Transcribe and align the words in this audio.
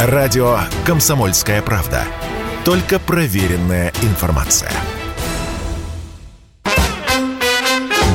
Радио 0.00 0.60
«Комсомольская 0.86 1.60
правда». 1.60 2.04
Только 2.64 3.00
проверенная 3.00 3.92
информация. 4.02 4.70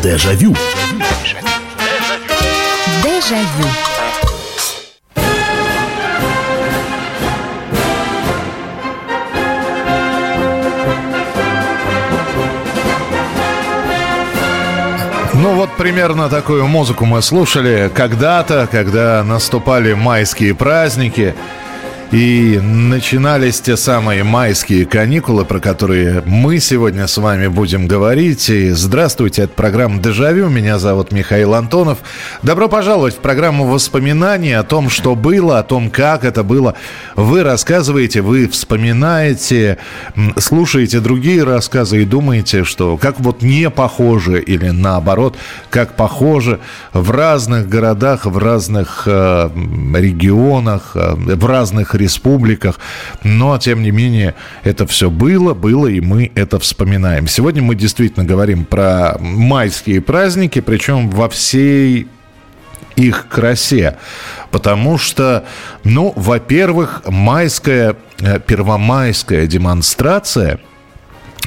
Дежавю. 0.01 0.55
Дежавю. 3.03 3.67
Ну 15.33 15.55
вот 15.55 15.75
примерно 15.75 16.29
такую 16.29 16.65
музыку 16.67 17.03
мы 17.03 17.21
слушали 17.21 17.91
когда-то, 17.93 18.69
когда 18.71 19.21
наступали 19.25 19.91
майские 19.91 20.55
праздники. 20.55 21.35
И 22.13 22.59
начинались 22.61 23.59
те 23.59 23.75
самые 23.75 24.23
майские 24.23 24.85
каникулы, 24.85 25.45
про 25.45 25.59
которые 25.59 26.21
мы 26.27 26.59
сегодня 26.59 27.07
с 27.07 27.17
вами 27.17 27.47
будем 27.47 27.87
говорить. 27.87 28.51
И 28.51 28.69
здравствуйте, 28.69 29.41
это 29.41 29.53
программа 29.53 29.99
«Дежавю». 29.99 30.47
Меня 30.47 30.77
зовут 30.77 31.11
Михаил 31.11 31.55
Антонов. 31.55 31.97
Добро 32.43 32.69
пожаловать 32.69 33.15
в 33.15 33.17
программу 33.17 33.65
воспоминаний 33.65 34.53
о 34.53 34.61
том, 34.61 34.91
что 34.91 35.15
было, 35.15 35.57
о 35.57 35.63
том, 35.63 35.89
как 35.89 36.23
это 36.23 36.43
было. 36.43 36.75
Вы 37.15 37.41
рассказываете, 37.41 38.21
вы 38.21 38.47
вспоминаете, 38.47 39.79
слушаете 40.37 40.99
другие 40.99 41.43
рассказы 41.43 42.03
и 42.03 42.05
думаете, 42.05 42.63
что 42.63 42.95
как 42.97 43.19
вот 43.21 43.41
не 43.41 43.71
похоже 43.71 44.39
или 44.39 44.69
наоборот, 44.69 45.35
как 45.71 45.95
похоже 45.95 46.59
в 46.93 47.09
разных 47.09 47.67
городах, 47.67 48.27
в 48.27 48.37
разных 48.37 49.07
э, 49.07 49.49
регионах, 49.95 50.91
э, 50.93 51.15
в 51.15 51.45
разных 51.47 51.95
республиках. 52.03 52.79
Но, 53.23 53.57
тем 53.57 53.81
не 53.81 53.91
менее, 53.91 54.35
это 54.63 54.85
все 54.87 55.09
было, 55.09 55.53
было, 55.53 55.87
и 55.87 56.01
мы 56.01 56.31
это 56.35 56.59
вспоминаем. 56.59 57.27
Сегодня 57.27 57.61
мы 57.61 57.75
действительно 57.75 58.25
говорим 58.25 58.65
про 58.65 59.17
майские 59.19 60.01
праздники, 60.01 60.61
причем 60.61 61.09
во 61.09 61.29
всей 61.29 62.07
их 62.95 63.27
красе. 63.27 63.97
Потому 64.51 64.97
что, 64.97 65.45
ну, 65.83 66.13
во-первых, 66.15 67.03
майская, 67.07 67.95
э, 68.19 68.39
первомайская 68.39 69.47
демонстрация, 69.47 70.59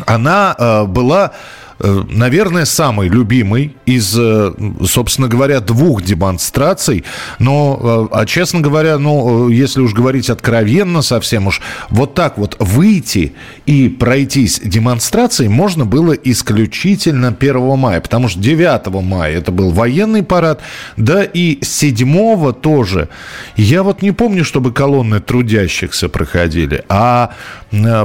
она 0.04 0.54
э, 0.58 0.84
была 0.84 1.32
наверное, 1.78 2.64
самый 2.64 3.08
любимый 3.08 3.76
из, 3.84 4.16
э, 4.18 4.52
собственно 4.86 5.28
говоря, 5.28 5.60
двух 5.60 6.02
демонстраций. 6.02 7.04
Но, 7.38 8.08
э, 8.12 8.16
а 8.16 8.26
честно 8.26 8.60
говоря, 8.60 8.98
ну, 8.98 9.48
если 9.48 9.80
уж 9.80 9.92
говорить 9.92 10.30
откровенно 10.30 11.02
совсем 11.02 11.46
уж, 11.46 11.60
вот 11.90 12.14
так 12.14 12.38
вот 12.38 12.56
выйти 12.58 13.34
и 13.66 13.88
пройтись 13.88 14.60
демонстрацией 14.64 15.50
можно 15.50 15.84
было 15.84 16.12
исключительно 16.12 17.36
1 17.38 17.76
мая, 17.76 18.00
потому 18.00 18.28
что 18.28 18.40
9 18.40 19.02
мая 19.02 19.36
это 19.36 19.52
был 19.52 19.70
военный 19.70 20.22
парад, 20.22 20.60
да 20.96 21.24
и 21.24 21.58
7 21.62 22.52
тоже. 22.54 23.08
Я 23.56 23.82
вот 23.82 24.02
не 24.02 24.12
помню, 24.12 24.44
чтобы 24.44 24.72
колонны 24.72 25.20
трудящихся 25.20 26.08
проходили, 26.08 26.84
а 26.88 27.32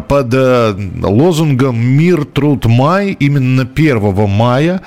под 0.07 0.33
лозунгом 1.03 1.79
«Мир, 1.79 2.25
труд, 2.25 2.65
май» 2.65 3.15
именно 3.19 3.60
именно 3.61 3.69
1 3.73 4.29
мая 4.29 4.81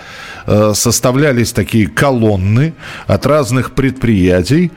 э, 0.47 0.73
составлялись 0.75 1.53
такие 1.53 1.87
колонны 1.87 2.75
от 3.07 3.27
разных 3.27 3.73
предприятий. 3.73 4.73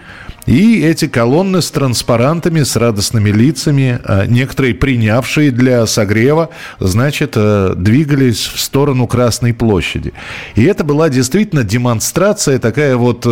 И 0.48 0.82
эти 0.82 1.08
колонны 1.08 1.62
с 1.62 1.70
транспарантами, 1.70 2.64
с 2.64 2.76
радостными 2.76 3.30
лицами, 3.30 4.00
э, 4.04 4.26
некоторые 4.28 4.74
принявшие 4.74 5.52
для 5.52 5.86
согрева, 5.86 6.50
значит, 6.80 7.34
э, 7.36 7.74
двигались 7.78 8.48
в 8.48 8.60
сторону 8.60 9.08
Красной 9.08 9.54
площади. 9.54 10.14
И 10.56 10.64
это 10.64 10.84
была 10.84 11.10
действительно 11.10 11.64
демонстрация 11.64 12.58
такая 12.60 12.98
вот 12.98 13.28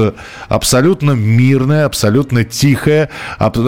абсолютно 0.48 1.12
мирная, 1.12 1.86
абсолютно 1.86 2.44
тихая. 2.44 3.10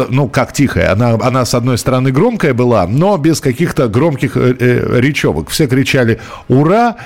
Ну, 0.10 0.30
как 0.30 0.54
тихая? 0.54 0.92
Она, 0.92 1.14
она 1.14 1.46
с 1.46 1.54
одной 1.56 1.78
стороны, 1.78 2.12
громкая 2.12 2.54
была, 2.54 2.86
но 2.86 3.18
без 3.18 3.42
каких-то 3.42 3.88
громких 3.88 4.36
речевок. 4.36 5.50
Все 5.50 5.68
кричали 5.68 6.20
«Ура!», 6.48 6.98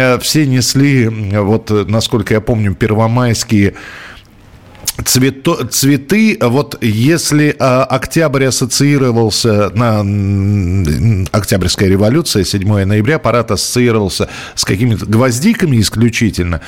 Э, 0.00 0.18
все 0.18 0.46
несли, 0.46 1.08
вот 1.08 1.70
насколько 1.88 2.34
я 2.34 2.40
помню, 2.40 2.74
первомайские 2.74 3.74
Цвето, 5.04 5.66
цветы, 5.70 6.36
вот 6.40 6.78
если 6.82 7.48
э, 7.48 7.54
октябрь 7.54 8.44
ассоциировался 8.44 9.70
на 9.74 10.00
Октябрьская 11.32 11.88
революция, 11.88 12.44
7 12.44 12.84
ноября, 12.84 13.18
парад 13.18 13.50
ассоциировался 13.50 14.28
с 14.54 14.64
какими-то 14.64 15.06
гвоздиками 15.06 15.80
исключительно, 15.80 16.60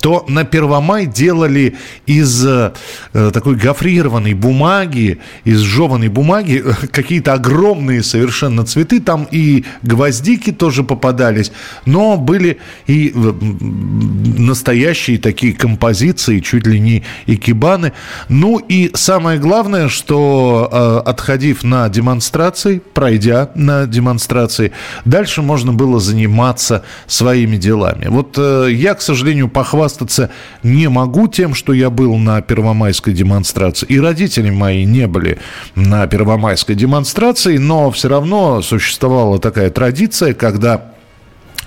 то 0.00 0.24
на 0.28 0.44
Первомай 0.44 1.06
делали 1.06 1.76
из 2.06 2.44
э, 2.46 2.72
такой 3.12 3.56
гофрированной 3.56 4.34
бумаги, 4.34 5.18
из 5.44 5.60
жеванной 5.60 6.08
бумаги 6.08 6.64
какие-то 6.92 7.32
огромные 7.32 8.02
совершенно 8.02 8.64
цветы. 8.64 9.00
Там 9.00 9.26
и 9.30 9.64
гвоздики 9.82 10.52
тоже 10.52 10.84
попадались, 10.84 11.50
но 11.86 12.16
были 12.16 12.58
и 12.86 13.12
настоящие 13.16 15.18
такие 15.18 15.54
композиции, 15.54 16.40
чуть 16.40 16.66
ли 16.66 16.78
не 16.78 17.02
экибаны, 17.26 17.79
планы. 17.80 17.92
Ну 18.28 18.58
и 18.58 18.90
самое 18.94 19.38
главное, 19.38 19.88
что 19.88 20.68
э, 20.70 21.08
отходив 21.08 21.64
на 21.64 21.88
демонстрации, 21.88 22.82
пройдя 22.94 23.50
на 23.54 23.86
демонстрации, 23.86 24.72
дальше 25.04 25.42
можно 25.42 25.72
было 25.72 26.00
заниматься 26.00 26.82
своими 27.06 27.56
делами. 27.56 28.06
Вот 28.08 28.36
э, 28.38 28.68
я, 28.72 28.94
к 28.94 29.02
сожалению, 29.02 29.48
похвастаться 29.48 30.30
не 30.62 30.88
могу 30.88 31.28
тем, 31.28 31.54
что 31.54 31.72
я 31.72 31.90
был 31.90 32.16
на 32.16 32.40
первомайской 32.42 33.12
демонстрации. 33.12 33.86
И 33.86 33.98
родители 33.98 34.50
мои 34.50 34.84
не 34.84 35.06
были 35.06 35.38
на 35.74 36.06
первомайской 36.06 36.74
демонстрации, 36.74 37.58
но 37.58 37.90
все 37.90 38.08
равно 38.08 38.62
существовала 38.62 39.38
такая 39.38 39.70
традиция, 39.70 40.34
когда 40.34 40.90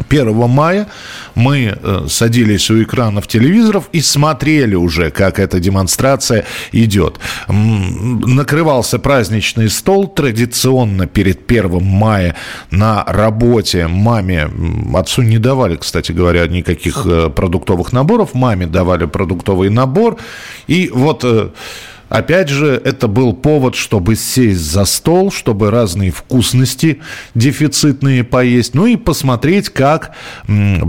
1 0.09 0.35
мая 0.47 0.87
мы 1.35 1.77
э, 1.79 2.05
садились 2.09 2.69
у 2.71 2.81
экранов 2.81 3.27
телевизоров 3.27 3.89
и 3.91 4.01
смотрели 4.01 4.75
уже, 4.75 5.11
как 5.11 5.39
эта 5.39 5.59
демонстрация 5.59 6.45
идет. 6.71 7.19
Накрывался 7.47 8.99
праздничный 8.99 9.69
стол 9.69 10.07
традиционно 10.07 11.05
перед 11.05 11.49
1 11.49 11.83
мая 11.83 12.35
на 12.71 13.03
работе. 13.07 13.87
Маме, 13.87 14.49
отцу 14.95 15.21
не 15.21 15.37
давали, 15.37 15.75
кстати 15.75 16.11
говоря, 16.11 16.47
никаких 16.47 17.05
э, 17.05 17.29
продуктовых 17.29 17.91
наборов. 17.93 18.33
Маме 18.33 18.67
давали 18.67 19.05
продуктовый 19.05 19.69
набор. 19.69 20.17
И 20.67 20.89
вот 20.93 21.23
э, 21.23 21.49
Опять 22.13 22.49
же, 22.49 22.79
это 22.85 23.07
был 23.07 23.33
повод, 23.33 23.73
чтобы 23.73 24.15
сесть 24.15 24.59
за 24.59 24.85
стол, 24.85 25.31
чтобы 25.31 25.71
разные 25.71 26.11
вкусности 26.11 26.99
дефицитные 27.33 28.23
поесть, 28.23 28.75
ну 28.75 28.85
и 28.85 28.97
посмотреть, 28.97 29.69
как 29.69 30.11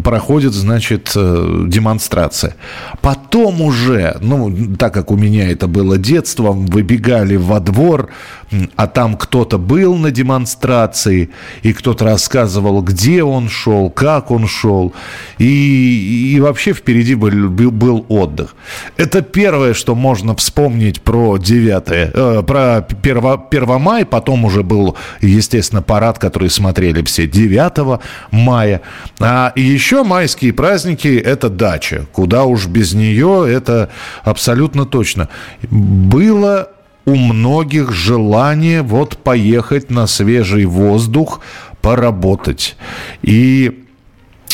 проходит, 0.05 0.53
значит, 0.53 1.13
э, 1.17 1.65
демонстрация. 1.67 2.57
Потом 3.01 3.63
уже, 3.63 4.19
ну, 4.21 4.77
так 4.77 4.93
как 4.93 5.11
у 5.11 5.17
меня 5.17 5.51
это 5.51 5.67
было 5.67 5.97
детством, 5.97 6.67
выбегали 6.67 7.37
во 7.37 7.59
двор, 7.59 8.11
а 8.77 8.87
там 8.87 9.17
кто-то 9.17 9.59
был 9.59 9.97
на 9.97 10.11
демонстрации, 10.11 11.31
и 11.63 11.73
кто-то 11.73 12.05
рассказывал, 12.05 12.83
где 12.83 13.23
он 13.23 13.49
шел, 13.49 13.91
как 13.91 14.31
он 14.31 14.47
шел, 14.47 14.93
и, 15.39 16.35
и 16.35 16.41
вообще 16.41 16.73
впереди 16.73 17.15
был, 17.15 17.51
был 17.71 18.07
отдых. 18.09 18.55
Это 18.97 19.23
первое, 19.23 19.75
что 19.75 19.95
можно 19.95 20.35
вспомнить 20.37 21.01
про 21.01 21.39
9, 21.39 21.83
э, 21.89 22.43
про 22.47 22.79
1, 22.79 23.41
1 23.51 23.81
мая, 23.81 24.05
потом 24.05 24.45
уже 24.45 24.63
был, 24.63 24.97
естественно, 25.21 25.83
парад, 25.83 26.19
который 26.19 26.51
смотрели 26.51 27.03
все 27.03 27.27
9 27.27 28.01
мая. 28.31 28.81
А 29.21 29.53
еще 29.57 30.05
майские 30.05 30.53
праздники– 30.53 31.09
это 31.25 31.49
дача, 31.49 32.07
куда 32.13 32.45
уж 32.45 32.67
без 32.67 32.95
нее, 32.95 33.47
это 33.49 33.91
абсолютно 34.25 34.85
точно. 34.85 35.29
Было 35.71 36.74
у 37.07 37.17
многих 37.17 37.93
желание 37.93 38.83
вот 38.83 39.19
поехать 39.19 39.91
на 39.91 40.07
свежий 40.07 40.65
воздух, 40.65 41.41
поработать. 41.81 42.77
И 43.23 43.85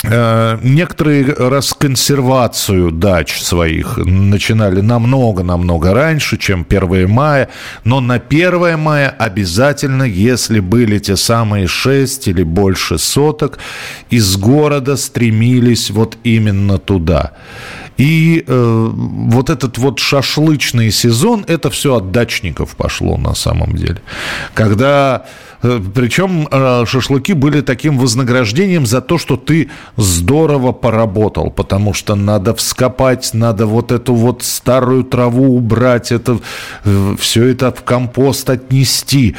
э, 0.02 0.58
Некоторые 0.62 1.32
расконсервацию 1.32 2.91
дач 2.91 3.41
своих 3.41 3.99
начинали 3.99 4.81
намного-намного 4.81 5.94
раньше, 5.94 6.38
чем 6.38 6.67
1 6.69 7.08
мая. 7.08 7.49
Но 7.85 8.00
на 8.00 8.14
1 8.14 8.79
мая 8.79 9.08
обязательно, 9.08 10.02
если 10.02 10.58
были 10.58 10.99
те 10.99 11.17
самые 11.17 11.69
6 11.69 12.29
или 12.29 12.43
больше 12.43 12.99
соток, 12.99 13.58
из 14.11 14.37
города 14.37 14.97
стремились 14.97 15.91
вот 15.91 16.17
именно 16.25 16.79
туда. 16.79 17.32
И 18.00 18.44
э, 18.47 18.91
вот 18.94 19.50
этот 19.50 19.76
вот 19.76 19.99
шашлычный 19.99 20.91
сезон, 20.91 21.44
это 21.47 21.69
все 21.69 21.97
от 21.97 22.12
дачников 22.12 22.75
пошло 22.75 23.19
на 23.19 23.35
самом 23.35 23.76
деле. 23.76 24.00
Когда 24.55 25.26
Э, 25.62 25.81
Причем 25.94 26.49
э, 26.50 26.85
шашлыки 26.87 27.32
были 27.35 27.61
таким 27.61 27.99
вознаграждением 27.99 28.87
за 28.87 29.00
то, 29.00 29.19
что 29.19 29.37
ты 29.37 29.70
здорово 29.97 30.73
поработал, 30.73 31.50
потому 31.50 31.94
что 31.94 32.14
надо 32.14 32.55
вскопать, 32.55 33.31
надо 33.35 33.67
вот 33.67 33.93
эту 33.93 34.14
вот 34.14 34.43
старую 34.43 35.05
траву 35.05 35.56
убрать, 35.56 36.12
это, 36.12 36.38
э, 36.85 37.17
все 37.19 37.47
это 37.47 37.73
в 37.73 37.82
компост 37.82 38.49
отнести, 38.50 39.37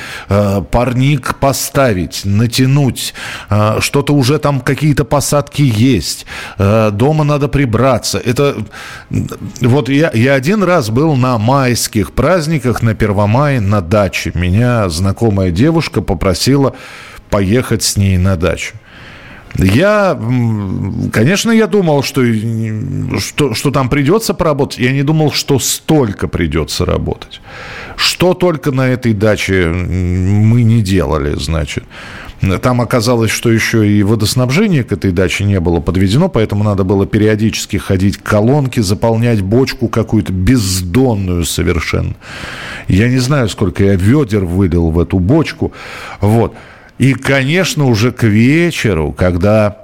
парник 0.72 1.36
поставить, 1.40 2.22
натянуть, 2.24 3.14
что-то 3.80 4.14
уже 4.14 4.40
там 4.40 4.62
какие-то 4.62 5.04
посадки 5.06 5.62
есть, 5.62 6.26
дома 6.58 7.24
надо 7.24 7.48
прибраться. 7.48 8.18
Это 8.20 8.51
вот 9.62 9.90
я, 9.90 10.12
я 10.14 10.34
один 10.34 10.64
раз 10.64 10.90
был 10.90 11.16
на 11.16 11.38
майских 11.38 12.14
праздниках, 12.14 12.82
на 12.82 12.96
Первомае, 12.96 13.60
на 13.60 13.82
даче. 13.82 14.32
Меня 14.34 14.90
знакомая 14.90 15.52
девушка 15.52 16.02
попросила 16.02 16.76
поехать 17.30 17.84
с 17.84 17.98
ней 17.98 18.18
на 18.18 18.36
дачу. 18.36 18.76
Я, 19.58 20.18
конечно, 21.12 21.52
я 21.52 21.68
думал, 21.68 22.04
что, 22.04 22.22
что, 23.20 23.54
что 23.54 23.72
там 23.72 23.90
придется 23.90 24.34
поработать. 24.34 24.80
Я 24.80 24.92
не 24.92 25.04
думал, 25.04 25.32
что 25.32 25.60
столько 25.60 26.28
придется 26.28 26.86
работать. 26.86 27.42
Что 27.98 28.34
только 28.34 28.72
на 28.72 28.88
этой 28.88 29.14
даче 29.14 29.68
мы 29.68 30.64
не 30.64 30.82
делали, 30.82 31.36
значит. 31.36 31.84
Там 32.62 32.82
оказалось, 32.82 33.30
что 33.30 33.52
еще 33.52 33.88
и 33.88 34.02
водоснабжение 34.02 34.84
к 34.84 34.92
этой 34.92 35.12
даче 35.12 35.44
не 35.44 35.60
было 35.60 35.80
подведено, 35.80 36.28
поэтому 36.28 36.64
надо 36.64 36.84
было 36.84 37.06
периодически 37.06 37.78
ходить 37.78 38.18
к 38.18 38.24
колонке, 38.24 38.82
заполнять 38.82 39.42
бочку 39.42 39.88
какую-то 39.88 40.34
бездонную 40.34 41.46
совершенно. 41.46 42.16
Я 42.88 43.10
не 43.10 43.20
знаю, 43.20 43.48
сколько 43.48 43.84
я 43.84 43.96
ведер 43.96 44.46
вылил 44.46 44.90
в 44.90 45.00
эту 45.00 45.20
бочку. 45.20 45.72
Вот. 46.20 46.56
И, 46.98 47.14
конечно, 47.14 47.86
уже 47.86 48.12
к 48.12 48.24
вечеру, 48.24 49.12
когда 49.12 49.81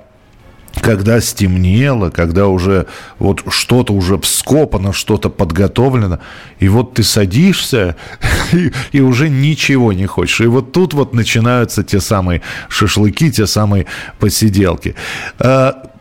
когда 0.82 1.22
стемнело, 1.22 2.10
когда 2.10 2.48
уже 2.48 2.88
вот 3.20 3.44
что-то 3.50 3.94
уже 3.94 4.18
вскопано, 4.20 4.94
что-то 4.94 5.30
подготовлено, 5.30 6.20
и 6.60 6.68
вот 6.70 6.94
ты 6.94 7.04
садишься 7.04 7.96
и, 8.54 8.72
и 8.92 9.02
уже 9.02 9.30
ничего 9.30 9.94
не 9.94 10.06
хочешь. 10.06 10.42
И 10.42 10.48
вот 10.48 10.72
тут 10.72 10.94
вот 10.94 11.14
начинаются 11.14 11.84
те 11.84 12.00
самые 12.00 12.42
шашлыки, 12.70 13.32
те 13.32 13.48
самые 13.48 13.86
посиделки. 14.20 14.96
А, 15.40 15.92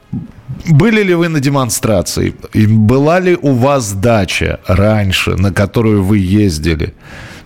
были 0.69 1.03
ли 1.03 1.15
вы 1.15 1.29
на 1.29 1.41
демонстрации? 1.41 2.35
И 2.53 2.67
была 2.67 3.21
ли 3.21 3.37
у 3.41 3.53
вас 3.53 3.93
дача 3.93 4.61
раньше, 4.67 5.37
на 5.37 5.53
которую 5.53 6.03
вы 6.03 6.19
ездили? 6.19 6.95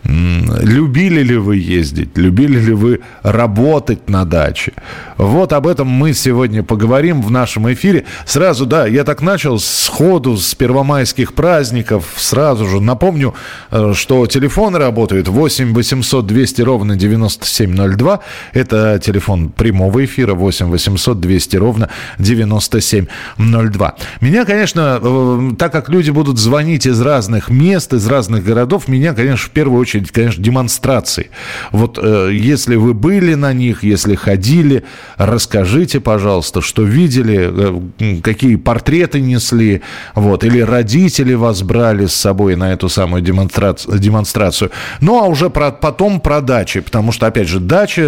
Любили 0.04 1.22
ли 1.22 1.36
вы 1.36 1.56
ездить? 1.58 2.16
Любили 2.16 2.58
ли 2.58 2.72
вы 2.72 3.00
работать 3.22 4.08
на 4.08 4.24
даче? 4.24 4.72
Вот 5.18 5.52
об 5.52 5.66
этом 5.66 5.88
мы 5.88 6.14
сегодня 6.14 6.62
поговорим 6.62 7.20
в 7.20 7.30
нашем 7.30 7.70
эфире. 7.72 8.04
Сразу, 8.24 8.66
да, 8.66 8.86
я 8.86 9.04
так 9.04 9.20
начал 9.20 9.58
сходу 9.58 10.36
с 10.36 10.54
первомайских 10.54 11.34
праздников. 11.34 12.14
Сразу 12.16 12.66
же 12.66 12.80
напомню, 12.80 13.34
э, 13.70 13.92
что 13.94 14.26
телефоны 14.26 14.78
работают 14.78 15.28
8 15.28 15.74
800 15.74 16.26
200 16.26 16.62
ровно 16.62 16.96
9702. 16.96 18.20
Это 18.52 18.98
телефон 19.02 19.50
прямого 19.50 20.04
эфира 20.04 20.34
8 20.34 20.66
800 20.70 21.20
200 21.20 21.56
ровно 21.56 21.90
9702. 22.18 23.94
Меня, 24.20 24.44
конечно, 24.44 24.98
э, 25.02 25.50
так 25.58 25.72
как 25.72 25.90
люди 25.90 26.10
будут 26.10 26.38
звонить 26.38 26.86
из 26.86 27.00
разных 27.00 27.50
мест, 27.50 27.92
из 27.92 28.06
разных 28.06 28.44
городов, 28.44 28.88
меня, 28.88 29.12
конечно, 29.12 29.48
в 29.48 29.50
первую 29.50 29.80
очередь 29.80 29.89
очередь, 29.90 30.10
конечно, 30.10 30.42
демонстрации. 30.42 31.30
Вот 31.72 31.98
э, 32.02 32.30
если 32.32 32.76
вы 32.76 32.94
были 32.94 33.34
на 33.34 33.52
них, 33.52 33.82
если 33.82 34.14
ходили, 34.14 34.84
расскажите, 35.16 36.00
пожалуйста, 36.00 36.60
что 36.60 36.82
видели, 36.82 37.50
э, 37.98 38.20
какие 38.22 38.56
портреты 38.56 39.20
несли, 39.20 39.82
вот, 40.14 40.44
или 40.44 40.60
родители 40.60 41.34
вас 41.34 41.62
брали 41.62 42.06
с 42.06 42.14
собой 42.14 42.56
на 42.56 42.72
эту 42.72 42.88
самую 42.88 43.22
демонстрацию. 43.22 43.98
демонстрацию. 43.98 44.70
Ну, 45.00 45.22
а 45.22 45.26
уже 45.26 45.50
про, 45.50 45.70
потом 45.70 46.20
про 46.20 46.40
дачи, 46.40 46.80
потому 46.80 47.12
что, 47.12 47.26
опять 47.26 47.48
же, 47.48 47.60
дачи, 47.60 48.04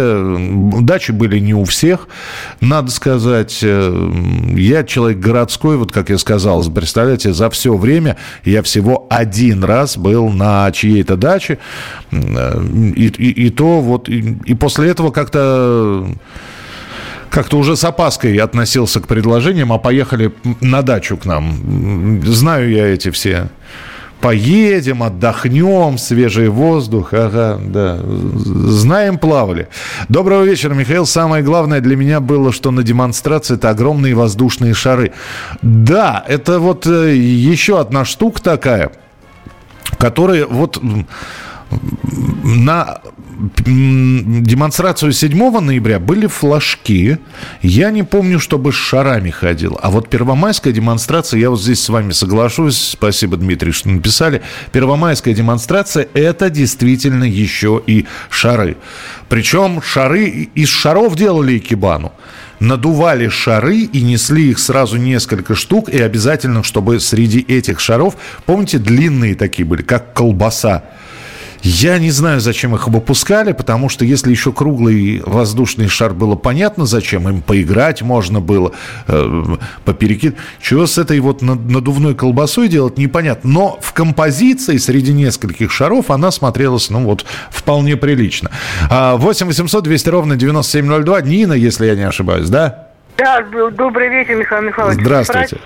дачи 0.81 1.11
были 1.11 1.39
не 1.39 1.53
у 1.53 1.65
всех, 1.65 2.07
надо 2.61 2.91
сказать. 2.91 3.59
Э, 3.61 4.11
я 4.55 4.83
человек 4.83 5.19
городской, 5.19 5.77
вот 5.77 5.91
как 5.91 6.09
я 6.09 6.17
сказал, 6.17 6.63
представляете, 6.71 7.33
за 7.33 7.49
все 7.49 7.75
время 7.75 8.17
я 8.43 8.61
всего 8.63 9.07
один 9.09 9.63
раз 9.63 9.97
был 9.97 10.29
на 10.29 10.71
чьей-то 10.71 11.15
даче, 11.15 11.57
и, 12.11 13.07
и, 13.07 13.45
и 13.45 13.49
то 13.49 13.81
вот, 13.81 14.09
и, 14.09 14.37
и 14.45 14.53
после 14.53 14.89
этого 14.89 15.11
как-то 15.11 16.07
как-то 17.29 17.57
уже 17.57 17.75
с 17.75 17.83
опаской 17.83 18.35
относился 18.37 18.99
к 19.01 19.07
предложениям, 19.07 19.73
а 19.73 19.79
поехали 19.79 20.31
на 20.61 20.83
дачу 20.83 21.17
к 21.17 21.25
нам. 21.25 22.21
Знаю 22.23 22.69
я 22.69 22.87
эти 22.87 23.09
все 23.09 23.49
поедем, 24.23 25.03
отдохнем, 25.03 25.97
свежий 25.97 26.47
воздух. 26.47 27.09
Ага, 27.13 27.59
да. 27.61 27.99
Знаем, 28.05 29.17
плавали. 29.17 29.67
Доброго 30.07 30.45
вечера, 30.45 30.73
Михаил. 30.73 31.05
Самое 31.05 31.43
главное 31.43 31.81
для 31.81 31.97
меня 31.97 32.21
было, 32.21 32.53
что 32.53 32.71
на 32.71 32.83
демонстрации 32.83 33.55
это 33.55 33.69
огромные 33.69 34.13
воздушные 34.13 34.73
шары. 34.73 35.11
Да, 35.61 36.23
это 36.25 36.59
вот 36.59 36.87
э, 36.87 37.17
еще 37.17 37.81
одна 37.81 38.05
штука 38.05 38.41
такая, 38.41 38.93
которая 39.97 40.45
вот 40.45 40.81
на 42.43 43.01
демонстрацию 43.37 45.11
7 45.11 45.59
ноября 45.59 45.99
были 45.99 46.27
флажки. 46.27 47.17
Я 47.61 47.91
не 47.91 48.03
помню, 48.03 48.39
чтобы 48.39 48.71
с 48.71 48.75
шарами 48.75 49.31
ходил. 49.31 49.77
А 49.81 49.89
вот 49.89 50.09
первомайская 50.09 50.71
демонстрация, 50.71 51.39
я 51.39 51.49
вот 51.49 51.61
здесь 51.61 51.81
с 51.81 51.89
вами 51.89 52.11
соглашусь, 52.11 52.77
спасибо, 52.77 53.37
Дмитрий, 53.37 53.71
что 53.71 53.89
написали. 53.89 54.41
Первомайская 54.71 55.33
демонстрация– 55.33 56.07
это 56.13 56.49
действительно 56.49 57.23
еще 57.23 57.81
и 57.85 58.05
шары. 58.29 58.77
Причем 59.29 59.81
шары, 59.81 60.49
из 60.53 60.69
шаров 60.69 61.15
делали 61.15 61.57
икебану 61.57 62.13
надували 62.59 63.27
шары 63.27 63.79
и 63.79 64.01
несли 64.01 64.51
их 64.51 64.59
сразу 64.59 64.97
несколько 64.97 65.53
штук, 65.53 65.89
и 65.89 65.99
обязательно, 65.99 66.63
чтобы 66.63 66.99
среди 67.01 67.39
этих 67.39 67.79
шаров, 67.81 68.15
помните, 68.45 68.77
длинные 68.77 69.35
такие 69.35 69.65
были, 69.65 69.81
как 69.81 70.13
колбаса, 70.13 70.83
я 71.63 71.97
не 71.97 72.11
знаю, 72.11 72.41
зачем 72.41 72.75
их 72.75 72.89
выпускали, 72.89 73.53
потому 73.53 73.87
что 73.87 74.03
если 74.03 74.29
еще 74.29 74.51
круглый 74.51 75.21
воздушный 75.25 75.87
шар 75.87 76.13
было 76.13 76.35
понятно, 76.35 76.85
зачем 76.85 77.27
им 77.29 77.41
поиграть 77.41 78.01
можно 78.01 78.41
было, 78.41 78.73
э, 79.07 79.43
поперекид. 79.85 80.35
Чего 80.61 80.85
с 80.85 80.97
этой 80.97 81.19
вот 81.21 81.41
надувной 81.41 82.15
колбасой 82.15 82.67
делать, 82.67 82.97
непонятно. 82.97 83.49
Но 83.49 83.79
в 83.81 83.93
композиции 83.93 84.75
среди 84.75 85.13
нескольких 85.13 85.71
шаров 85.71 86.11
она 86.11 86.31
смотрелась, 86.31 86.89
ну 86.89 87.05
вот, 87.05 87.25
вполне 87.49 87.95
прилично. 87.95 88.51
8 88.89 89.47
800 89.47 89.83
200 89.83 90.09
ровно 90.09 90.35
9702. 90.35 91.21
Нина, 91.21 91.53
если 91.53 91.85
я 91.85 91.95
не 91.95 92.03
ошибаюсь, 92.03 92.49
да? 92.49 92.89
Да, 93.17 93.41
добрый 93.71 94.09
вечер, 94.09 94.35
Михаил 94.35 94.63
Михайлович. 94.63 94.99
Здравствуйте. 94.99 95.57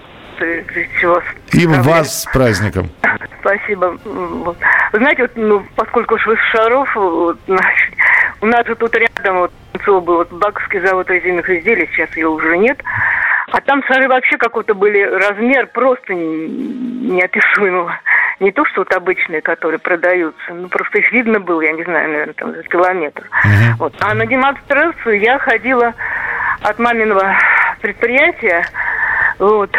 И 1.54 1.66
вас 1.66 2.24
с 2.24 2.26
праздником. 2.26 2.90
Спасибо. 3.42 3.98
Вы 4.04 5.00
знаете, 5.00 5.24
вот, 5.24 5.32
ну, 5.36 5.66
поскольку 5.76 6.16
уж 6.16 6.26
вы 6.26 6.36
с 6.36 6.52
Шаров, 6.52 6.94
вот, 6.96 7.38
значит, 7.48 7.94
у 8.42 8.46
нас 8.46 8.66
же 8.68 8.76
тут 8.76 8.94
рядом 8.96 9.40
вот, 9.40 9.52
был 9.86 10.02
вот, 10.02 10.32
Баковский 10.32 10.80
завод 10.80 11.10
резиновых 11.10 11.50
изделий, 11.50 11.90
сейчас 11.94 12.16
его 12.18 12.34
уже 12.34 12.58
нет. 12.58 12.80
А 13.52 13.62
там 13.62 13.82
шары 13.84 14.10
вообще 14.10 14.38
какой-то 14.38 14.74
были 14.74 15.02
размер 15.02 15.68
просто 15.68 16.14
неописуемого. 16.14 17.98
Не 18.42 18.52
то, 18.52 18.66
что 18.66 18.82
вот 18.82 18.94
обычные, 18.94 19.42
которые 19.42 19.80
продаются, 19.80 20.54
ну 20.54 20.68
просто 20.68 21.00
их 21.00 21.12
видно 21.14 21.40
было, 21.40 21.62
я 21.62 21.72
не 21.72 21.84
знаю, 21.84 22.10
наверное, 22.10 22.34
там 22.34 22.54
за 22.54 22.64
километр. 22.64 23.24
Uh-huh. 23.24 23.74
Вот. 23.80 23.96
А 24.00 24.14
на 24.14 24.26
демонстрацию 24.26 25.20
я 25.22 25.40
ходила 25.40 25.94
от 26.62 26.78
маминого 26.78 27.38
предприятия, 27.82 28.66
вот, 29.40 29.72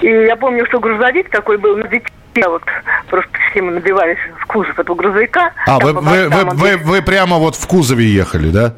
и 0.00 0.06
я 0.06 0.36
помню, 0.36 0.64
что 0.66 0.78
грузовик 0.78 1.30
такой 1.30 1.58
был 1.58 1.76
на 1.76 1.88
детей. 1.88 2.12
Вот 2.34 2.62
просто 3.10 3.30
все 3.50 3.60
мы 3.60 3.72
набивались 3.72 4.18
в 4.40 4.46
кузов 4.46 4.78
этого 4.78 4.96
грузовика. 4.96 5.52
А, 5.66 5.78
вы, 5.78 5.92
вы, 5.92 6.28
вы, 6.28 6.44
вы, 6.44 6.76
вы 6.78 7.02
прямо 7.02 7.36
вот 7.36 7.56
в 7.56 7.66
кузове 7.66 8.06
ехали, 8.06 8.50
да? 8.50 8.74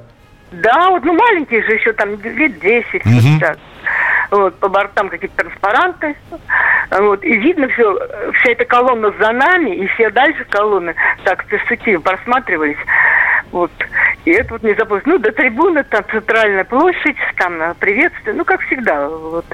Да, 0.50 0.90
вот, 0.90 1.04
ну 1.04 1.12
маленькие 1.12 1.62
же 1.62 1.74
еще 1.74 1.92
там 1.92 2.10
лет 2.22 2.58
10, 2.58 3.06
угу. 3.06 3.14
вот 3.14 3.40
так. 3.40 3.58
Вот, 4.30 4.58
по 4.58 4.68
бортам 4.68 5.08
какие-то 5.08 5.36
транспаранты. 5.36 6.16
Вот, 6.90 7.24
и 7.24 7.36
видно 7.36 7.68
все, 7.68 7.92
вся 8.34 8.52
эта 8.52 8.64
колонна 8.64 9.12
за 9.18 9.32
нами, 9.32 9.76
и 9.76 9.86
все 9.88 10.10
дальше 10.10 10.44
колонны 10.44 10.94
так 11.24 11.44
в 11.44 11.46
перспективе 11.46 12.00
просматривались. 12.00 12.78
Вот. 13.50 13.70
И 14.24 14.30
это 14.32 14.54
вот 14.54 14.62
не 14.62 14.74
забыл. 14.74 15.00
Ну, 15.04 15.18
до 15.18 15.30
трибуны, 15.30 15.84
там 15.84 16.04
центральная 16.10 16.64
площадь, 16.64 17.16
там 17.36 17.74
приветствие, 17.78 18.34
ну, 18.34 18.44
как 18.44 18.60
всегда. 18.62 19.08
Вот. 19.08 19.44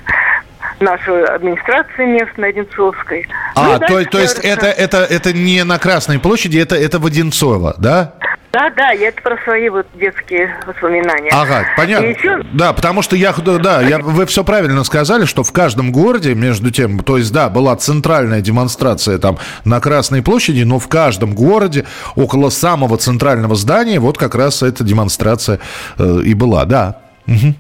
Нашей 0.79 1.25
администрации 1.25 2.07
местной 2.07 2.51
Одинцовской. 2.51 3.27
А, 3.55 3.79
ну, 3.79 3.79
то, 3.79 4.05
то 4.05 4.19
есть 4.19 4.39
это, 4.39 4.67
это, 4.67 4.99
это 4.99 5.33
не 5.33 5.65
на 5.65 5.79
Красной 5.79 6.19
площади, 6.19 6.59
это, 6.59 6.77
это 6.77 6.99
в 6.99 7.07
Одинцово, 7.07 7.75
да? 7.79 8.15
Да, 8.53 8.69
да, 8.77 8.91
я 8.91 9.09
это 9.09 9.23
про 9.23 9.37
свои 9.45 9.69
вот 9.69 9.87
детские 9.95 10.53
воспоминания. 10.67 11.31
Ага, 11.33 11.67
понятно. 11.77 12.07
И 12.07 12.15
еще... 12.15 12.43
Да, 12.53 12.73
потому 12.73 13.01
что 13.03 13.15
я, 13.15 13.33
да, 13.33 13.81
я, 13.81 13.99
вы 13.99 14.27
все 14.27 14.43
правильно 14.43 14.83
сказали, 14.83 15.25
что 15.25 15.45
в 15.45 15.53
каждом 15.53 15.93
городе, 15.93 16.35
между 16.35 16.73
тем, 16.73 16.99
то 16.99 17.17
есть, 17.17 17.33
да, 17.33 17.49
была 17.49 17.77
центральная 17.77 18.41
демонстрация 18.41 19.19
там 19.19 19.39
на 19.65 19.79
Красной 19.79 20.23
площади, 20.23 20.65
но 20.65 20.81
в 20.81 20.89
каждом 20.89 21.35
городе 21.35 21.87
около 22.17 22.51
самого 22.51 22.97
центрального 22.97 23.55
здания 23.55 24.01
вот 24.01 24.19
как 24.19 24.35
раз 24.35 24.65
эта 24.65 24.83
демонстрация 24.83 25.61
э, 25.99 26.23
и 26.25 26.35
была, 26.35 26.65
да. 26.65 27.03
Угу. 27.29 27.55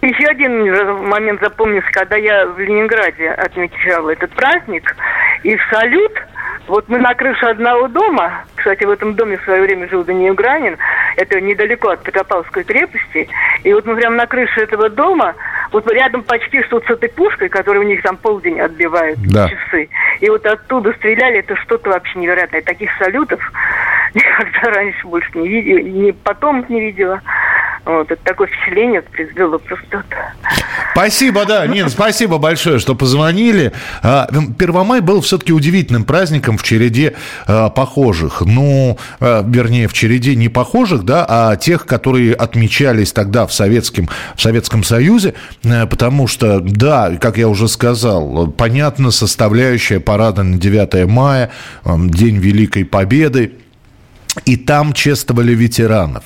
Еще 0.00 0.26
один 0.26 1.08
момент 1.08 1.40
запомнился, 1.40 1.90
когда 1.90 2.16
я 2.16 2.46
в 2.46 2.58
Ленинграде 2.58 3.30
отмечала 3.30 4.10
этот 4.10 4.30
праздник, 4.30 4.94
и 5.42 5.58
салют– 5.70 6.12
вот 6.68 6.86
мы 6.88 6.98
на 6.98 7.14
крыше 7.14 7.46
одного 7.46 7.88
дома, 7.88 8.44
кстати, 8.54 8.84
в 8.84 8.90
этом 8.90 9.14
доме 9.14 9.38
в 9.38 9.42
свое 9.42 9.62
время 9.62 9.88
жил 9.88 10.04
Даниил 10.04 10.34
Гранин, 10.34 10.76
это 11.16 11.40
недалеко 11.40 11.88
от 11.88 12.02
Петропавловской 12.02 12.62
крепости, 12.62 13.26
и 13.64 13.72
вот 13.72 13.86
мы 13.86 13.96
прямо 13.96 14.16
на 14.16 14.26
крыше 14.26 14.60
этого 14.60 14.90
дома, 14.90 15.34
вот 15.72 15.90
рядом 15.90 16.22
почти 16.22 16.62
что 16.64 16.80
с 16.80 16.90
этой 16.90 17.08
пушкой, 17.08 17.48
которая 17.48 17.82
у 17.82 17.86
них 17.86 18.02
там 18.02 18.18
полдень 18.18 18.60
отбивает 18.60 19.18
да. 19.32 19.48
часы, 19.48 19.88
и 20.20 20.28
вот 20.28 20.44
оттуда 20.44 20.92
стреляли, 20.92 21.38
это 21.38 21.56
что-то 21.56 21.88
вообще 21.88 22.18
невероятное. 22.18 22.60
Таких 22.60 22.90
салютов 22.98 23.40
никогда 24.14 24.70
раньше 24.70 25.06
больше 25.06 25.30
не 25.34 25.48
видела, 25.48 25.78
ни 25.78 26.10
потом 26.10 26.66
не 26.68 26.80
видела. 26.80 27.22
Вот, 27.86 28.10
это 28.10 28.22
такое 28.22 28.48
впечатление 28.48 29.00
произвело 29.00 29.58
просто. 29.58 29.87
Спасибо, 30.92 31.44
да, 31.46 31.66
Нин, 31.66 31.88
спасибо 31.90 32.38
большое, 32.38 32.78
что 32.80 32.94
позвонили. 32.96 33.72
А, 34.02 34.28
Первомай 34.58 35.00
был 35.00 35.20
все-таки 35.20 35.52
удивительным 35.52 36.04
праздником 36.04 36.58
в 36.58 36.64
череде 36.64 37.14
а, 37.46 37.70
похожих. 37.70 38.42
Ну, 38.44 38.98
а, 39.20 39.44
вернее, 39.46 39.86
в 39.86 39.92
череде 39.92 40.34
не 40.34 40.48
похожих, 40.48 41.04
да, 41.04 41.24
а 41.28 41.56
тех, 41.56 41.86
которые 41.86 42.34
отмечались 42.34 43.12
тогда 43.12 43.46
в, 43.46 43.52
Советском, 43.52 44.08
в 44.34 44.42
Советском 44.42 44.82
Союзе, 44.82 45.34
э, 45.62 45.86
потому 45.86 46.26
что, 46.26 46.60
да, 46.60 47.12
как 47.20 47.38
я 47.38 47.48
уже 47.48 47.68
сказал, 47.68 48.48
понятно, 48.48 49.12
составляющая 49.12 50.00
парада 50.00 50.42
на 50.42 50.58
9 50.58 51.06
мая, 51.06 51.50
День 51.84 52.38
Великой 52.38 52.84
Победы, 52.84 53.52
и 54.44 54.56
там 54.56 54.92
чествовали 54.92 55.52
ветеранов. 55.54 56.24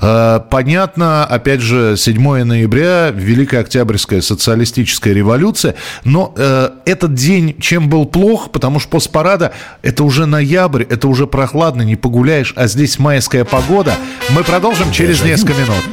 Э, 0.00 0.40
понятно, 0.50 1.24
опять 1.24 1.60
же, 1.60 1.96
7 1.96 2.44
ноября, 2.44 3.10
Великая 3.10 3.60
Октябрьская 3.60 4.20
социалистическая 4.20 5.12
революция, 5.12 5.74
но 6.04 6.34
э, 6.36 6.70
этот 6.84 7.14
день 7.14 7.56
чем 7.60 7.88
был 7.88 8.06
плох, 8.06 8.50
потому 8.52 8.80
что 8.80 8.90
после 8.90 9.10
парада 9.10 9.52
это 9.82 10.04
уже 10.04 10.26
ноябрь, 10.26 10.82
это 10.82 11.08
уже 11.08 11.26
прохладно, 11.26 11.82
не 11.82 11.96
погуляешь, 11.96 12.52
а 12.56 12.66
здесь 12.66 12.98
майская 12.98 13.44
погода. 13.44 13.94
Мы 14.30 14.44
продолжим 14.44 14.92
через 14.92 15.22
несколько 15.22 15.54
минут. 15.54 15.84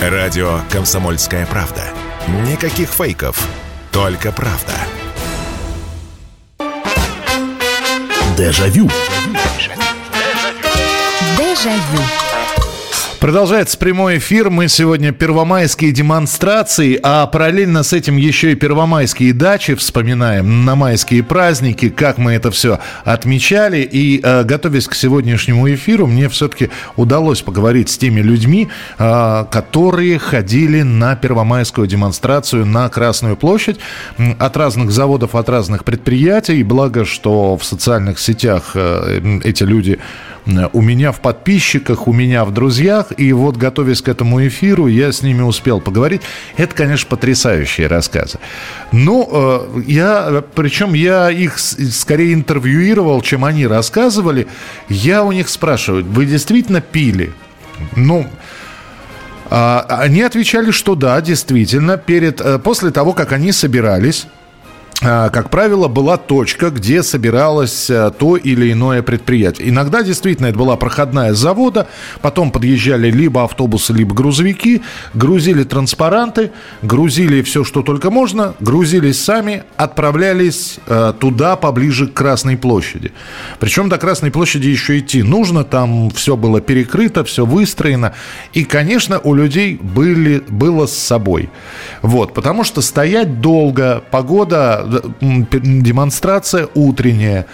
Радио 0.00 0.60
«Комсомольская 0.70 1.46
правда». 1.46 1.82
Никаких 2.46 2.90
фейков, 2.90 3.48
только 3.90 4.32
правда. 4.32 4.74
Дежавю. 8.36 8.88
Дежавю. 8.88 9.37
Jaillot. 11.64 12.27
Продолжается 13.20 13.76
прямой 13.76 14.18
эфир. 14.18 14.48
Мы 14.48 14.68
сегодня 14.68 15.10
первомайские 15.10 15.90
демонстрации, 15.90 16.96
а 17.02 17.26
параллельно 17.26 17.82
с 17.82 17.92
этим 17.92 18.16
еще 18.16 18.52
и 18.52 18.54
первомайские 18.54 19.32
дачи 19.32 19.74
вспоминаем 19.74 20.64
на 20.64 20.76
майские 20.76 21.24
праздники, 21.24 21.88
как 21.88 22.18
мы 22.18 22.34
это 22.34 22.52
все 22.52 22.78
отмечали. 23.04 23.78
И 23.78 24.20
э, 24.22 24.44
готовясь 24.44 24.86
к 24.86 24.94
сегодняшнему 24.94 25.68
эфиру, 25.68 26.06
мне 26.06 26.28
все-таки 26.28 26.70
удалось 26.94 27.42
поговорить 27.42 27.90
с 27.90 27.98
теми 27.98 28.20
людьми, 28.20 28.68
э, 28.98 29.44
которые 29.50 30.20
ходили 30.20 30.82
на 30.82 31.16
первомайскую 31.16 31.88
демонстрацию 31.88 32.66
на 32.66 32.88
Красную 32.88 33.36
площадь 33.36 33.80
от 34.38 34.56
разных 34.56 34.92
заводов, 34.92 35.34
от 35.34 35.48
разных 35.48 35.84
предприятий. 35.84 36.62
Благо, 36.62 37.04
что 37.04 37.56
в 37.56 37.64
социальных 37.64 38.20
сетях 38.20 38.72
э, 38.74 39.40
эти 39.42 39.64
люди 39.64 39.98
у 40.72 40.80
меня 40.80 41.12
в 41.12 41.20
подписчиках, 41.20 42.08
у 42.08 42.12
меня 42.12 42.44
в 42.44 42.52
друзьях. 42.52 43.07
И 43.16 43.32
вот, 43.32 43.56
готовясь 43.56 44.02
к 44.02 44.08
этому 44.08 44.46
эфиру, 44.46 44.86
я 44.86 45.12
с 45.12 45.22
ними 45.22 45.42
успел 45.42 45.80
поговорить. 45.80 46.22
Это, 46.56 46.74
конечно, 46.74 47.08
потрясающие 47.08 47.86
рассказы. 47.86 48.38
Ну, 48.92 49.28
э, 49.30 49.82
я, 49.86 50.42
причем 50.54 50.94
я 50.94 51.30
их 51.30 51.58
скорее 51.58 52.34
интервьюировал, 52.34 53.20
чем 53.22 53.44
они 53.44 53.66
рассказывали. 53.66 54.46
Я 54.88 55.24
у 55.24 55.32
них 55.32 55.48
спрашиваю, 55.48 56.04
вы 56.04 56.26
действительно 56.26 56.80
пили? 56.80 57.32
Ну, 57.96 58.26
а, 59.50 59.86
они 59.88 60.22
отвечали, 60.22 60.70
что 60.70 60.94
да, 60.94 61.20
действительно, 61.20 61.96
перед, 61.96 62.40
э, 62.40 62.58
после 62.58 62.90
того, 62.90 63.12
как 63.12 63.32
они 63.32 63.52
собирались, 63.52 64.26
как 65.00 65.50
правило, 65.50 65.86
была 65.86 66.16
точка, 66.16 66.70
где 66.70 67.04
собиралось 67.04 67.88
а, 67.88 68.10
то 68.10 68.36
или 68.36 68.72
иное 68.72 69.00
предприятие. 69.02 69.68
Иногда 69.68 70.02
действительно 70.02 70.46
это 70.46 70.58
была 70.58 70.74
проходная 70.74 71.34
завода, 71.34 71.86
потом 72.20 72.50
подъезжали 72.50 73.08
либо 73.08 73.44
автобусы, 73.44 73.92
либо 73.92 74.12
грузовики, 74.12 74.82
грузили 75.14 75.62
транспаранты, 75.62 76.50
грузили 76.82 77.42
все, 77.42 77.62
что 77.62 77.82
только 77.82 78.10
можно, 78.10 78.54
грузились 78.58 79.22
сами, 79.22 79.62
отправлялись 79.76 80.78
а, 80.88 81.12
туда, 81.12 81.54
поближе 81.54 82.08
к 82.08 82.14
Красной 82.14 82.56
площади. 82.56 83.12
Причем 83.60 83.88
до 83.88 83.98
Красной 83.98 84.32
площади 84.32 84.66
еще 84.66 84.98
идти 84.98 85.22
нужно, 85.22 85.62
там 85.62 86.10
все 86.10 86.36
было 86.36 86.60
перекрыто, 86.60 87.22
все 87.22 87.46
выстроено. 87.46 88.14
И, 88.52 88.64
конечно, 88.64 89.20
у 89.20 89.32
людей 89.34 89.78
были, 89.80 90.42
было 90.48 90.86
с 90.86 90.98
собой. 90.98 91.50
Вот, 92.02 92.34
потому 92.34 92.64
что 92.64 92.80
стоять 92.80 93.40
долго, 93.40 94.02
погода 94.10 94.87
демонстрация 95.20 96.68
утренняя, 96.74 97.46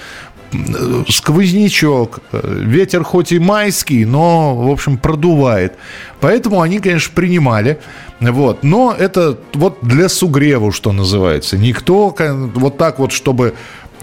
сквознячок, 1.09 2.21
ветер 2.33 3.03
хоть 3.05 3.33
и 3.33 3.39
майский, 3.39 4.05
но, 4.05 4.55
в 4.55 4.71
общем, 4.71 4.99
продувает. 4.99 5.75
Поэтому 6.21 6.63
они, 6.63 6.79
конечно, 6.79 7.13
принимали. 7.15 7.81
Вот. 8.21 8.63
Но 8.63 8.95
это 8.97 9.39
вот 9.55 9.79
для 9.83 10.09
сугреву, 10.09 10.71
что 10.71 10.93
называется. 10.93 11.59
Никто 11.59 12.15
вот 12.55 12.79
так 12.79 12.99
вот, 12.99 13.13
чтобы 13.13 13.55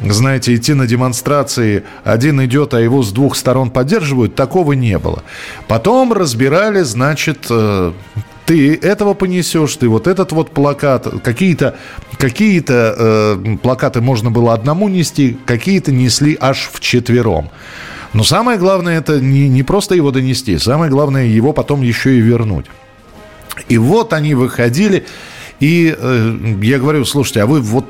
знаете, 0.09 0.55
идти 0.55 0.73
на 0.73 0.87
демонстрации, 0.87 1.83
один 2.03 2.43
идет, 2.43 2.73
а 2.73 2.81
его 2.81 3.03
с 3.03 3.11
двух 3.11 3.35
сторон 3.35 3.69
поддерживают, 3.69 4.35
такого 4.35 4.73
не 4.73 4.97
было. 4.97 5.23
Потом 5.67 6.13
разбирали, 6.13 6.81
значит, 6.81 7.45
э, 7.49 7.91
ты 8.51 8.75
этого 8.75 9.13
понесешь, 9.13 9.77
ты 9.77 9.87
вот 9.87 10.07
этот 10.07 10.33
вот 10.33 10.51
плакат, 10.51 11.07
какие-то 11.23 11.77
какие 12.17 12.61
э, 12.67 13.57
плакаты 13.63 14.01
можно 14.01 14.29
было 14.29 14.53
одному 14.53 14.89
нести, 14.89 15.37
какие-то 15.45 15.93
несли 15.93 16.37
аж 16.37 16.69
в 16.73 16.81
четвером. 16.81 17.49
Но 18.11 18.25
самое 18.25 18.59
главное 18.59 18.97
это 18.97 19.21
не, 19.21 19.47
не 19.47 19.63
просто 19.63 19.95
его 19.95 20.11
донести, 20.11 20.57
самое 20.57 20.91
главное 20.91 21.27
его 21.27 21.53
потом 21.53 21.81
еще 21.81 22.17
и 22.17 22.19
вернуть. 22.19 22.65
И 23.69 23.77
вот 23.77 24.11
они 24.11 24.33
выходили, 24.33 25.05
и 25.61 25.95
э, 25.97 26.35
я 26.61 26.77
говорю, 26.77 27.05
слушайте, 27.05 27.43
а 27.43 27.45
вы 27.45 27.61
вот, 27.61 27.85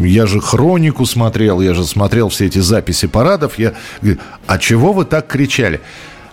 я 0.00 0.26
же 0.26 0.40
хронику 0.40 1.06
смотрел, 1.06 1.60
я 1.60 1.74
же 1.74 1.84
смотрел 1.84 2.28
все 2.28 2.46
эти 2.46 2.58
записи 2.58 3.06
парадов, 3.06 3.56
я 3.56 3.74
говорю, 4.02 4.18
а 4.48 4.58
чего 4.58 4.92
вы 4.92 5.04
так 5.04 5.28
кричали? 5.28 5.80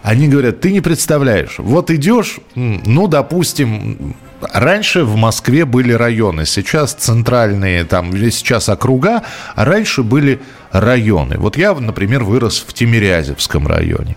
Они 0.08 0.30
говорят, 0.30 0.62
ты 0.62 0.72
не 0.72 0.80
представляешь, 0.80 1.56
вот 1.58 1.92
идешь, 1.92 2.40
ну, 2.56 3.08
допустим, 3.10 4.16
Раньше 4.40 5.04
в 5.04 5.16
Москве 5.16 5.66
были 5.66 5.94
районы, 5.94 6.46
сейчас 6.46 6.94
центральные, 6.94 7.86
там 7.86 8.16
сейчас 8.30 8.70
округа, 8.70 9.24
а 9.56 9.66
раньше 9.66 10.04
были 10.04 10.40
районы. 10.72 11.38
Вот 11.40 11.58
я, 11.58 11.74
например, 11.74 12.24
вырос 12.24 12.64
в 12.68 12.72
Тимирязевском 12.72 13.66
районе. 13.66 14.16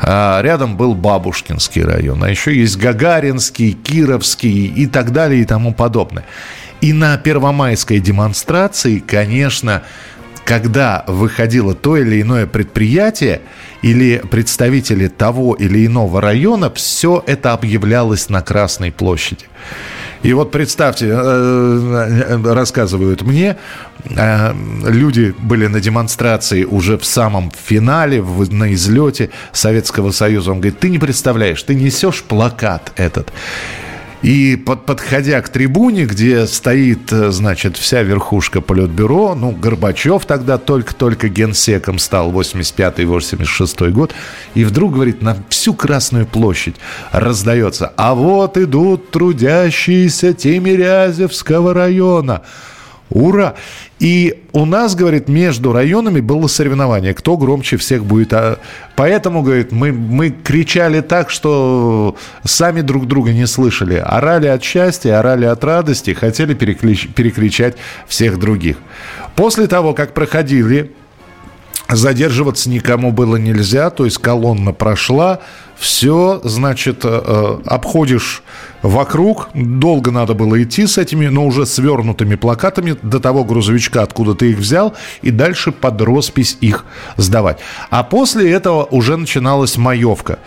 А 0.00 0.42
рядом 0.42 0.76
был 0.76 0.96
Бабушкинский 0.96 1.84
район, 1.84 2.24
а 2.24 2.28
еще 2.28 2.52
есть 2.52 2.78
Гагаринский, 2.78 3.72
Кировский 3.72 4.66
и 4.66 4.88
так 4.88 5.12
далее 5.12 5.42
и 5.42 5.44
тому 5.44 5.72
подобное. 5.72 6.24
И 6.80 6.92
на 6.92 7.16
первомайской 7.16 8.00
демонстрации, 8.00 8.98
конечно, 8.98 9.84
когда 10.44 11.04
выходило 11.06 11.76
то 11.76 11.96
или 11.96 12.20
иное 12.22 12.46
предприятие 12.48 13.42
или 13.82 14.22
представители 14.30 15.08
того 15.08 15.54
или 15.54 15.86
иного 15.86 16.20
района, 16.20 16.70
все 16.70 17.22
это 17.26 17.52
объявлялось 17.52 18.28
на 18.28 18.42
Красной 18.42 18.92
площади. 18.92 19.46
И 20.22 20.34
вот 20.34 20.50
представьте, 20.50 21.06
э, 21.06 21.12
э, 21.14 22.52
рассказывают 22.52 23.22
мне, 23.22 23.56
э, 24.04 24.52
люди 24.86 25.34
были 25.38 25.66
на 25.66 25.80
демонстрации 25.80 26.64
уже 26.64 26.98
в 26.98 27.06
самом 27.06 27.50
финале, 27.50 28.22
на 28.22 28.74
излете 28.74 29.30
Советского 29.52 30.10
Союза. 30.10 30.52
Он 30.52 30.60
говорит, 30.60 30.78
ты 30.78 30.90
не 30.90 30.98
представляешь, 30.98 31.62
ты 31.62 31.74
несешь 31.74 32.22
плакат 32.22 32.92
этот. 32.96 33.32
И 34.22 34.56
под, 34.56 34.84
подходя 34.84 35.40
к 35.40 35.48
трибуне, 35.48 36.04
где 36.04 36.46
стоит, 36.46 37.10
э, 37.10 37.30
значит, 37.30 37.78
вся 37.78 38.02
верхушка 38.02 38.60
Политбюро, 38.60 39.34
ну, 39.34 39.50
Горбачев 39.50 40.26
тогда 40.26 40.58
только-только 40.58 41.28
генсеком 41.28 41.98
стал, 41.98 42.30
85-86 42.30 43.90
год, 43.90 44.12
и 44.54 44.64
вдруг, 44.64 44.92
говорит, 44.92 45.22
на 45.22 45.38
всю 45.48 45.72
Красную 45.72 46.26
площадь 46.26 46.76
раздается, 47.12 47.94
а 47.96 48.14
вот 48.14 48.58
идут 48.58 49.10
трудящиеся 49.10 50.34
Тимирязевского 50.34 51.72
района. 51.72 52.42
Ура! 53.08 53.54
И 54.00 54.42
у 54.52 54.64
нас, 54.64 54.94
говорит, 54.94 55.28
между 55.28 55.74
районами 55.74 56.20
было 56.20 56.46
соревнование, 56.46 57.12
кто 57.12 57.36
громче 57.36 57.76
всех 57.76 58.06
будет. 58.06 58.32
А 58.32 58.58
поэтому, 58.96 59.42
говорит, 59.42 59.72
мы, 59.72 59.92
мы 59.92 60.30
кричали 60.30 61.02
так, 61.02 61.28
что 61.28 62.16
сами 62.42 62.80
друг 62.80 63.06
друга 63.06 63.32
не 63.34 63.46
слышали. 63.46 63.96
Орали 63.96 64.46
от 64.46 64.64
счастья, 64.64 65.18
орали 65.18 65.44
от 65.44 65.62
радости, 65.62 66.14
хотели 66.14 66.54
переклич, 66.54 67.08
перекричать 67.14 67.76
всех 68.08 68.38
других. 68.38 68.78
После 69.36 69.66
того, 69.66 69.92
как 69.92 70.14
проходили 70.14 70.92
задерживаться 71.88 72.70
никому 72.70 73.12
было 73.12 73.36
нельзя, 73.36 73.90
то 73.90 74.06
есть 74.06 74.18
колонна 74.18 74.72
прошла, 74.72 75.40
все, 75.80 76.42
значит, 76.44 77.06
э, 77.06 77.08
э, 77.08 77.58
обходишь 77.64 78.42
вокруг, 78.82 79.48
долго 79.54 80.10
надо 80.10 80.34
было 80.34 80.62
идти 80.62 80.86
с 80.86 80.98
этими, 80.98 81.28
но 81.28 81.46
уже 81.46 81.64
свернутыми 81.64 82.34
плакатами 82.34 82.96
до 83.00 83.18
того 83.18 83.44
грузовичка, 83.44 84.02
откуда 84.02 84.34
ты 84.34 84.50
их 84.50 84.58
взял, 84.58 84.94
и 85.22 85.30
дальше 85.30 85.72
под 85.72 86.02
роспись 86.02 86.58
их 86.60 86.84
сдавать. 87.16 87.60
А 87.88 88.04
после 88.04 88.52
этого 88.52 88.84
уже 88.84 89.16
начиналась 89.16 89.78
маевка. 89.78 90.38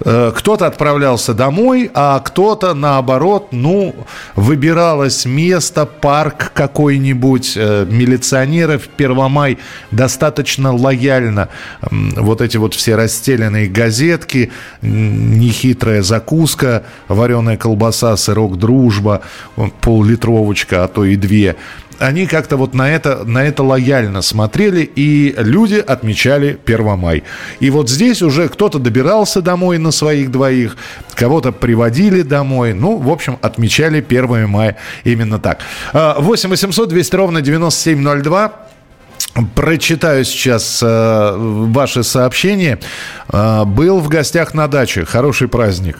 Э, 0.00 0.32
кто-то 0.34 0.66
отправлялся 0.66 1.34
домой, 1.34 1.90
а 1.94 2.20
кто-то, 2.20 2.74
наоборот, 2.74 3.48
ну, 3.52 3.94
выбиралось 4.34 5.24
место, 5.24 5.86
парк 5.86 6.52
какой-нибудь. 6.54 7.54
Э, 7.56 7.86
милиционеры 7.88 8.78
в 8.78 8.88
Первомай 8.88 9.58
достаточно 9.90 10.74
лояльно 10.74 11.48
вот 11.90 12.40
эти 12.40 12.56
вот 12.56 12.74
все 12.74 12.96
расстеленные 12.96 13.68
газетки, 13.68 14.52
нехитрая 14.82 16.02
закуска, 16.02 16.84
вареная 17.08 17.56
колбаса, 17.56 18.16
сырок 18.16 18.56
«Дружба», 18.58 19.22
пол-литровочка, 19.80 20.84
а 20.84 20.88
то 20.88 21.04
и 21.04 21.16
две– 21.16 21.56
они 21.98 22.26
как-то 22.26 22.56
вот 22.56 22.74
на 22.74 22.90
это, 22.90 23.24
на 23.24 23.44
это 23.44 23.62
лояльно 23.62 24.22
смотрели, 24.22 24.82
и 24.82 25.34
люди 25.38 25.76
отмечали 25.76 26.58
Первомай. 26.64 27.22
И 27.60 27.70
вот 27.70 27.88
здесь 27.90 28.22
уже 28.22 28.48
кто-то 28.48 28.78
добирался 28.78 29.42
домой 29.42 29.78
на 29.78 29.90
своих 29.90 30.30
двоих, 30.30 30.76
кого-то 31.14 31.52
приводили 31.52 32.22
домой. 32.22 32.74
Ну, 32.74 32.96
в 32.96 33.10
общем, 33.10 33.38
отмечали 33.42 34.04
1 34.06 34.48
мая 34.48 34.76
именно 35.04 35.38
так. 35.38 35.60
8 35.92 36.50
800 36.50 36.88
200 36.88 37.16
ровно 37.16 37.40
9702. 37.40 38.52
Прочитаю 39.54 40.24
сейчас 40.24 40.80
э, 40.82 41.36
ваши 41.36 42.02
сообщения. 42.02 42.78
Э, 43.28 43.64
был 43.64 44.00
в 44.00 44.08
гостях 44.08 44.54
на 44.54 44.66
даче. 44.66 45.04
Хороший 45.04 45.48
праздник. 45.48 45.98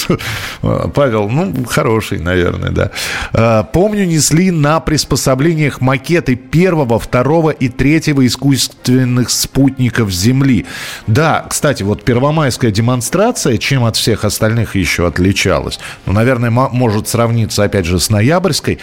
Павел, 0.60 1.30
ну, 1.30 1.64
хороший, 1.64 2.18
наверное, 2.18 2.70
да. 2.70 2.90
Э, 3.32 3.64
помню, 3.72 4.04
несли 4.04 4.50
на 4.50 4.80
приспособлениях 4.80 5.80
макеты 5.80 6.34
первого, 6.36 6.98
второго 6.98 7.50
и 7.50 7.68
третьего 7.68 8.26
искусственных 8.26 9.30
спутников 9.30 10.10
Земли. 10.10 10.66
Да, 11.06 11.46
кстати, 11.48 11.82
вот 11.82 12.04
первомайская 12.04 12.70
демонстрация, 12.70 13.56
чем 13.56 13.84
от 13.84 13.96
всех 13.96 14.24
остальных 14.24 14.76
еще 14.76 15.06
отличалась? 15.06 15.78
Ну, 16.04 16.12
наверное, 16.12 16.50
может 16.50 17.08
сравниться, 17.08 17.64
опять 17.64 17.86
же, 17.86 17.98
с 17.98 18.10
ноябрьской. 18.10 18.78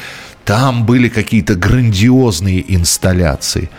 Там 0.45 0.85
были 0.85 1.09
какие-то 1.09 1.55
грандиозные 1.55 2.63
инсталляции. 2.75 3.69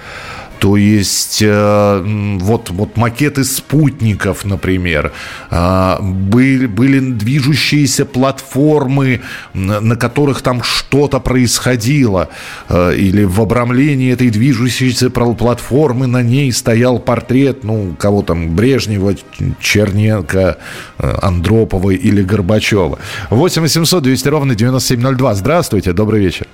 То 0.58 0.76
есть 0.76 1.42
э, 1.42 2.02
вот, 2.40 2.70
вот 2.70 2.96
макеты 2.96 3.44
спутников, 3.44 4.44
например, 4.44 5.12
э, 5.50 5.96
были, 6.00 6.66
были 6.66 7.00
движущиеся 7.00 8.06
платформы, 8.06 9.20
на 9.54 9.96
которых 9.96 10.42
там 10.42 10.62
что-то 10.62 11.20
происходило, 11.20 12.28
э, 12.68 12.94
или 12.96 13.24
в 13.24 13.40
обрамлении 13.40 14.12
этой 14.12 14.30
движущейся 14.30 15.10
платформы 15.10 16.06
на 16.06 16.22
ней 16.22 16.52
стоял 16.52 16.98
портрет, 16.98 17.64
ну, 17.64 17.94
кого 17.98 18.22
там, 18.22 18.56
Брежнева, 18.56 19.14
Черненко, 19.60 20.58
э, 20.98 21.14
Андропова 21.22 21.90
или 21.90 22.22
Горбачева. 22.22 22.98
8 23.30 23.62
800 23.62 24.02
200 24.02 24.28
ровно 24.28 24.54
9702. 24.54 25.34
Здравствуйте, 25.34 25.92
добрый 25.92 26.20
вечер. 26.20 26.46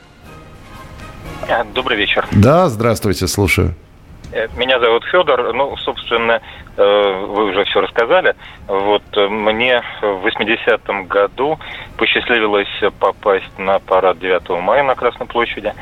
Добрый 1.75 1.99
вечер. 1.99 2.27
Да, 2.33 2.69
здравствуйте, 2.69 3.27
слушаю. 3.27 3.75
Э, 4.33 4.49
меня 4.57 4.81
зовут 4.81 5.05
Федор. 5.05 5.53
Ну, 5.53 5.77
собственно, 5.77 6.41
э, 6.77 7.25
вы 7.27 7.51
уже 7.51 7.65
все 7.65 7.81
рассказали. 7.81 8.35
Вот 8.67 9.03
э, 9.15 9.29
мне 9.29 9.83
в 10.01 10.27
80-м 10.27 11.07
году 11.07 11.59
посчастливилось 11.99 12.69
попасть 12.99 13.59
на 13.59 13.79
парад 13.79 14.19
9 14.19 14.49
мая 14.63 14.83
на 14.83 14.95
Красной 14.95 15.27
площади. 15.27 15.75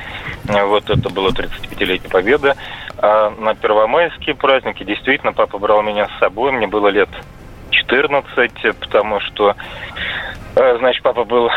Вот 0.44 0.90
это 0.90 1.08
было 1.10 1.28
35-летие 1.30 2.10
Победы. 2.10 2.54
А 2.98 3.30
на 3.30 3.54
первомайские 3.54 4.34
праздники 4.34 4.82
действительно 4.82 5.32
папа 5.32 5.58
брал 5.58 5.82
меня 5.82 6.08
с 6.08 6.18
собой. 6.18 6.50
Мне 6.50 6.66
было 6.66 6.88
лет 6.88 7.08
14, 7.70 8.76
потому 8.80 9.20
что 9.20 9.54
Значит, 10.52 11.04
папа 11.04 11.22
был 11.22 11.48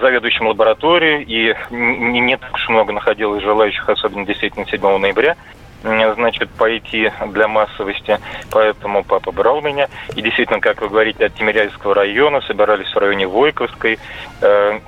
заведующим 0.00 0.48
лабораторией, 0.48 1.22
и 1.22 1.54
не 1.70 2.36
так 2.36 2.52
уж 2.52 2.68
много 2.68 2.92
находилось 2.92 3.40
желающих, 3.40 3.88
особенно 3.88 4.26
действительно 4.26 4.66
7 4.66 4.98
ноября 4.98 5.36
значит, 5.82 6.50
пойти 6.50 7.10
для 7.28 7.48
массовости. 7.48 8.18
Поэтому 8.50 9.04
папа 9.04 9.32
брал 9.32 9.60
меня. 9.60 9.88
И 10.14 10.22
действительно, 10.22 10.60
как 10.60 10.80
вы 10.80 10.88
говорите, 10.88 11.26
от 11.26 11.34
Тимирязевского 11.34 11.94
района 11.94 12.40
собирались 12.42 12.92
в 12.92 12.96
районе 12.96 13.26
Войковской. 13.26 13.98
Э, 14.40 14.78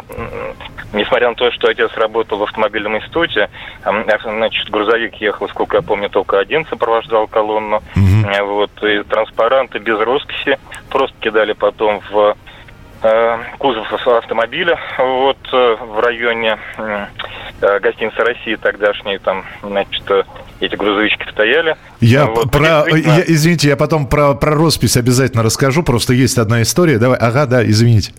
несмотря 0.92 1.28
на 1.28 1.34
то, 1.34 1.50
что 1.50 1.68
отец 1.68 1.90
работал 1.96 2.38
в 2.38 2.42
автомобильном 2.44 2.96
институте, 2.96 3.50
значит, 3.82 4.70
грузовик 4.70 5.14
ехал, 5.16 5.48
сколько 5.48 5.76
я 5.76 5.82
помню, 5.82 6.08
только 6.08 6.38
один 6.38 6.66
сопровождал 6.66 7.26
колонну. 7.26 7.82
Mm-hmm. 7.96 8.44
Вот, 8.44 8.70
и 8.82 9.02
транспаранты 9.02 9.78
без 9.78 9.98
росписи 9.98 10.58
просто 10.90 11.16
кидали 11.20 11.52
потом 11.52 12.00
в 12.10 12.36
э, 13.02 13.38
кузов 13.58 13.92
автомобиля 14.06 14.78
вот 14.98 15.38
в 15.50 16.00
районе 16.00 16.58
гостиницы 17.60 18.18
России 18.18 18.56
тогдашней 18.56 19.18
там 19.18 19.44
значит 19.62 20.04
эти 20.66 20.76
грузовички 20.76 21.28
стояли. 21.30 21.76
Я 22.00 22.26
вот, 22.26 22.50
про, 22.50 22.84
я, 22.88 23.22
извините, 23.26 23.68
я 23.68 23.76
потом 23.76 24.06
про, 24.06 24.34
про 24.34 24.54
роспись 24.54 24.96
обязательно 24.96 25.42
расскажу, 25.42 25.82
просто 25.82 26.12
есть 26.12 26.38
одна 26.38 26.62
история. 26.62 26.98
Давай, 26.98 27.18
ага, 27.18 27.46
да, 27.46 27.64
извините. 27.64 28.12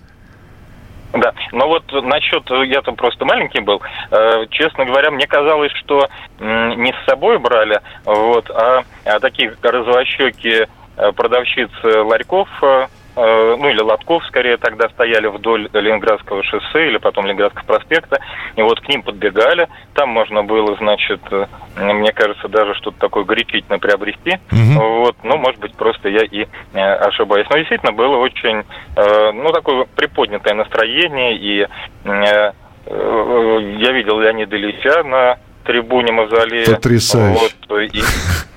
Да, 1.14 1.34
но 1.54 1.68
вот 1.68 1.84
насчет, 2.04 2.44
я 2.68 2.82
там 2.82 2.96
просто 2.98 3.24
маленький 3.24 3.62
был, 3.62 3.82
э, 4.12 4.46
честно 4.50 4.84
говоря, 4.86 5.12
мне 5.12 5.26
казалось, 5.28 5.72
что 5.72 6.10
э, 6.40 6.74
не 6.76 6.92
с 6.92 7.06
собой 7.06 7.40
брали, 7.40 7.80
вот, 8.04 8.50
а, 8.50 8.84
а 9.06 9.20
такие 9.22 9.56
развощеки 9.62 10.68
э, 10.98 11.12
продавщицы 11.14 12.02
ларьков 12.02 12.50
э, 12.62 12.88
Э, 12.88 12.88
ну 13.16 13.70
или 13.70 13.82
Лотков 13.82 14.26
скорее 14.26 14.58
тогда 14.58 14.90
стояли 14.90 15.28
вдоль 15.28 15.70
Ленинградского 15.74 16.44
шоссе 16.44 16.88
или 16.88 16.98
потом 16.98 17.26
Ленинградского 17.26 17.64
проспекта, 17.66 18.20
и 18.56 18.62
вот 18.62 18.82
к 18.82 18.90
ним 18.90 19.04
подбегали, 19.04 19.68
там 19.94 20.10
можно 20.10 20.44
было, 20.44 20.76
значит, 20.76 21.22
э, 21.32 21.46
мне 21.78 22.12
кажется, 22.12 22.48
даже 22.48 22.74
что-то 22.76 23.00
такое 23.00 23.24
горячительно 23.24 23.80
приобрести, 23.80 24.40
угу. 24.52 25.00
вот, 25.00 25.16
ну, 25.24 25.38
может 25.38 25.60
быть, 25.60 25.76
просто 25.76 26.10
я 26.10 26.24
и 26.24 26.46
э, 26.74 26.80
ошибаюсь. 26.80 27.48
Но 27.50 27.58
действительно 27.58 27.94
было 27.94 28.18
очень, 28.18 28.64
ну, 28.96 29.52
такое 29.52 29.86
приподнятое 29.96 30.54
настроение, 30.54 31.36
и 31.38 31.68
я 32.06 33.92
видел 33.92 34.20
Леонида 34.20 34.56
Ильича 34.56 35.04
на 35.04 35.38
трибуне 35.66 36.12
мавзолея. 36.14 36.66
Потрясающе. 36.66 37.42
Вот, 37.68 37.82
и, 37.82 38.00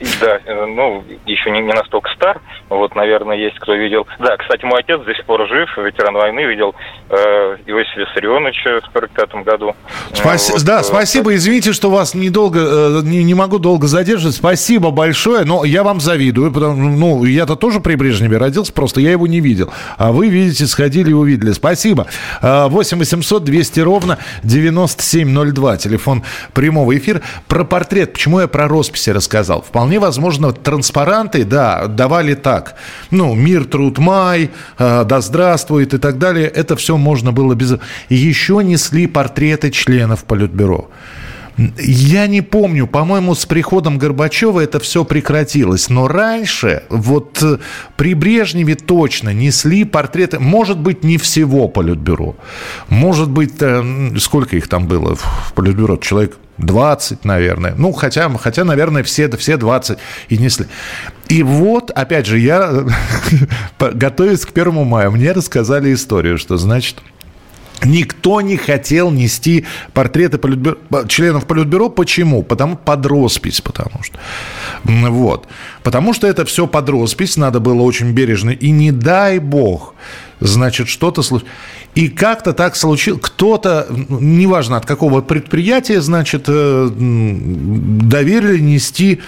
и, 0.01 0.07
да, 0.21 0.39
ну, 0.67 1.03
еще 1.27 1.51
не, 1.51 1.61
не 1.61 1.73
настолько 1.73 2.11
стар, 2.15 2.41
вот, 2.69 2.95
наверное, 2.95 3.37
есть 3.37 3.59
кто 3.59 3.75
видел. 3.75 4.07
Да, 4.19 4.37
кстати, 4.37 4.65
мой 4.65 4.81
отец 4.81 5.01
до 5.01 5.15
сих 5.15 5.25
пор 5.25 5.49
жив, 5.49 5.69
ветеран 5.79 6.15
войны, 6.15 6.45
видел 6.45 6.75
э, 7.09 7.15
Иосифа 7.67 8.01
Виссарионовича 8.01 8.81
в 8.81 8.93
45 8.93 9.45
году. 9.45 9.75
Спаси... 10.13 10.53
Вот, 10.53 10.65
да, 10.65 10.81
э, 10.81 10.83
спасибо, 10.83 11.35
извините, 11.35 11.73
что 11.73 11.91
вас 11.91 12.15
недолго, 12.15 12.61
э, 12.61 13.01
не, 13.05 13.25
не 13.25 13.35
могу 13.35 13.59
долго 13.59 13.87
задерживать, 13.87 14.37
спасибо 14.37 14.91
большое, 14.91 15.45
но 15.45 15.65
я 15.65 15.83
вам 15.83 16.01
завидую, 16.01 16.53
потому 16.53 16.89
ну, 16.91 17.25
я-то 17.25 17.57
тоже 17.57 17.81
при 17.81 17.95
Брежневе 17.95 18.37
родился, 18.37 18.73
просто 18.73 19.01
я 19.01 19.13
его 19.13 19.27
не 19.27 19.41
видел, 19.41 19.73
а 19.97 20.13
вы, 20.13 20.29
видите, 20.29 20.67
сходили 20.67 21.11
и 21.11 21.15
увидели. 21.15 21.53
Спасибо. 21.53 22.07
8 22.43 22.99
800 22.99 23.45
200 23.45 23.81
ровно 23.81 24.19
9702, 24.43 25.77
телефон 25.79 26.23
прямого 26.53 26.98
эфира. 26.99 27.23
Про 27.47 27.65
портрет, 27.65 28.13
почему 28.13 28.41
я 28.41 28.49
про 28.49 28.69
росписи 28.69 29.11
рассказал? 29.11 29.63
Вполне 29.63 29.99
возможно, 29.99 30.53
транспаранты, 30.53 31.45
да, 31.45 31.87
давали 31.87 32.35
так. 32.35 32.75
Ну, 33.11 33.35
мир, 33.35 33.65
труд, 33.65 33.99
май, 33.99 34.51
э, 34.79 35.05
да 35.05 35.21
здравствует 35.21 35.95
и 35.95 35.99
так 35.99 36.19
далее. 36.19 36.47
Это 36.47 36.77
все 36.77 36.97
можно 36.97 37.33
было 37.33 37.55
без... 37.55 37.75
Еще 38.09 38.63
несли 38.63 39.07
портреты 39.07 39.71
членов 39.71 40.25
Политбюро. 40.25 40.91
Я 41.79 42.29
не 42.29 42.41
помню, 42.41 42.87
по-моему, 42.87 43.35
с 43.35 43.45
приходом 43.45 43.99
Горбачева 43.99 44.61
это 44.61 44.79
все 44.79 45.05
прекратилось. 45.05 45.89
Но 45.89 46.07
раньше, 46.07 46.85
вот 46.89 47.43
э, 47.43 47.59
при 47.97 48.15
Брежневе 48.15 48.77
точно 48.77 49.35
несли 49.35 49.85
портреты, 49.85 50.39
может 50.39 50.79
быть, 50.79 51.03
не 51.03 51.19
всего 51.19 51.69
Политбюро. 51.69 52.37
Может 52.89 53.29
быть, 53.31 53.55
э, 53.61 54.13
сколько 54.19 54.57
их 54.57 54.69
там 54.69 54.87
было 54.87 55.17
в 55.17 55.53
Политбюро? 55.55 55.97
Человек 55.97 56.37
20, 56.59 57.25
наверное. 57.25 57.75
Ну, 57.77 57.93
хотя, 57.93 58.29
хотя 58.39 58.65
наверное, 58.65 59.03
все, 59.03 59.29
все 59.37 59.57
20 59.57 59.99
и 60.29 60.39
несли. 60.39 60.67
И 61.29 61.43
вот, 61.43 61.91
опять 61.91 62.27
же, 62.27 62.39
я, 62.39 62.85
готовясь 63.81 64.47
к 64.47 64.53
первому 64.53 64.85
мая, 64.85 65.11
мне 65.11 65.33
рассказали 65.33 65.93
историю, 65.93 66.39
что, 66.39 66.57
значит, 66.57 67.03
Никто 67.85 68.41
не 68.41 68.57
хотел 68.57 69.11
нести 69.11 69.65
портреты 69.93 70.39
политбюро, 70.39 70.79
членов 71.07 71.47
Политбюро. 71.47 71.89
Почему? 71.89 72.43
Потому 72.43 72.77
под 72.77 73.07
роспись, 73.07 73.61
потому 73.61 74.03
что. 74.03 74.19
Вот. 74.85 75.47
Потому 75.83 76.13
что 76.13 76.27
это 76.27 76.45
все 76.45 76.67
под 76.67 76.89
роспись, 76.89 77.37
надо 77.37 77.61
было 77.61 77.83
очень 77.83 78.13
бережно. 78.13 78.51
И 78.51 78.71
не 78.71 78.91
дай 78.91 79.39
бог, 79.39 79.95
значит, 80.41 80.89
что-то 80.89 81.23
случилось. 81.23 81.53
И 81.95 82.09
как-то 82.09 82.53
так 82.53 82.77
случилось, 82.77 83.21
кто-то, 83.23 83.87
неважно 84.09 84.77
от 84.77 84.87
какого 84.87 85.21
предприятия, 85.21 86.01
значит, 86.01 86.45
э, 86.47 86.89
доверили 86.91 88.59
нести 88.59 89.21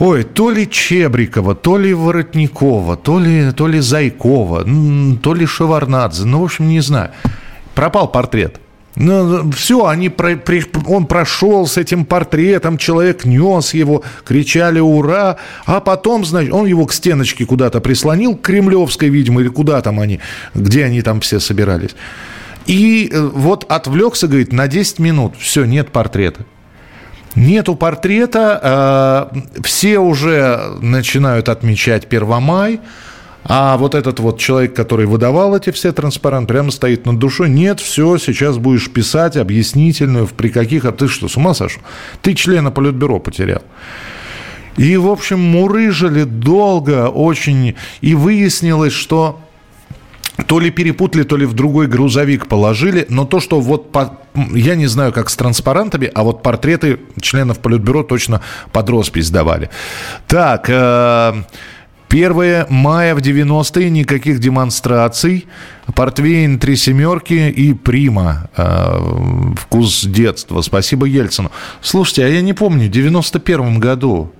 Ой, 0.00 0.24
то 0.24 0.50
ли 0.50 0.66
Чебрикова, 0.66 1.54
то 1.54 1.76
ли 1.76 1.92
Воротникова, 1.92 2.96
то 2.96 3.20
ли, 3.20 3.52
то 3.52 3.68
ли 3.68 3.80
Зайкова, 3.80 4.64
то 5.22 5.34
ли 5.34 5.44
Шеварнадзе, 5.44 6.24
ну, 6.24 6.40
в 6.40 6.44
общем, 6.44 6.68
не 6.68 6.80
знаю. 6.80 7.10
Пропал 7.74 8.10
портрет. 8.10 8.60
Ну, 8.96 9.50
все, 9.52 9.86
они 9.86 10.08
про, 10.08 10.36
при, 10.36 10.64
он 10.86 11.06
прошел 11.06 11.66
с 11.66 11.76
этим 11.76 12.06
портретом, 12.06 12.78
человек 12.78 13.26
нес 13.26 13.74
его, 13.74 14.02
кричали 14.24 14.80
«Ура!», 14.80 15.36
а 15.66 15.80
потом, 15.80 16.24
значит, 16.24 16.52
он 16.52 16.66
его 16.66 16.86
к 16.86 16.94
стеночке 16.94 17.44
куда-то 17.44 17.80
прислонил, 17.80 18.36
к 18.36 18.40
Кремлевской, 18.40 19.10
видимо, 19.10 19.42
или 19.42 19.48
куда 19.48 19.82
там 19.82 20.00
они, 20.00 20.20
где 20.54 20.86
они 20.86 21.02
там 21.02 21.20
все 21.20 21.40
собирались. 21.40 21.94
И 22.64 23.10
э, 23.12 23.20
вот 23.20 23.66
отвлекся, 23.68 24.28
говорит, 24.28 24.50
на 24.52 24.66
10 24.66 24.98
минут, 24.98 25.34
все, 25.38 25.66
нет 25.66 25.90
портрета. 25.90 26.46
Нету 27.36 27.76
портрета, 27.76 29.30
э, 29.32 29.62
все 29.62 29.98
уже 29.98 30.76
начинают 30.80 31.48
отмечать 31.48 32.08
Первомай, 32.08 32.80
а 33.44 33.76
вот 33.78 33.94
этот 33.94 34.20
вот 34.20 34.38
человек, 34.38 34.74
который 34.74 35.06
выдавал 35.06 35.56
эти 35.56 35.70
все 35.70 35.92
транспаранты, 35.92 36.52
прямо 36.52 36.70
стоит 36.70 37.06
над 37.06 37.18
душой. 37.18 37.48
Нет, 37.48 37.80
все, 37.80 38.18
сейчас 38.18 38.58
будешь 38.58 38.90
писать 38.90 39.36
объяснительную, 39.36 40.26
при 40.26 40.48
каких... 40.48 40.84
А 40.84 40.92
ты 40.92 41.08
что, 41.08 41.28
с 41.28 41.36
ума 41.36 41.54
сошел? 41.54 41.82
Ты 42.20 42.34
члена 42.34 42.70
Политбюро 42.70 43.18
потерял. 43.18 43.62
И, 44.76 44.96
в 44.96 45.08
общем, 45.08 45.40
мурыжили 45.40 46.24
долго 46.24 47.08
очень. 47.08 47.74
И 48.02 48.14
выяснилось, 48.14 48.92
что 48.92 49.40
то 50.46 50.60
ли 50.60 50.70
перепутали, 50.70 51.22
то 51.22 51.36
ли 51.36 51.46
в 51.46 51.54
другой 51.54 51.86
грузовик 51.86 52.46
положили, 52.46 53.06
но 53.08 53.24
то, 53.24 53.40
что 53.40 53.60
вот, 53.60 53.92
по, 53.92 54.18
я 54.54 54.74
не 54.74 54.86
знаю, 54.86 55.12
как 55.12 55.30
с 55.30 55.36
транспарантами, 55.36 56.10
а 56.14 56.22
вот 56.22 56.42
портреты 56.42 57.00
членов 57.20 57.58
Политбюро 57.58 58.02
точно 58.02 58.40
под 58.72 58.90
роспись 58.90 59.30
давали. 59.30 59.70
Так, 60.26 60.68
э, 60.68 61.42
1 62.08 62.66
мая 62.68 63.14
в 63.14 63.18
90-е 63.18 63.88
никаких 63.90 64.40
демонстраций. 64.40 65.46
Портвейн 65.94 66.58
«Три 66.58 66.76
семерки» 66.76 67.48
и 67.50 67.72
«Прима». 67.72 68.48
Э, 68.56 68.98
вкус 69.56 70.04
детства. 70.04 70.60
Спасибо 70.62 71.06
Ельцину. 71.06 71.50
Слушайте, 71.80 72.24
а 72.24 72.28
я 72.28 72.42
не 72.42 72.52
помню, 72.52 72.86
в 72.86 72.90
91 72.90 73.78
году 73.78 74.32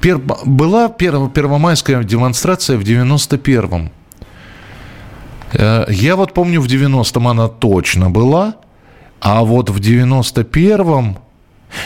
пер, 0.00 0.18
была 0.18 0.88
перв, 0.88 1.32
первомайская 1.32 2.02
демонстрация 2.04 2.76
в 2.76 2.82
91-м. 2.82 3.90
Э, 5.60 5.84
я 5.88 6.16
вот 6.16 6.32
помню, 6.32 6.60
в 6.62 6.66
90-м 6.66 7.28
она 7.28 7.48
точно 7.48 8.10
была, 8.10 8.54
а 9.20 9.44
вот 9.44 9.68
в 9.68 9.78
91-м... 9.78 11.18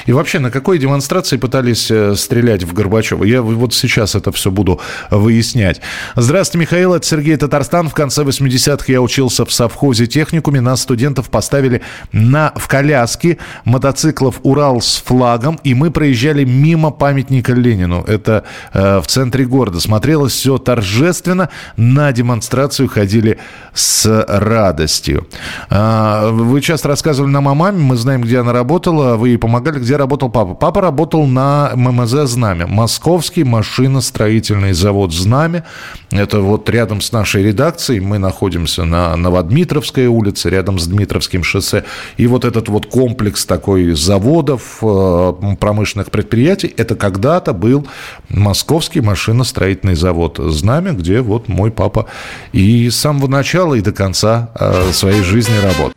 И 0.07 0.13
вообще, 0.13 0.39
на 0.39 0.51
какой 0.51 0.79
демонстрации 0.79 1.37
пытались 1.37 1.91
э, 1.91 2.15
стрелять 2.15 2.65
в 2.65 2.73
Горбачева? 2.73 3.25
Я 3.25 3.43
вот 3.43 3.75
сейчас 3.75 4.15
это 4.15 4.33
все 4.33 4.51
буду 4.51 4.81
выяснять. 5.11 5.81
Здравствуйте, 6.17 6.63
Михаил, 6.63 6.95
это 6.95 7.07
Сергей 7.07 7.37
Татарстан. 7.37 7.89
В 7.89 7.95
конце 7.95 8.23
80-х 8.23 8.85
я 8.89 9.01
учился 9.01 9.45
в 9.45 9.53
совхозе 9.53 10.07
техникуме. 10.07 10.61
Нас, 10.61 10.83
студентов, 10.83 11.31
поставили 11.31 11.83
на, 12.13 12.53
в 12.57 12.69
коляске 12.69 13.39
мотоциклов 13.65 14.41
«Урал» 14.43 14.81
с 14.81 15.03
флагом, 15.05 15.59
и 15.65 15.75
мы 15.75 15.91
проезжали 15.91 16.45
мимо 16.45 16.91
памятника 16.91 17.53
Ленину. 17.53 18.03
Это 18.03 18.45
э, 18.73 19.01
в 19.01 19.07
центре 19.07 19.45
города. 19.45 19.81
Смотрелось 19.81 20.33
все 20.33 20.59
торжественно. 20.59 21.51
На 21.77 22.13
демонстрацию 22.13 22.89
ходили 22.89 23.39
с 23.73 24.25
радостью. 24.29 25.27
Э, 25.71 26.31
вы 26.31 26.61
часто 26.61 26.89
рассказывали 26.89 27.31
нам 27.31 27.49
о 27.49 27.55
маме. 27.55 27.79
Мы 27.79 27.97
знаем, 27.97 28.23
где 28.23 28.39
она 28.39 28.53
работала. 28.53 29.17
Вы 29.17 29.31
ей 29.31 29.39
помогали 29.39 29.74
рассказали, 29.75 29.79
где 29.79 29.97
работал 29.97 30.31
папа. 30.31 30.55
Папа 30.55 30.81
работал 30.81 31.27
на 31.27 31.73
ММЗ 31.75 32.31
«Знамя». 32.31 32.67
Московский 32.67 33.45
машиностроительный 33.45 34.73
завод 34.73 35.13
«Знамя». 35.13 35.65
Это 36.11 36.41
вот 36.41 36.69
рядом 36.71 37.01
с 37.01 37.13
нашей 37.13 37.43
редакцией. 37.43 38.01
Мы 38.01 38.19
находимся 38.19 38.85
на 38.85 39.17
Новодмитровской 39.17 40.07
улице, 40.07 40.51
рядом 40.51 40.79
с 40.79 40.87
Дмитровским 40.87 41.43
шоссе. 41.43 41.85
И 42.19 42.27
вот 42.27 42.45
этот 42.45 42.69
вот 42.69 42.87
комплекс 42.87 43.47
такой 43.47 43.95
заводов, 43.95 44.79
э, 44.83 45.33
промышленных 45.61 46.11
предприятий, 46.11 46.73
это 46.77 46.95
когда-то 46.95 47.53
был 47.53 47.87
Московский 48.29 49.01
машиностроительный 49.01 49.95
завод 49.97 50.39
«Знамя», 50.39 50.93
где 50.93 51.21
вот 51.21 51.49
мой 51.49 51.71
папа 51.71 52.07
и 52.53 52.91
с 52.91 52.97
самого 52.97 53.29
начала 53.29 53.75
и 53.75 53.81
до 53.81 53.93
конца 53.93 54.51
э, 54.59 54.93
своей 54.93 55.23
жизни 55.23 55.59
работал. 55.63 55.93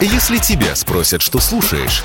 Если 0.00 0.36
тебя 0.38 0.74
спросят, 0.74 1.22
что 1.22 1.40
слушаешь, 1.40 2.04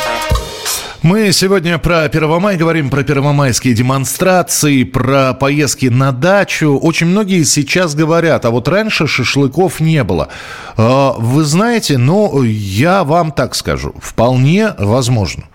Мы 1.01 1.31
сегодня 1.31 1.79
про 1.79 2.07
Первомай 2.09 2.57
говорим, 2.57 2.91
про 2.91 3.01
первомайские 3.01 3.73
демонстрации, 3.73 4.83
про 4.83 5.33
поездки 5.33 5.87
на 5.87 6.11
дачу. 6.11 6.77
Очень 6.77 7.07
многие 7.07 7.41
сейчас 7.41 7.95
говорят, 7.95 8.45
а 8.45 8.51
вот 8.51 8.67
раньше 8.67 9.07
шашлыков 9.07 9.79
не 9.79 10.03
было. 10.03 10.27
А, 10.77 11.13
вы 11.13 11.43
знаете, 11.43 11.97
ну, 11.97 12.43
я 12.43 13.03
вам 13.03 13.31
так 13.31 13.55
скажу, 13.55 13.95
вполне 13.99 14.75
возможно. 14.77 15.45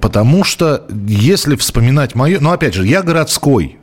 Потому 0.00 0.44
что, 0.44 0.84
если 1.08 1.56
вспоминать 1.56 2.14
мое... 2.14 2.38
Ну, 2.38 2.52
опять 2.52 2.74
же, 2.74 2.86
я 2.86 3.02
городской, 3.02 3.76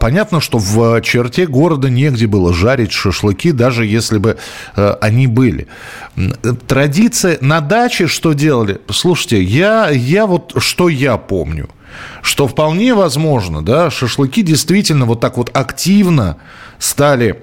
Понятно, 0.00 0.40
что 0.40 0.58
в 0.58 1.02
черте 1.02 1.46
города 1.46 1.90
негде 1.90 2.26
было 2.26 2.54
жарить 2.54 2.92
шашлыки, 2.92 3.52
даже 3.52 3.84
если 3.84 4.16
бы 4.16 4.38
э, 4.74 4.96
они 5.02 5.26
были. 5.26 5.66
Традиция 6.66 7.36
на 7.42 7.60
даче 7.60 8.06
что 8.06 8.32
делали? 8.32 8.80
Слушайте, 8.90 9.42
я, 9.42 9.90
я 9.90 10.26
вот 10.26 10.54
что 10.56 10.88
я 10.88 11.18
помню 11.18 11.68
что 12.22 12.46
вполне 12.46 12.94
возможно, 12.94 13.64
да, 13.64 13.90
шашлыки 13.90 14.42
действительно 14.42 15.06
вот 15.06 15.20
так 15.20 15.36
вот 15.36 15.50
активно 15.56 16.36
стали 16.78 17.42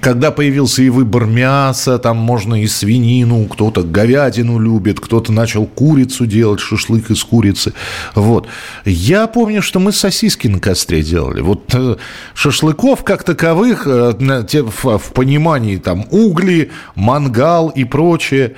когда 0.00 0.30
появился 0.30 0.82
и 0.82 0.88
выбор 0.88 1.26
мяса, 1.26 1.98
там 1.98 2.16
можно 2.16 2.60
и 2.62 2.66
свинину, 2.66 3.44
кто-то 3.46 3.82
говядину 3.82 4.58
любит, 4.58 5.00
кто-то 5.00 5.32
начал 5.32 5.66
курицу 5.66 6.26
делать, 6.26 6.60
шашлык 6.60 7.10
из 7.10 7.22
курицы. 7.22 7.74
Вот. 8.14 8.48
Я 8.84 9.26
помню, 9.26 9.60
что 9.60 9.80
мы 9.80 9.92
сосиски 9.92 10.48
на 10.48 10.60
костре 10.60 11.02
делали. 11.02 11.40
Вот 11.40 11.74
э, 11.74 11.96
шашлыков 12.34 13.04
как 13.04 13.22
таковых, 13.24 13.86
э, 13.86 14.12
в 14.18 15.12
понимании 15.12 15.76
там 15.76 16.06
угли, 16.10 16.70
мангал 16.94 17.68
и 17.68 17.84
прочее. 17.84 18.54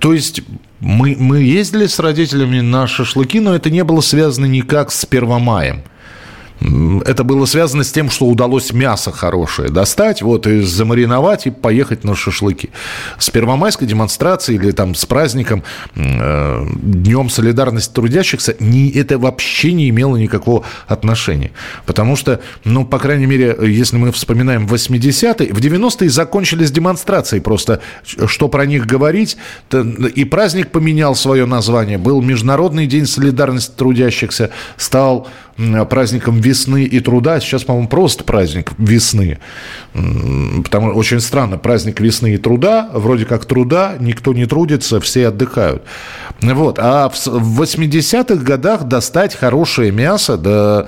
То 0.00 0.12
есть 0.12 0.42
мы, 0.80 1.16
мы 1.18 1.38
ездили 1.42 1.86
с 1.86 1.98
родителями 1.98 2.60
на 2.60 2.86
шашлыки, 2.86 3.40
но 3.40 3.54
это 3.54 3.70
не 3.70 3.84
было 3.84 4.00
связано 4.00 4.46
никак 4.46 4.90
с 4.90 5.06
Первомаем. 5.06 5.82
Это 6.60 7.24
было 7.24 7.44
связано 7.44 7.84
с 7.84 7.92
тем, 7.92 8.10
что 8.10 8.26
удалось 8.26 8.72
мясо 8.72 9.12
хорошее 9.12 9.68
достать, 9.68 10.22
вот, 10.22 10.46
и 10.46 10.60
замариновать, 10.60 11.46
и 11.46 11.50
поехать 11.50 12.04
на 12.04 12.14
шашлыки. 12.14 12.70
С 13.18 13.28
первомайской 13.30 13.86
демонстрацией 13.86 14.58
или 14.58 14.70
там 14.70 14.94
с 14.94 15.04
праздником, 15.04 15.62
э, 15.94 16.66
Днем 16.76 17.28
солидарности 17.28 17.92
трудящихся, 17.92 18.56
не, 18.58 18.90
это 18.90 19.18
вообще 19.18 19.72
не 19.72 19.88
имело 19.90 20.16
никакого 20.16 20.64
отношения. 20.86 21.52
Потому 21.84 22.16
что, 22.16 22.40
ну, 22.64 22.84
по 22.84 22.98
крайней 22.98 23.26
мере, 23.26 23.56
если 23.60 23.96
мы 23.96 24.12
вспоминаем 24.12 24.66
80-е, 24.66 25.52
в 25.52 25.58
90-е 25.58 26.08
закончились 26.08 26.70
демонстрации 26.70 27.40
просто, 27.40 27.80
что 28.26 28.48
про 28.48 28.66
них 28.66 28.86
говорить, 28.86 29.36
и 30.14 30.24
праздник 30.24 30.70
поменял 30.70 31.14
свое 31.14 31.46
название, 31.46 31.98
был 31.98 32.22
Международный 32.22 32.86
день 32.86 33.06
солидарности 33.06 33.72
трудящихся, 33.76 34.50
стал 34.76 35.28
праздником 35.88 36.40
весны 36.46 36.84
и 36.84 37.00
труда. 37.00 37.40
Сейчас, 37.40 37.64
по-моему, 37.64 37.88
просто 37.88 38.24
праздник 38.24 38.72
весны. 38.78 39.38
Потому 39.92 40.90
что 40.90 40.98
очень 40.98 41.20
странно, 41.20 41.58
праздник 41.58 42.00
весны 42.00 42.34
и 42.34 42.38
труда, 42.38 42.88
вроде 42.92 43.24
как 43.24 43.44
труда, 43.44 43.96
никто 43.98 44.32
не 44.32 44.46
трудится, 44.46 45.00
все 45.00 45.28
отдыхают. 45.28 45.82
Вот. 46.40 46.78
А 46.78 47.08
в 47.08 47.62
80-х 47.62 48.42
годах 48.44 48.84
достать 48.84 49.34
хорошее 49.34 49.90
мясо, 49.90 50.36
да 50.36 50.86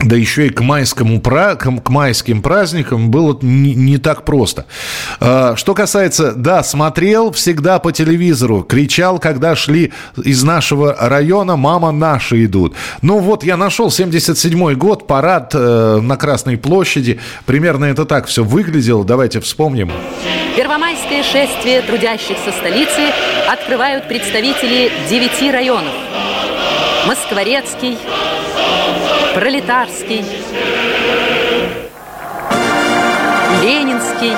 да 0.00 0.16
еще 0.16 0.46
и 0.46 0.50
к, 0.50 0.60
майскому, 0.60 1.20
к 1.20 1.90
майским 1.90 2.42
праздникам 2.42 3.10
было 3.10 3.36
не, 3.42 3.74
не 3.74 3.98
так 3.98 4.24
просто. 4.24 4.66
А, 5.20 5.56
что 5.56 5.74
касается, 5.74 6.32
да, 6.32 6.62
смотрел 6.62 7.32
всегда 7.32 7.78
по 7.78 7.92
телевизору, 7.92 8.62
кричал, 8.62 9.18
когда 9.18 9.56
шли 9.56 9.92
из 10.22 10.42
нашего 10.44 10.96
района, 10.98 11.56
мама, 11.56 11.90
наши 11.90 12.44
идут. 12.44 12.74
Ну 13.02 13.18
вот, 13.18 13.42
я 13.42 13.56
нашел 13.56 13.88
77-й 13.88 14.74
год, 14.76 15.06
парад 15.06 15.52
э, 15.54 15.98
на 16.00 16.16
Красной 16.16 16.56
площади, 16.56 17.18
примерно 17.46 17.86
это 17.86 18.04
так 18.04 18.26
все 18.26 18.44
выглядело, 18.44 19.04
давайте 19.04 19.40
вспомним. 19.40 19.90
Первомайское 20.56 21.22
шествие 21.22 21.82
трудящихся 21.82 22.52
столицы 22.52 23.12
открывают 23.50 24.08
представители 24.08 24.90
девяти 25.08 25.50
районов. 25.50 25.94
Москворецкий, 27.06 27.96
Пролетарский, 29.34 30.24
Ленинский, 33.62 34.34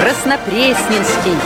Краснопресненский, 0.00 1.36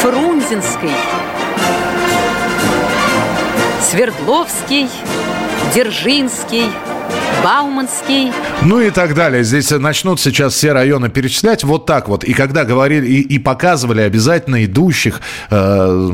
Фрунзенский, 0.00 0.92
Свердловский, 3.82 4.88
Дзержинский– 5.72 6.70
Бауманский. 7.42 8.32
Ну 8.62 8.80
и 8.80 8.90
так 8.90 9.14
далее. 9.14 9.44
Здесь 9.44 9.70
начнут 9.70 10.20
сейчас 10.20 10.54
все 10.54 10.72
районы 10.72 11.08
перечислять 11.08 11.64
вот 11.64 11.86
так 11.86 12.08
вот. 12.08 12.24
И 12.24 12.32
когда 12.32 12.64
говорили 12.64 13.06
и, 13.06 13.20
и 13.20 13.38
показывали 13.38 14.00
обязательно 14.00 14.64
идущих 14.64 15.20
э, 15.50 16.10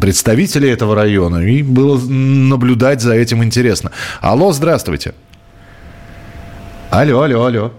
представителей 0.00 0.70
этого 0.70 0.94
района, 0.94 1.38
и 1.38 1.62
было 1.62 1.98
наблюдать 1.98 3.00
за 3.00 3.14
этим 3.14 3.44
интересно. 3.44 3.92
Алло, 4.20 4.52
здравствуйте. 4.52 5.14
Алло, 6.90 7.22
алло, 7.22 7.44
алло. 7.44 7.72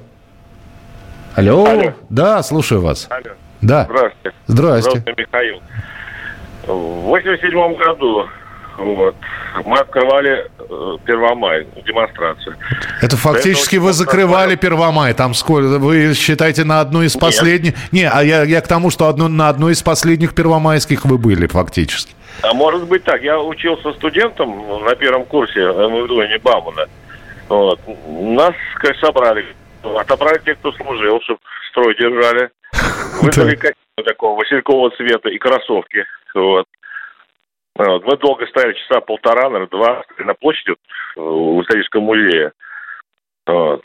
Алло. 1.36 1.66
алло. 1.66 1.94
Да, 2.10 2.42
слушаю 2.44 2.82
вас. 2.82 3.08
Алло. 3.10 3.36
Да. 3.62 3.86
Здравствуйте. 3.86 4.38
Здрасте. 4.48 4.92
Здравствуйте, 4.92 5.22
Михаил. 5.22 5.62
В 6.68 7.04
87 7.08 7.76
году 7.78 8.26
вот. 8.78 9.16
Мы 9.66 9.78
открывали 9.78 10.50
э, 10.60 10.98
Первомай, 11.06 11.68
демонстрацию. 11.86 12.56
Это 13.02 13.18
фактически 13.18 13.76
вы 13.76 13.94
закрывали 13.94 14.56
Первомай. 14.56 15.14
Там 15.14 15.34
сколько? 15.34 15.80
Вы 15.80 16.14
считаете 16.14 16.64
на 16.64 16.80
одну 16.80 17.04
из 17.04 17.16
последних? 17.16 17.74
Нет. 17.74 17.92
Не, 17.92 18.10
а 18.10 18.24
я, 18.24 18.44
я 18.44 18.62
к 18.62 18.68
тому, 18.68 18.90
что 18.90 19.08
одну, 19.08 19.28
на 19.28 19.50
одной 19.50 19.74
из 19.74 19.84
последних 19.84 20.34
первомайских 20.34 21.06
вы 21.06 21.18
были 21.18 21.48
фактически. 21.48 22.14
А 22.42 22.54
может 22.54 22.88
быть 22.88 23.04
так. 23.04 23.22
Я 23.22 23.40
учился 23.40 23.94
студентом 23.94 24.84
на 24.84 24.96
первом 24.96 25.26
курсе 25.26 25.60
МВД 25.60 26.12
имени 26.12 26.38
Баумана. 26.42 26.88
Вот. 27.50 27.80
Нас, 28.08 28.54
конечно, 28.80 29.08
собрали. 29.08 29.46
Отобрали 29.84 30.40
тех, 30.40 30.58
кто 30.60 30.72
служил, 30.72 31.22
чтобы 31.22 31.40
строй 31.70 31.96
держали. 31.96 32.50
Выдали 33.22 33.60
такого 34.04 34.40
василькового 34.40 34.90
цвета 34.92 35.30
и 35.30 35.38
кроссовки. 35.38 36.06
Вот. 36.34 36.66
Вот. 37.76 38.06
Мы 38.06 38.18
долго 38.18 38.46
стояли, 38.48 38.74
часа 38.74 39.02
полтора, 39.02 39.50
наверное, 39.50 39.68
два 39.68 40.04
на 40.20 40.34
площади 40.34 40.76
в 41.16 41.62
историческом 41.62 42.04
музее. 42.04 42.52
Вот. 43.46 43.84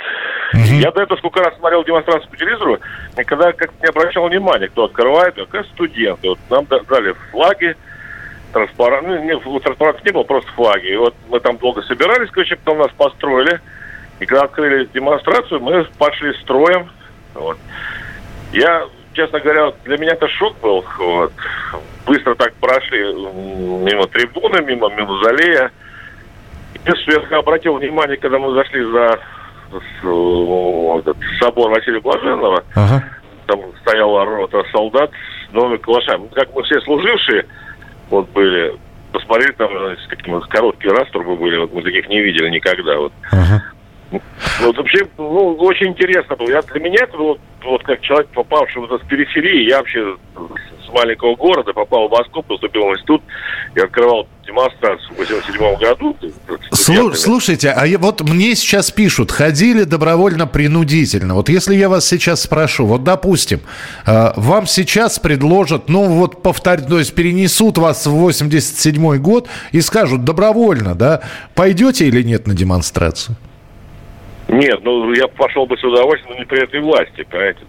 Угу. 0.54 0.78
Я 0.80 0.92
до 0.92 1.02
этого 1.02 1.18
сколько 1.18 1.42
раз 1.42 1.56
смотрел 1.58 1.84
демонстрацию 1.84 2.30
по 2.30 2.36
телевизору, 2.36 2.78
никогда 3.16 3.52
как 3.52 3.72
не 3.80 3.88
обращал 3.88 4.28
внимания, 4.28 4.68
кто 4.68 4.84
открывает, 4.84 5.34
как 5.50 5.66
студенты. 5.66 6.28
Вот 6.28 6.38
нам 6.48 6.66
дали 6.66 7.14
флаги, 7.30 7.76
транспарант, 8.52 9.08
ну, 9.08 9.22
не, 9.24 9.60
транспарантов 9.60 10.04
не 10.04 10.12
было, 10.12 10.22
просто 10.22 10.50
флаги. 10.52 10.88
И 10.88 10.96
вот 10.96 11.14
мы 11.28 11.40
там 11.40 11.58
долго 11.58 11.82
собирались, 11.82 12.30
короче, 12.30 12.56
потом 12.56 12.78
нас 12.78 12.92
построили. 12.92 13.60
И 14.20 14.26
когда 14.26 14.44
открыли 14.44 14.88
демонстрацию, 14.92 15.60
мы 15.60 15.84
пошли 15.98 16.32
строем. 16.34 16.90
Вот. 17.34 17.58
Я 18.52 18.86
честно 19.18 19.40
говоря, 19.40 19.72
для 19.84 19.98
меня 19.98 20.12
это 20.12 20.28
шок 20.28 20.56
был. 20.60 20.84
Вот. 20.98 21.32
Быстро 22.06 22.36
так 22.36 22.54
прошли 22.54 23.00
мимо 23.00 24.06
трибуны, 24.06 24.62
мимо 24.62 24.88
мавзолея. 24.88 25.72
Единственное, 26.74 27.26
я 27.28 27.38
обратил 27.38 27.74
внимание, 27.74 28.16
когда 28.16 28.38
мы 28.38 28.54
зашли 28.54 28.84
за 28.84 29.18
собор 31.40 31.70
Василия 31.70 32.00
Блаженного, 32.00 32.62
ага. 32.74 33.04
там 33.46 33.60
стояла 33.80 34.24
рота 34.24 34.62
солдат 34.72 35.10
с 35.48 35.52
новыми 35.52 35.78
калашами. 35.78 36.28
Как 36.28 36.54
мы 36.54 36.62
все 36.62 36.80
служившие 36.82 37.44
вот 38.10 38.28
были, 38.30 38.74
посмотрели 39.12 39.52
там, 39.52 39.70
с 39.70 40.06
какими 40.08 40.40
короткие 40.48 40.94
раструбы 40.94 41.36
были, 41.36 41.58
вот 41.58 41.72
мы 41.72 41.82
таких 41.82 42.08
не 42.08 42.20
видели 42.20 42.50
никогда. 42.50 42.98
Вот. 42.98 43.12
Ага. 43.32 43.64
Вот 44.60 44.76
вообще, 44.76 45.06
ну, 45.18 45.54
очень 45.56 45.88
интересно 45.88 46.36
было. 46.36 46.48
Я, 46.48 46.62
для 46.62 46.80
меня 46.80 47.02
это 47.02 47.18
было, 47.18 47.36
вот 47.64 47.82
как 47.82 48.00
человек, 48.00 48.28
попавший 48.28 48.82
вот 48.82 49.00
с 49.00 49.06
периферии, 49.06 49.68
я 49.68 49.78
вообще 49.78 50.16
с 50.88 50.92
маленького 50.92 51.36
города 51.36 51.72
попал 51.72 52.08
в 52.08 52.10
Москву, 52.10 52.42
поступил 52.42 52.82
в 52.86 52.92
институт 52.92 53.22
и 53.74 53.80
открывал 53.80 54.26
демонстрацию 54.46 55.14
в 55.14 55.18
87 55.18 55.76
году. 55.76 56.16
Слу- 56.72 57.14
слушайте, 57.14 57.70
а 57.70 57.86
вот 57.98 58.22
мне 58.22 58.54
сейчас 58.54 58.90
пишут, 58.90 59.30
ходили 59.30 59.84
добровольно-принудительно. 59.84 61.34
Вот 61.34 61.48
если 61.50 61.74
я 61.74 61.88
вас 61.88 62.06
сейчас 62.06 62.42
спрошу, 62.42 62.86
вот 62.86 63.04
допустим, 63.04 63.60
э, 64.06 64.32
вам 64.36 64.66
сейчас 64.66 65.18
предложат, 65.18 65.88
ну 65.88 66.04
вот 66.06 66.42
повторь, 66.42 66.80
то 66.80 66.98
есть 66.98 67.14
перенесут 67.14 67.76
вас 67.76 68.06
в 68.06 68.12
87 68.12 69.18
год 69.18 69.48
и 69.72 69.80
скажут 69.82 70.24
добровольно, 70.24 70.94
да, 70.94 71.20
пойдете 71.54 72.06
или 72.06 72.22
нет 72.22 72.46
на 72.46 72.54
демонстрацию? 72.54 73.36
Нет, 74.48 74.80
ну 74.82 75.12
я 75.12 75.28
пошел 75.28 75.66
бы 75.66 75.76
с 75.76 75.84
удовольствием, 75.84 76.32
но 76.34 76.38
не 76.40 76.46
при 76.46 76.62
этой 76.62 76.80
власти, 76.80 77.26
понимаете? 77.30 77.60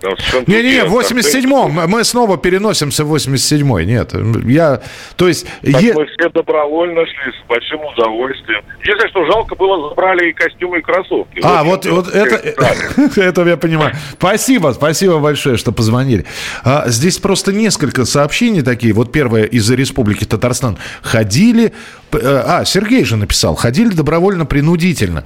Не-не, 0.48 0.86
в 0.86 0.98
87-м, 0.98 1.90
мы 1.90 2.04
снова 2.06 2.38
переносимся 2.38 3.04
в 3.04 3.14
87-й, 3.14 3.86
нет. 3.86 4.14
Я, 4.46 4.82
то 5.18 5.28
есть... 5.28 5.46
Так 5.62 5.82
е... 5.82 5.94
мы 5.94 6.06
все 6.06 6.30
добровольно 6.30 7.06
шли 7.06 7.34
с 7.34 7.48
большим 7.50 7.82
удовольствием. 7.84 8.64
Если 8.86 9.10
что, 9.10 9.26
жалко 9.26 9.56
было, 9.56 9.90
забрали 9.90 10.30
и 10.30 10.34
костюмы, 10.34 10.80
и 10.80 10.82
кроссовки. 10.82 11.42
А, 11.44 11.66
вот, 11.66 11.86
вот 11.86 12.08
это, 12.08 12.36
это 13.22 13.46
я 13.46 13.58
понимаю. 13.58 13.94
Спасибо, 14.14 14.72
спасибо 14.72 15.20
большое, 15.20 15.58
что 15.58 15.74
позвонили. 15.74 16.26
А, 16.64 16.86
здесь 16.88 17.18
просто 17.18 17.52
несколько 17.52 18.06
сообщений 18.06 18.62
такие. 18.62 18.94
Вот 18.94 19.12
первое 19.12 19.44
из 19.44 19.70
Республики 19.70 20.24
Татарстан. 20.24 20.78
Ходили... 21.02 21.74
Э, 22.14 22.44
а, 22.46 22.66
Сергей 22.66 23.04
же 23.04 23.18
написал. 23.18 23.56
Ходили 23.56 23.90
добровольно-принудительно. 23.90 25.26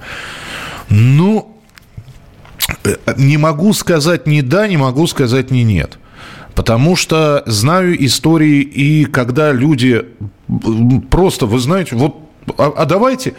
Ну, 0.88 1.56
э, 2.84 2.96
не 3.16 3.36
могу 3.36 3.72
сказать 3.72 4.26
ни 4.26 4.40
да, 4.40 4.68
не 4.68 4.76
могу 4.76 5.06
сказать 5.06 5.50
ни 5.50 5.60
нет. 5.60 5.98
Потому 6.54 6.94
что 6.94 7.42
знаю 7.46 8.02
истории, 8.04 8.60
и 8.60 9.04
когда 9.06 9.52
люди 9.52 10.06
просто, 11.10 11.46
вы 11.46 11.58
знаете, 11.58 11.96
вот, 11.96 12.16
а, 12.58 12.72
а 12.76 12.84
давайте, 12.84 13.34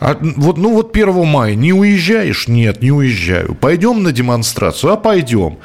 а, 0.00 0.18
вот, 0.20 0.58
ну 0.58 0.74
вот 0.74 0.94
1 0.94 1.26
мая 1.26 1.54
не 1.54 1.72
уезжаешь? 1.72 2.48
Нет, 2.48 2.82
не 2.82 2.92
уезжаю. 2.92 3.54
Пойдем 3.54 4.02
на 4.02 4.12
демонстрацию? 4.12 4.92
А 4.92 4.96
пойдем. 4.96 5.58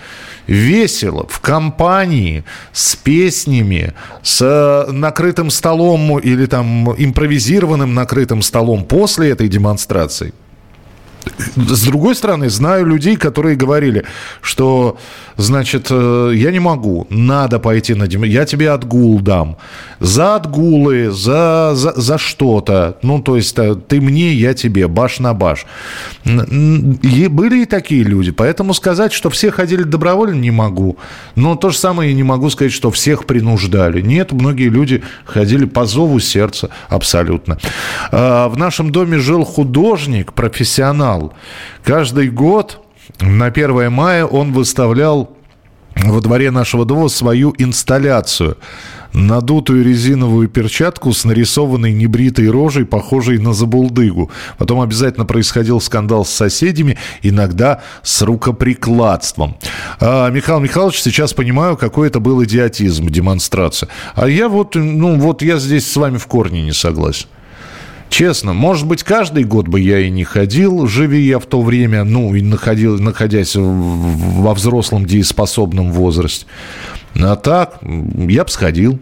Весело, 0.46 1.28
в 1.28 1.42
компании, 1.42 2.46
с 2.72 2.96
песнями, 2.96 3.94
с 4.24 4.88
накрытым 4.90 5.50
столом 5.50 6.20
или 6.20 6.46
там 6.46 6.94
импровизированным 6.98 7.94
накрытым 7.94 8.42
столом 8.42 8.86
после 8.86 9.32
этой 9.32 9.50
демонстрации– 9.50 10.34
С 11.56 11.84
другой 11.86 12.16
стороны, 12.16 12.50
знаю 12.50 12.86
людей, 12.86 13.16
которые 13.16 13.56
говорили, 13.56 14.06
что, 14.42 14.98
значит, 15.38 15.88
э, 15.90 16.32
я 16.36 16.52
не 16.52 16.60
могу, 16.60 17.08
надо 17.10 17.60
пойти 17.60 17.94
на 17.94 18.08
дем... 18.08 18.24
Я 18.24 18.46
тебе 18.46 18.72
отгул 18.72 19.20
дам. 19.20 19.58
За 20.00 20.36
отгулы, 20.36 21.12
за, 21.12 21.72
за, 21.76 21.94
за 21.96 22.18
что-то. 22.18 22.98
Ну, 23.02 23.22
то 23.22 23.36
есть, 23.36 23.58
э, 23.58 23.76
ты 23.88 24.02
мне, 24.02 24.34
я 24.34 24.54
тебе, 24.54 24.88
баш 24.88 25.20
на 25.20 25.34
баш. 25.34 25.66
И 26.26 27.28
были 27.28 27.64
и 27.64 27.66
такие 27.66 28.04
люди. 28.04 28.32
Поэтому 28.32 28.74
сказать, 28.74 29.14
что 29.14 29.30
все 29.30 29.52
ходили 29.52 29.84
добровольно, 29.84 30.40
не 30.40 30.52
могу. 30.52 30.98
Но 31.36 31.56
то 31.56 31.70
же 31.70 31.78
самое 31.78 32.10
я 32.10 32.16
не 32.16 32.24
могу 32.24 32.50
сказать, 32.50 32.74
что 32.74 32.92
всех 32.92 33.26
принуждали. 33.26 34.02
Нет, 34.02 34.32
многие 34.32 34.70
люди 34.70 35.04
ходили 35.26 35.66
по 35.66 35.86
зову 35.86 36.20
сердца 36.20 36.70
абсолютно. 36.90 37.58
А, 38.12 38.50
в 38.50 38.58
нашем 38.58 38.92
доме 38.92 39.18
жил 39.20 39.44
художник, 39.44 40.34
профессионал. 40.34 41.17
Каждый 41.84 42.30
год 42.30 42.82
на 43.20 43.48
1 43.48 43.92
мая 43.92 44.26
он 44.26 44.52
выставлял 44.54 45.38
во 45.96 46.22
дворе 46.22 46.52
нашего 46.52 46.86
дома 46.86 47.10
свою 47.10 47.54
инсталляцию. 47.58 48.58
Надутую 49.14 49.84
резиновую 49.84 50.48
перчатку 50.48 51.12
с 51.12 51.24
нарисованной 51.26 51.94
небритой 51.94 52.50
рожей, 52.50 52.86
похожей 52.86 53.40
на 53.40 53.54
забулдыгу. 53.54 54.30
Потом 54.58 54.82
обязательно 54.82 55.26
происходил 55.26 55.82
скандал 55.82 56.26
с 56.26 56.30
соседями, 56.30 56.98
иногда 57.24 57.82
с 58.04 58.22
рукоприкладством. 58.22 59.58
А, 60.00 60.30
Михаил 60.30 60.60
Михайлович, 60.60 61.02
сейчас 61.02 61.34
понимаю, 61.34 61.78
какой 61.78 62.10
это 62.10 62.20
был 62.20 62.44
идиотизм, 62.44 63.08
демонстрация. 63.08 63.90
А 64.14 64.28
я 64.28 64.50
вот, 64.50 64.76
ну 64.76 65.18
вот 65.18 65.42
я 65.42 65.58
здесь 65.58 65.90
с 65.90 65.96
вами 65.96 66.18
в 66.18 66.28
корне 66.28 66.62
не 66.62 66.74
согласен. 66.74 67.28
Честно, 68.10 68.54
может 68.54 68.88
быть, 68.88 69.04
каждый 69.04 69.44
год 69.44 69.68
бы 69.68 69.80
я 69.80 70.00
и 70.00 70.10
не 70.10 70.24
ходил, 70.24 70.88
живи 70.88 71.22
я 71.22 71.40
в 71.40 71.46
то 71.46 71.62
время, 71.62 72.04
ну, 72.04 72.34
и 72.34 72.42
находил, 72.42 72.98
находясь 73.00 73.56
во 73.56 74.54
взрослом 74.54 75.06
дееспособном 75.06 75.92
возрасте. 75.92 76.46
А 77.16 77.36
так, 77.36 77.80
я 77.82 78.44
бы 78.44 78.50
сходил 78.50 79.00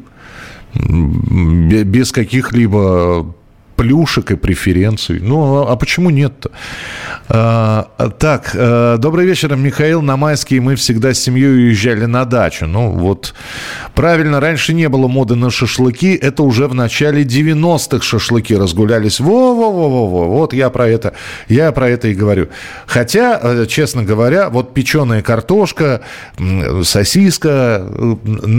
без 0.74 2.12
каких-либо 2.12 3.34
плюшек 3.76 4.32
и 4.32 4.36
преференций. 4.36 5.20
Ну, 5.20 5.68
а 5.68 5.76
почему 5.76 6.10
нет-то? 6.10 6.52
А, 7.28 7.90
так, 8.20 8.52
а, 8.54 8.98
добрый 8.98 9.26
вечер, 9.26 9.56
Михаил. 9.56 10.02
На 10.02 10.18
майские 10.18 10.62
мы 10.62 10.76
всегда 10.76 11.14
с 11.14 11.20
семьей 11.20 11.50
уезжали 11.50 12.06
на 12.06 12.26
дачу. 12.26 12.68
Ну, 12.68 12.92
вот, 12.92 13.34
правильно, 13.94 14.40
раньше 14.40 14.74
не 14.74 14.90
было 14.90 15.08
моды 15.08 15.36
на 15.36 15.50
шашлыки. 15.50 16.14
Это 16.16 16.44
уже 16.44 16.68
в 16.68 16.74
начале 16.74 17.24
90-х 17.24 18.04
шашлыки 18.04 18.56
разгулялись. 18.56 19.20
Во-во-во-во-во. 19.20 20.26
Вот 20.26 20.54
я 20.54 20.70
про 20.70 20.88
это, 20.88 21.14
я 21.48 21.72
про 21.72 21.90
это 21.90 22.08
и 22.08 22.14
говорю. 22.14 22.50
Хотя, 22.86 23.40
э, 23.42 23.66
честно 23.68 24.04
говоря, 24.04 24.50
вот 24.50 24.74
печеная 24.74 25.22
картошка, 25.22 26.02
сосиска 26.84 27.86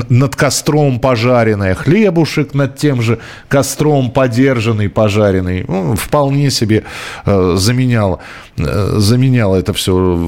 над 0.08 0.36
костром 0.36 1.00
пожаренная, 1.00 1.74
хлебушек 1.74 2.54
над 2.54 2.76
тем 2.76 3.02
же 3.02 3.18
костром 3.48 4.10
подержанный, 4.10 4.88
пожаренный. 5.06 5.64
Ну, 5.68 5.94
вполне 5.94 6.50
себе 6.50 6.82
э, 7.24 7.54
заменял, 7.56 8.18
э, 8.58 8.94
заменял 8.98 9.54
это 9.54 9.72
все 9.72 10.18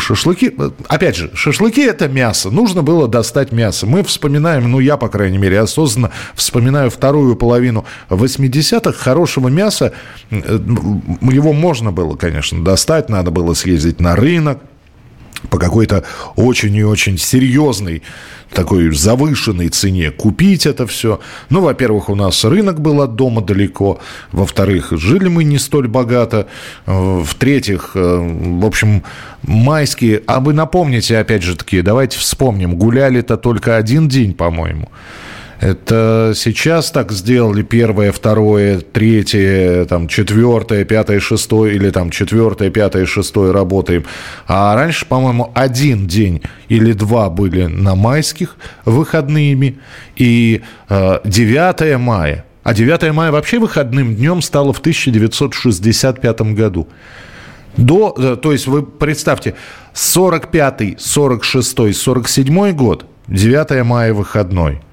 шашлыки. 0.00 0.52
Опять 0.88 1.16
же, 1.16 1.30
шашлыки– 1.34 1.80
это 1.82 2.08
мясо. 2.08 2.50
Нужно 2.50 2.82
было 2.82 3.06
достать 3.06 3.52
мясо. 3.52 3.86
Мы 3.86 4.02
вспоминаем, 4.02 4.68
ну, 4.70 4.80
я, 4.80 4.96
по 4.96 5.08
крайней 5.08 5.38
мере, 5.38 5.60
осознанно 5.60 6.10
вспоминаю 6.34 6.90
вторую 6.90 7.36
половину 7.36 7.84
80-х. 8.10 8.92
Хорошего 8.92 9.48
мяса, 9.48 9.92
э, 10.30 10.58
его 11.30 11.52
можно 11.52 11.92
было, 11.92 12.16
конечно, 12.16 12.64
достать. 12.64 13.08
Надо 13.08 13.30
было 13.30 13.54
съездить 13.54 14.00
на 14.00 14.16
рынок, 14.16 14.58
по 15.50 15.58
какой-то 15.58 16.04
очень 16.36 16.74
и 16.74 16.84
очень 16.84 17.18
серьезной 17.18 18.02
такой 18.52 18.94
завышенной 18.94 19.68
цене 19.68 20.10
купить 20.10 20.66
это 20.66 20.86
все. 20.86 21.20
Ну, 21.50 21.62
во-первых, 21.62 22.08
у 22.08 22.14
нас 22.14 22.44
рынок 22.44 22.80
был 22.80 23.00
от 23.02 23.16
дома 23.16 23.40
далеко. 23.40 23.98
Во-вторых, 24.30 24.92
жили 24.92 25.28
мы 25.28 25.44
не 25.44 25.58
столь 25.58 25.88
богато. 25.88 26.48
В-третьих, 26.86 27.92
э, 27.94 28.58
в 28.60 28.64
общем, 28.64 29.02
майские... 29.42 30.22
А 30.26 30.40
вы 30.40 30.52
напомните, 30.52 31.18
опять 31.18 31.42
же 31.42 31.56
таки, 31.56 31.82
давайте 31.82 32.18
вспомним, 32.18 32.76
гуляли-то 32.76 33.36
только 33.36 33.76
один 33.76 34.08
день, 34.08 34.34
по-моему. 34.34 34.90
Это 35.62 36.32
сейчас 36.34 36.90
так 36.90 37.12
сделали 37.12 37.62
первое, 37.62 38.10
второе, 38.10 38.80
третье, 38.80 39.84
там, 39.84 40.08
четвертое, 40.08 40.84
пятое, 40.84 41.20
шестое, 41.20 41.76
или 41.76 41.90
там 41.90 42.10
четвертое, 42.10 42.68
пятое, 42.68 43.06
шестое 43.06 43.52
работаем. 43.52 44.04
А 44.48 44.74
раньше, 44.74 45.06
по-моему, 45.06 45.52
один 45.54 46.08
день 46.08 46.42
или 46.68 46.92
два 46.94 47.30
были 47.30 47.66
на 47.66 47.94
майских 47.94 48.56
выходными, 48.84 49.78
и 50.16 50.62
э, 50.88 51.20
9 51.24 51.96
мая. 52.00 52.44
А 52.64 52.74
9 52.74 53.12
мая 53.12 53.30
вообще 53.30 53.60
выходным 53.60 54.16
днем 54.16 54.42
стало 54.42 54.72
в 54.72 54.80
1965 54.80 56.40
году. 56.56 56.88
До, 57.76 58.12
э, 58.18 58.34
то 58.34 58.50
есть 58.50 58.66
вы 58.66 58.82
представьте, 58.82 59.54
45, 59.94 61.00
46, 61.00 61.94
47 61.94 62.72
год, 62.72 63.06
9 63.28 63.84
мая 63.84 64.12
выходной– 64.12 64.80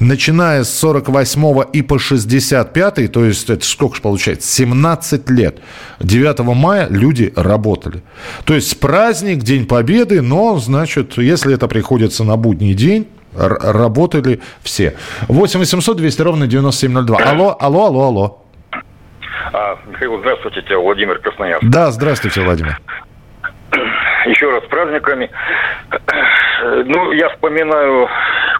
начиная 0.00 0.64
с 0.64 0.78
48 0.78 1.64
и 1.72 1.82
по 1.82 1.98
65, 1.98 3.12
то 3.12 3.24
есть 3.24 3.50
это 3.50 3.64
сколько 3.64 3.96
же 3.96 4.02
получается, 4.02 4.48
17 4.48 5.30
лет, 5.30 5.60
9 6.00 6.38
мая 6.54 6.86
люди 6.88 7.32
работали. 7.36 8.02
То 8.44 8.54
есть 8.54 8.78
праздник, 8.80 9.38
День 9.38 9.66
Победы, 9.66 10.22
но, 10.22 10.56
значит, 10.58 11.18
если 11.18 11.54
это 11.54 11.68
приходится 11.68 12.24
на 12.24 12.36
будний 12.36 12.74
день, 12.74 13.08
работали 13.34 14.40
все. 14.62 14.94
8 15.28 15.58
800 15.58 15.96
200 15.96 16.22
ровно 16.22 16.46
9702. 16.46 17.18
Алло, 17.18 17.56
алло, 17.58 17.86
алло, 17.86 18.02
алло. 18.04 18.38
А, 19.52 19.78
Михаил, 19.86 20.18
здравствуйте, 20.20 20.62
тебя 20.62 20.78
Владимир 20.78 21.18
Красноярск. 21.18 21.64
Да, 21.64 21.90
здравствуйте, 21.90 22.40
Владимир. 22.42 22.80
Еще 24.26 24.50
раз 24.50 24.64
с 24.64 24.68
праздниками. 24.68 25.30
Ну, 26.84 27.12
я 27.12 27.28
вспоминаю 27.30 28.08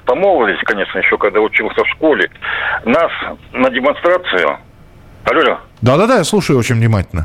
по 0.05 0.15
молодости, 0.15 0.65
конечно, 0.65 0.99
еще 0.99 1.17
когда 1.19 1.41
учился 1.41 1.83
в 1.85 1.89
школе. 1.89 2.31
Нас 2.85 3.11
на 3.53 3.71
демонстрацию... 3.71 4.59
Алло, 5.25 5.59
Да-да-да, 5.83 6.17
я 6.17 6.25
слушаю 6.25 6.59
очень 6.59 6.75
внимательно. 6.75 7.25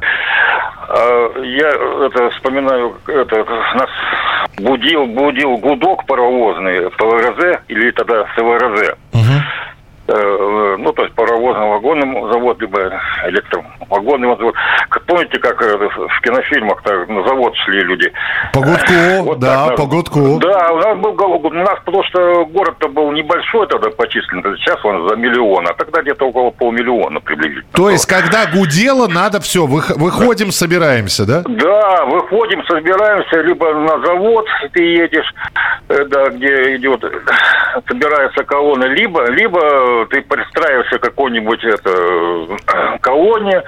А, 0.87 1.41
я 1.41 1.69
это 1.69 2.29
вспоминаю, 2.31 2.95
это, 3.07 3.43
нас 3.75 3.89
будил, 4.57 5.05
будил 5.05 5.57
гудок 5.57 6.05
паровозный 6.05 6.89
ПВРЗ 6.91 7.59
или 7.67 7.91
тогда 7.91 8.25
СВРЗ. 8.35 8.93
Угу. 9.13 9.26
Э, 10.07 10.75
ну, 10.79 10.93
то 10.93 11.03
есть 11.03 11.13
паровозно-вагонный 11.15 12.31
завод, 12.31 12.61
либо 12.61 12.79
электровагонный 13.25 14.37
завод. 14.37 14.55
Помните, 15.05 15.37
как 15.39 15.61
э, 15.61 15.77
в 15.77 16.21
кинофильмах 16.21 16.81
так, 16.83 17.09
на 17.09 17.27
завод 17.27 17.53
шли 17.65 17.81
люди? 17.81 18.11
По 18.53 18.61
гудку, 18.61 18.93
вот 19.23 19.39
да, 19.39 19.67
так, 19.67 19.75
по 19.75 19.85
гудку. 19.85 20.39
Да, 20.39 20.71
у 20.71 20.77
нас 20.77 20.97
был 20.97 21.17
у 21.21 21.49
нас, 21.49 21.79
потому 21.83 22.03
что 22.05 22.45
город-то 22.45 22.87
был 22.87 23.11
небольшой 23.11 23.67
тогда 23.67 23.89
по 23.89 24.07
численности, 24.07 24.61
сейчас 24.61 24.83
он 24.85 25.09
за 25.09 25.15
миллион, 25.17 25.67
а 25.67 25.73
тогда 25.73 26.01
где-то 26.01 26.25
около 26.25 26.51
полмиллиона 26.51 27.19
приблизительно. 27.19 27.73
То 27.73 27.89
есть, 27.89 28.05
когда 28.05 28.45
гудело, 28.45 29.07
надо 29.07 29.41
все, 29.41 29.65
выходим, 29.65 30.51
собираемся, 30.51 31.25
да? 31.25 31.43
Да, 31.45 32.05
выходим, 32.05 32.63
собираемся, 32.65 33.41
либо 33.41 33.73
на 33.73 33.99
завод 34.05 34.45
ты 34.71 34.83
едешь, 34.83 35.33
э, 35.89 36.05
да, 36.05 36.29
где 36.29 36.77
идет, 36.77 37.03
собирается 37.87 38.43
колонна, 38.43 38.85
либо, 38.85 39.29
либо 39.31 40.05
ты 40.07 40.21
пристраиваешься 40.21 40.99
к 40.99 41.03
какой-нибудь 41.03 41.63
это, 41.63 42.99
колонне 43.01 43.63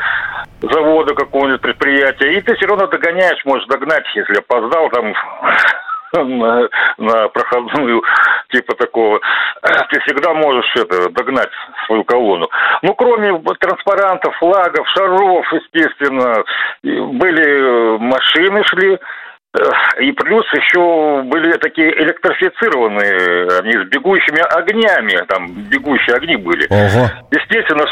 завода 0.62 1.13
какого-нибудь 1.15 1.62
предприятия, 1.62 2.33
и 2.33 2.41
ты 2.41 2.55
все 2.55 2.67
равно 2.67 2.88
догоняешь, 2.88 3.43
можешь 3.45 3.67
догнать, 3.67 4.05
если 4.15 4.38
опоздал 4.38 4.89
там 4.89 5.13
на, 6.13 6.69
на 6.97 7.27
проходную, 7.29 8.03
типа 8.51 8.75
такого, 8.75 9.19
ты 9.89 9.99
всегда 10.01 10.33
можешь 10.33 10.71
это, 10.75 11.09
догнать 11.09 11.51
свою 11.85 12.03
колонну. 12.03 12.49
Ну, 12.81 12.93
кроме 12.95 13.38
транспарантов, 13.59 14.35
флагов, 14.38 14.88
шаров, 14.89 15.45
естественно, 15.53 16.43
были 16.83 17.97
машины 17.97 18.63
шли, 18.65 18.99
и 19.99 20.12
плюс 20.12 20.45
еще 20.53 21.23
были 21.23 21.57
такие 21.57 21.89
электрифицированные, 22.03 23.59
они 23.59 23.73
с 23.73 23.89
бегущими 23.89 24.41
огнями, 24.41 25.25
там 25.27 25.47
бегущие 25.69 26.17
огни 26.17 26.35
были. 26.35 26.67
Ого. 26.69 27.09
Естественно, 27.31 27.83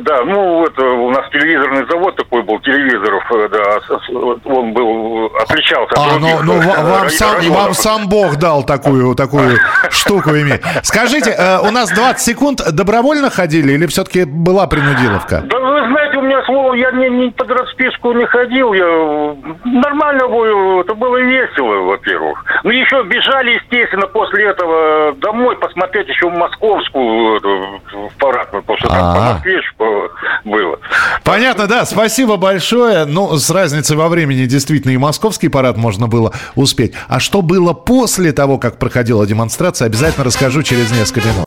да, 0.00 0.24
ну 0.24 0.64
это 0.64 0.82
у 0.84 1.10
нас 1.10 1.30
телевизорный 1.30 1.86
завод 1.88 2.16
такой 2.16 2.42
был, 2.42 2.58
телевизоров, 2.60 3.22
э, 3.32 3.48
да, 3.52 4.50
он 4.50 4.72
был, 4.72 5.26
отличался 5.40 5.92
от 5.92 5.98
а, 5.98 6.18
ну, 6.18 6.42
ну 6.42 6.60
вам, 6.60 7.08
сам, 7.08 7.40
вам 7.50 7.72
сам 7.74 8.08
Бог 8.08 8.36
дал 8.36 8.64
такую, 8.64 9.14
такую 9.16 9.58
штуку 9.90 10.30
иметь. 10.30 10.62
Скажите, 10.82 11.30
э, 11.30 11.60
у 11.60 11.70
нас 11.70 11.90
20 11.92 12.20
секунд 12.20 12.60
добровольно 12.72 13.30
ходили 13.30 13.74
или 13.74 13.86
все-таки 13.86 14.24
была 14.24 14.66
принудиловка? 14.66 15.42
Да 15.44 15.58
вы 15.60 15.86
знаете, 15.86 16.05
у 16.16 16.22
меня 16.22 16.42
слово, 16.44 16.74
я 16.74 16.90
не, 16.92 17.08
не 17.08 17.30
под 17.30 17.50
расписку 17.50 18.12
не 18.12 18.26
ходил, 18.26 18.72
я 18.72 19.36
нормально 19.64 20.28
было, 20.28 20.80
это 20.80 20.94
было 20.94 21.16
весело, 21.16 21.82
во-первых. 21.82 22.44
Ну, 22.64 22.70
еще 22.70 23.02
бежали, 23.04 23.52
естественно, 23.52 24.06
после 24.06 24.46
этого 24.46 25.12
домой 25.16 25.56
посмотреть 25.56 26.08
еще 26.08 26.28
московскую 26.30 27.40
в 27.40 28.16
парад, 28.18 28.50
потому 28.50 28.78
что 28.78 28.88
там 28.88 29.14
по. 29.14 29.20
Москве 29.20 29.60
было. 30.44 30.78
Понятно, 31.24 31.66
да, 31.66 31.84
спасибо 31.84 32.36
большое. 32.36 33.04
Ну, 33.04 33.36
с 33.36 33.50
разницей 33.50 33.96
во 33.96 34.08
времени 34.08 34.46
действительно 34.46 34.92
и 34.92 34.96
московский 34.96 35.48
парад 35.48 35.76
можно 35.76 36.08
было 36.08 36.32
успеть. 36.54 36.94
А 37.08 37.20
что 37.20 37.42
было 37.42 37.72
после 37.72 38.32
того, 38.32 38.58
как 38.58 38.78
проходила 38.78 39.26
демонстрация, 39.26 39.86
обязательно 39.86 40.24
расскажу 40.24 40.62
через 40.62 40.90
несколько 40.92 41.28
минут. 41.28 41.46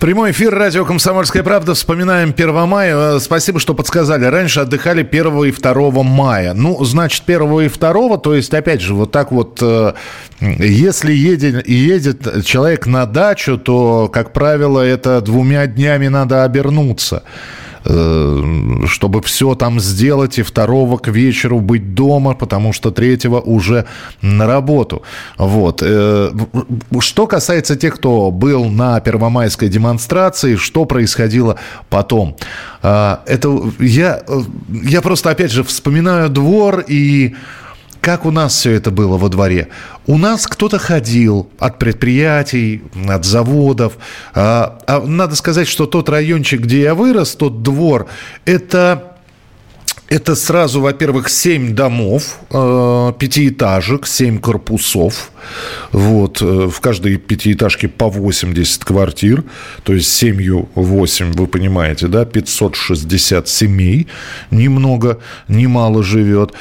Прямой 0.00 0.30
эфир 0.30 0.54
радио 0.54 0.84
«Комсомольская 0.84 1.42
правда». 1.42 1.74
Вспоминаем 1.74 2.28
1 2.30 2.68
мая. 2.68 3.16
Э, 3.16 3.18
Спасибо, 3.18 3.58
что 3.58 3.74
подсказали. 3.74 4.26
Раньше 4.26 4.60
отдыхали 4.60 5.02
1 5.02 5.44
и 5.46 5.50
2 5.50 6.02
мая. 6.04 6.54
Ну, 6.54 6.84
значит, 6.84 7.24
1 7.26 7.60
и 7.62 7.68
2, 7.68 8.16
то 8.18 8.32
есть, 8.32 8.54
опять 8.54 8.80
же, 8.80 8.94
вот 8.94 9.10
так 9.10 9.32
вот, 9.32 9.58
э, 9.60 9.94
если 10.40 11.12
едет, 11.12 11.66
едет 11.66 12.44
человек 12.44 12.86
на 12.86 13.06
дачу, 13.06 13.58
то, 13.58 14.08
как 14.08 14.32
правило, 14.32 14.80
это 14.80 15.20
двумя 15.20 15.66
днями 15.66 16.06
надо 16.06 16.44
обернуться 16.44 17.24
чтобы 17.84 19.22
все 19.22 19.54
там 19.54 19.80
сделать 19.80 20.38
и 20.38 20.42
второго 20.42 20.98
к 20.98 21.08
вечеру 21.08 21.60
быть 21.60 21.94
дома, 21.94 22.34
потому 22.34 22.72
что 22.72 22.90
третьего 22.90 23.40
уже 23.40 23.84
на 24.22 24.46
работу. 24.46 25.02
Вот. 25.36 25.82
Э, 25.84 26.30
Что 27.00 27.26
касается 27.26 27.76
тех, 27.76 27.94
кто 27.96 28.30
был 28.30 28.64
на 28.66 29.00
первомайской 29.00 29.68
демонстрации, 29.68 30.56
что 30.56 30.84
происходило 30.84 31.56
потом? 31.88 32.36
А, 32.82 33.22
Это 33.26 33.48
я, 33.80 34.22
э, 34.26 34.40
я 34.84 35.00
просто, 35.02 35.30
опять 35.30 35.50
же, 35.50 35.62
вспоминаю 35.62 36.28
двор 36.28 36.84
и 36.88 37.34
как 38.08 38.24
у 38.24 38.30
нас 38.30 38.54
все 38.54 38.70
это 38.70 38.90
было 38.90 39.18
во 39.18 39.28
дворе? 39.28 39.68
У 40.06 40.16
нас 40.16 40.46
кто-то 40.46 40.78
ходил 40.78 41.50
от 41.58 41.78
предприятий, 41.78 42.80
от 43.06 43.26
заводов. 43.26 43.98
А, 44.32 44.78
а 44.86 45.00
надо 45.00 45.36
сказать, 45.36 45.68
что 45.68 45.84
тот 45.84 46.08
райончик, 46.08 46.62
где 46.62 46.80
я 46.80 46.94
вырос, 46.94 47.34
тот 47.34 47.62
двор, 47.62 48.06
это 48.46 49.12
это 50.08 50.34
сразу, 50.36 50.80
во-первых, 50.80 51.28
7 51.28 51.74
домов, 51.74 52.38
э, 52.50 53.12
пятиэтажек, 53.18 54.06
7 54.06 54.38
корпусов. 54.38 55.30
Вот, 55.92 56.40
э, 56.40 56.44
в 56.44 56.80
каждой 56.80 57.18
пятиэтажке 57.18 57.88
по 57.88 58.08
80 58.08 58.86
квартир. 58.86 59.44
То 59.82 59.92
есть 59.92 60.10
семью 60.10 60.70
8, 60.74 61.32
вы 61.32 61.46
понимаете, 61.46 62.06
да, 62.06 62.24
560 62.24 63.48
семей. 63.48 64.06
Ни 64.50 64.68
много, 64.68 65.18
ни 65.46 65.66
мало 65.66 66.02
живет. 66.02 66.54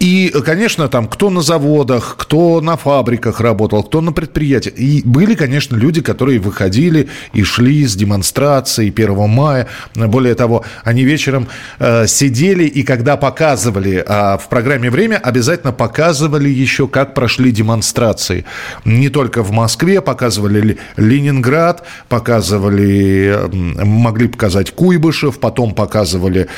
И, 0.00 0.32
конечно, 0.46 0.88
там 0.88 1.06
кто 1.06 1.28
на 1.28 1.42
заводах, 1.42 2.16
кто 2.18 2.62
на 2.62 2.78
фабриках 2.78 3.38
работал, 3.40 3.82
кто 3.82 4.00
на 4.00 4.12
предприятиях. 4.12 4.78
И 4.78 5.02
были, 5.04 5.34
конечно, 5.34 5.76
люди, 5.76 6.00
которые 6.00 6.40
выходили 6.40 7.08
и 7.34 7.42
шли 7.42 7.86
с 7.86 7.94
демонстрацией 7.94 8.90
1 8.90 9.28
мая. 9.28 9.68
Более 9.94 10.34
того, 10.34 10.64
они 10.84 11.04
вечером 11.04 11.48
э, 11.78 12.06
сидели 12.06 12.64
и 12.64 12.82
когда 12.82 13.18
показывали 13.18 14.02
э, 14.06 14.38
в 14.38 14.48
программе 14.48 14.90
«Время», 14.90 15.16
обязательно 15.18 15.72
показывали 15.72 16.48
еще, 16.48 16.88
как 16.88 17.12
прошли 17.12 17.52
демонстрации. 17.52 18.46
Не 18.86 19.10
только 19.10 19.42
в 19.42 19.50
Москве, 19.50 20.00
показывали 20.00 20.60
ли- 20.62 20.78
Ленинград, 20.96 21.86
показывали, 22.08 23.38
могли 23.52 24.28
показать 24.28 24.70
Куйбышев, 24.70 25.38
потом 25.40 25.74
показывали 25.74 26.48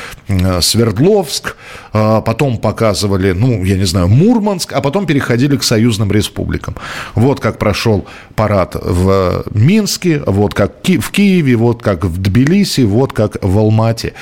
Свердловск, 0.61 1.57
э, 1.93 2.21
потом 2.25 2.57
показывали, 2.57 3.32
ну, 3.33 3.63
я 3.63 3.77
не 3.77 3.85
знаю, 3.85 4.07
Мурманск, 4.07 4.73
а 4.73 4.81
потом 4.81 5.05
переходили 5.05 5.57
к 5.57 5.63
союзным 5.63 6.11
республикам. 6.11 6.75
Вот 7.15 7.39
как 7.39 7.57
прошел 7.59 8.05
парад 8.35 8.75
в 8.75 9.43
Минске, 9.51 10.21
вот 10.25 10.53
как 10.53 10.73
в 10.87 11.11
Киеве, 11.11 11.55
вот 11.55 11.81
как 11.83 12.05
в 12.05 12.17
Тбилиси, 12.21 12.81
вот 12.81 13.13
как 13.13 13.37
в 13.41 13.57
Алмате. 13.57 14.13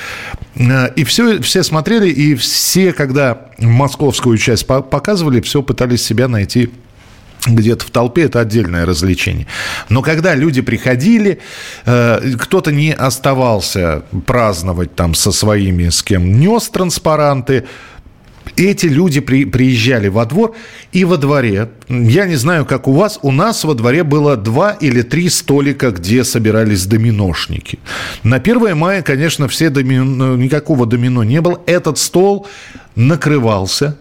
Э, 0.56 0.90
И 0.96 1.04
все, 1.04 1.40
все 1.42 1.62
смотрели, 1.62 2.08
и 2.08 2.34
все, 2.34 2.92
когда 2.92 3.38
московскую 3.58 4.38
часть 4.38 4.66
по- 4.66 4.82
показывали, 4.82 5.40
все 5.40 5.62
пытались 5.62 6.04
себя 6.04 6.28
найти 6.28 6.70
где-то 7.44 7.84
в 7.84 7.90
толпе 7.90 8.22
это 8.22 8.38
отдельное 8.38 8.86
развлечение. 8.86 9.48
Но 9.88 10.00
когда 10.02 10.34
люди 10.36 10.60
приходили, 10.60 11.40
э, 11.86 12.20
кто-то 12.38 12.70
не 12.70 12.92
оставался 12.92 14.02
праздновать 14.26 14.94
там 14.94 15.14
со 15.14 15.32
своими, 15.32 15.88
с 15.88 16.04
кем 16.04 16.38
нес 16.38 16.68
транспаранты, 16.68 17.64
эти 18.56 18.86
люди 18.86 19.20
при, 19.20 19.44
приезжали 19.44 20.08
во 20.08 20.24
двор, 20.26 20.54
и 20.92 21.04
во 21.04 21.16
дворе, 21.16 21.70
я 21.88 22.26
не 22.26 22.36
знаю, 22.36 22.66
как 22.66 22.88
у 22.88 22.92
вас, 22.92 23.18
у 23.22 23.32
нас 23.32 23.64
во 23.64 23.74
дворе 23.74 24.04
было 24.04 24.36
два 24.36 24.72
или 24.72 25.02
три 25.02 25.28
столика, 25.28 25.90
где 25.90 26.24
собирались 26.24 26.86
доминошники. 26.86 27.78
На 28.22 28.36
1 28.36 28.76
мая, 28.76 29.02
конечно, 29.02 29.48
все 29.48 29.70
домино, 29.70 30.36
никакого 30.36 30.86
домино 30.86 31.24
не 31.24 31.40
было. 31.40 31.60
Этот 31.66 31.98
стол 31.98 32.46
накрывался. 32.94 33.96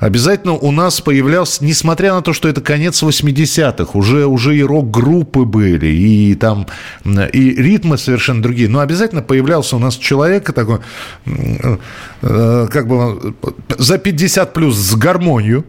Обязательно 0.00 0.54
у 0.54 0.72
нас 0.72 1.02
появлялся, 1.02 1.62
несмотря 1.62 2.14
на 2.14 2.22
то, 2.22 2.32
что 2.32 2.48
это 2.48 2.62
конец 2.62 3.02
80-х, 3.02 3.90
уже, 3.92 4.24
уже 4.24 4.56
и 4.56 4.62
рок-группы 4.62 5.44
были, 5.44 5.88
и 5.88 6.34
там 6.34 6.66
и 7.04 7.50
ритмы 7.50 7.98
совершенно 7.98 8.42
другие, 8.42 8.68
но 8.68 8.80
обязательно 8.80 9.20
появлялся 9.20 9.76
у 9.76 9.78
нас 9.78 9.96
человек 9.96 10.52
такой, 10.54 10.78
э, 11.26 12.66
как 12.70 12.88
бы 12.88 13.34
за 13.76 13.98
50 13.98 14.54
плюс 14.54 14.76
с 14.76 14.94
гармонию, 14.94 15.66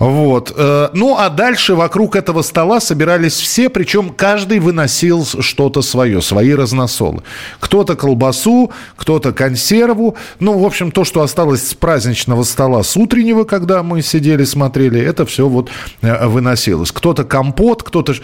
вот. 0.00 0.52
Э, 0.56 0.88
Ну, 0.94 1.16
а 1.18 1.28
дальше 1.28 1.74
вокруг 1.74 2.16
этого 2.16 2.40
стола 2.40 2.80
собирались 2.80 3.34
все, 3.34 3.68
причем 3.68 4.08
каждый 4.08 4.58
выносил 4.58 5.26
что-то 5.26 5.82
свое, 5.82 6.22
свои 6.22 6.54
разносолы. 6.54 7.22
Кто-то 7.60 7.96
колбасу, 7.96 8.72
кто-то 8.96 9.32
консерву. 9.32 10.16
Ну, 10.38 10.58
в 10.58 10.64
общем, 10.64 10.90
то, 10.90 11.04
что 11.04 11.20
осталось 11.20 11.68
с 11.68 11.74
праздничного 11.74 12.44
стола, 12.44 12.82
с 12.82 12.96
утреннего, 12.96 13.44
когда 13.44 13.82
мы 13.82 14.00
сидели, 14.00 14.44
смотрели, 14.44 14.98
это 14.98 15.26
все 15.26 15.46
вот 15.46 15.68
э, 16.00 16.26
выносилось. 16.26 16.92
Кто-то 16.92 17.24
компот, 17.24 17.82
кто-то... 17.82 18.14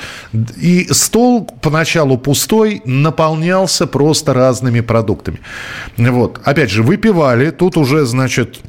И 0.59 0.89
стол 0.93 1.47
поначалу 1.61 2.17
пустой 2.17 2.81
наполнялся 2.87 3.87
просто 3.87 4.33
разными 4.33 4.81
продуктами. 4.81 5.41
Вот. 5.99 6.41
Опять 6.43 6.71
же, 6.71 6.83
выпивали. 6.83 7.51
Тут 7.51 7.77
уже, 7.77 8.07
значит, 8.07 8.61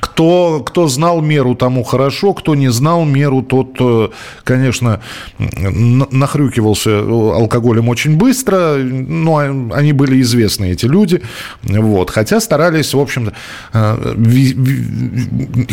кто, 0.00 0.62
кто 0.64 0.88
знал 0.88 1.20
меру, 1.20 1.54
тому 1.54 1.84
хорошо, 1.84 2.34
кто 2.34 2.54
не 2.54 2.70
знал 2.70 3.04
меру, 3.04 3.42
тот, 3.42 3.76
э, 3.80 4.08
конечно, 4.44 5.00
нахрюкивался 5.38 7.00
алкоголем 7.00 7.88
очень 7.88 8.16
быстро. 8.16 8.76
Ну, 8.76 9.38
а- 9.38 9.76
они 9.76 9.92
были 9.92 10.20
известны, 10.20 10.70
эти 10.72 10.86
люди. 10.86 11.22
Вот. 11.62 12.10
Хотя 12.10 12.40
старались, 12.40 12.94
в 12.94 12.98
общем-то, 12.98 13.32
э, 13.72 14.14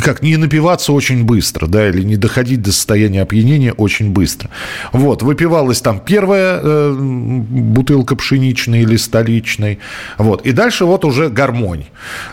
как 0.02 0.22
не 0.22 0.38
напиваться 0.38 0.94
очень 0.94 1.24
быстро, 1.24 1.68
да, 1.68 1.90
или 1.90 2.04
не 2.04 2.18
доходить 2.18 2.62
до 2.62 2.72
состояния 2.72 3.22
опьянения 3.22 3.74
очень 3.74 4.12
быстро. 4.12 4.50
Вот. 4.94 5.24
Выпивалась 5.24 5.82
там 5.82 6.00
первая 6.00 6.60
э, 6.62 6.96
бутылка 6.98 8.16
пшеничной 8.16 8.82
или 8.82 8.96
столичной. 8.98 9.80
Вот. 10.18 10.46
И 10.46 10.52
дальше 10.52 10.86
вот 10.86 11.06
уже 11.06 11.30
гармонь. 11.30 11.86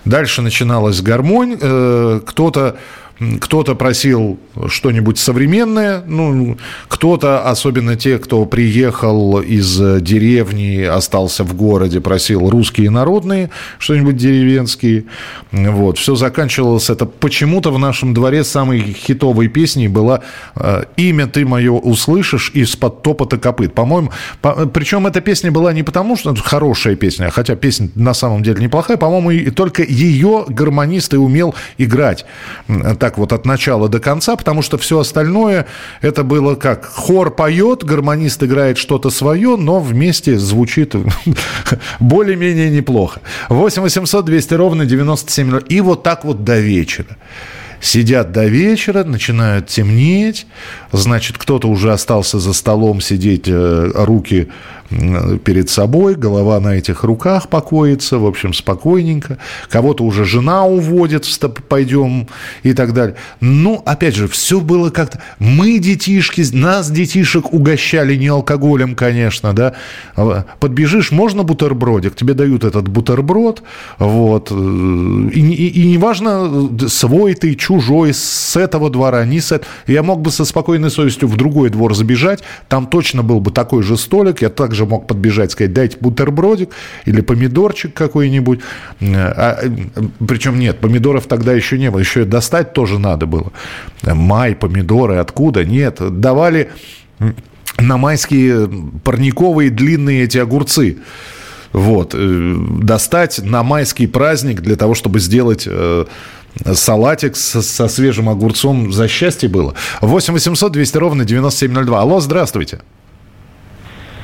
Дальше 0.05 0.43
начиналась 0.43 1.01
гармонь. 1.01 1.57
Э, 1.73 2.21
кто-то 2.25 2.77
кто-то 3.41 3.75
просил 3.75 4.39
что-нибудь 4.69 5.19
современное, 5.19 6.03
ну, 6.07 6.57
кто-то, 6.89 7.49
особенно 7.49 7.97
те, 7.97 8.19
кто 8.19 8.45
приехал 8.45 9.41
из 9.41 9.81
э, 9.81 10.01
деревни, 10.01 10.83
остался 10.83 11.45
в 11.45 11.55
городе, 11.55 12.01
просил 12.01 12.49
русские 12.49 12.91
народные, 12.91 13.51
что-нибудь 13.79 14.17
деревенские. 14.17 15.05
Вот, 15.51 15.99
все 15.99 16.15
заканчивалось 16.15 16.91
это. 16.91 17.07
Почему-то 17.07 17.71
в 17.71 17.79
нашем 17.79 18.15
дворе 18.15 18.45
самой 18.45 18.81
хитовой 18.81 19.49
песней 19.49 19.89
была 19.89 20.21
э, 20.55 20.85
«Имя 20.97 21.27
ты 21.27 21.45
мое 21.45 21.73
услышишь 21.73 22.51
из-под 22.55 23.03
топота 23.03 23.39
копыт». 23.39 23.75
По-моему, 23.75 24.11
по- 24.41 24.67
причем 24.67 25.07
эта 25.07 25.21
песня 25.21 25.51
была 25.51 25.73
не 25.73 25.83
потому, 25.83 26.17
что 26.17 26.35
хорошая 26.35 26.97
песня, 26.97 27.31
хотя 27.31 27.57
песня 27.57 27.89
на 27.95 28.15
самом 28.15 28.43
деле 28.43 28.63
неплохая, 28.63 28.97
по-моему, 28.97 29.31
и 29.31 29.51
только 29.51 29.83
ее 29.83 30.45
гармонист 30.49 31.15
и 31.15 31.17
умел 31.17 31.55
играть. 31.79 32.25
Так 32.99 33.12
так 33.13 33.19
вот 33.19 33.33
от 33.35 33.45
начала 33.45 33.91
до 33.91 34.01
конца, 34.01 34.37
потому 34.37 34.63
что 34.63 34.79
все 34.79 34.99
остальное 34.99 35.67
это 36.01 36.25
было 36.25 36.55
как 36.55 36.87
хор 36.87 37.31
поет, 37.31 37.85
гармонист 37.85 38.43
играет 38.43 38.79
что-то 38.79 39.11
свое, 39.11 39.57
но 39.57 39.81
вместе 39.81 40.39
звучит 40.39 40.95
более-менее 42.01 42.71
неплохо. 42.71 43.21
8 43.51 43.83
800 43.83 44.25
200 44.25 44.55
ровно 44.55 44.87
97. 44.87 45.61
И 45.69 45.83
вот 45.83 46.03
так 46.03 46.25
вот 46.25 46.43
до 46.43 46.59
вечера. 46.59 47.19
Сидят 47.83 48.31
до 48.31 48.47
вечера, 48.47 49.03
начинают 49.03 49.67
темнеть, 49.67 50.47
значит, 50.93 51.37
кто-то 51.37 51.67
уже 51.67 51.93
остался 51.93 52.39
за 52.39 52.53
столом 52.53 53.01
сидеть, 53.01 53.49
э, 53.49 53.91
руки 53.93 54.49
перед 55.45 55.71
собой, 55.71 56.15
голова 56.15 56.61
на 56.61 56.77
этих 56.77 57.05
руках 57.05 57.49
покоится, 57.49 58.19
в 58.19 58.27
общем, 58.27 58.53
спокойненько. 58.53 59.39
Кого-то 59.69 60.05
уже 60.05 60.25
жена 60.25 60.67
уводит, 60.67 61.27
пойдем 61.69 62.29
и 62.63 62.73
так 62.73 62.93
далее. 62.93 63.17
Ну, 63.41 63.83
опять 63.85 64.15
же, 64.15 64.29
все 64.29 64.61
было 64.61 64.91
как-то... 64.91 65.21
Мы, 65.39 65.79
детишки, 65.79 66.45
нас, 66.53 66.91
детишек, 66.91 67.53
угощали 67.53 68.17
не 68.17 68.29
алкоголем, 68.29 68.95
конечно, 68.95 69.53
да. 69.53 69.75
Подбежишь, 70.61 71.11
можно 71.11 71.43
бутербродик? 71.43 72.15
Тебе 72.15 72.35
дают 72.35 72.65
этот 72.65 72.89
бутерброд, 72.89 73.63
вот. 73.99 74.51
И, 74.51 74.55
и, 74.55 75.69
и 75.69 75.87
неважно, 75.87 76.69
свой 76.89 77.35
ты, 77.35 77.55
чужой, 77.55 77.72
с 77.81 78.57
этого 78.57 78.91
двора, 78.91 79.25
не 79.25 79.41
с 79.41 79.53
этого. 79.53 79.71
Я 79.87 80.03
мог 80.03 80.21
бы 80.21 80.31
со 80.31 80.45
спокойной 80.45 80.91
совестью 80.91 81.29
в 81.29 81.37
другой 81.37 81.71
двор 81.71 81.95
забежать, 81.95 82.41
там 82.69 82.87
точно 82.87 83.23
был 83.23 83.41
бы 83.41 83.51
такой 83.51 83.83
же 83.83 83.97
столик, 83.97 84.43
я 84.43 84.51
также 84.51 84.83
же 84.83 84.87
мог 84.87 85.07
подбежать, 85.07 85.53
сказать, 85.53 85.73
дайте 85.73 85.97
бутербродик 86.01 86.71
или 87.07 87.21
помидорчик 87.21 87.95
какой-нибудь. 87.95 88.61
А, 89.01 89.59
причем 90.27 90.59
нет, 90.59 90.79
помидоров 90.81 91.27
тогда 91.27 91.53
еще 91.53 91.79
не 91.79 91.91
было, 91.91 92.01
еще 92.01 92.23
и 92.23 92.25
достать 92.25 92.73
тоже 92.73 92.99
надо 92.99 93.27
было. 93.27 93.53
Май, 94.03 94.55
помидоры, 94.55 95.17
откуда? 95.17 95.65
Нет, 95.65 95.99
давали 96.21 96.71
на 97.79 97.97
майские 97.97 98.69
парниковые 99.05 99.71
длинные 99.71 100.25
эти 100.25 100.39
огурцы. 100.39 100.99
Вот. 101.73 102.15
Э, 102.15 102.57
достать 102.83 103.41
на 103.43 103.63
майский 103.63 104.07
праздник 104.07 104.61
для 104.61 104.77
того, 104.77 104.95
чтобы 104.95 105.21
сделать 105.21 105.65
э, 105.67 106.05
салатик 106.73 107.37
со, 107.37 107.63
со 107.63 107.89
свежим 107.89 108.29
огурцом 108.29 108.93
за 108.93 109.09
счастье 109.09 109.49
было. 109.49 109.75
8 110.01 110.35
800 110.35 110.73
200 110.73 110.97
ровно 110.99 111.25
9702. 111.25 112.01
Алло, 112.01 112.21
здравствуйте. 112.21 112.81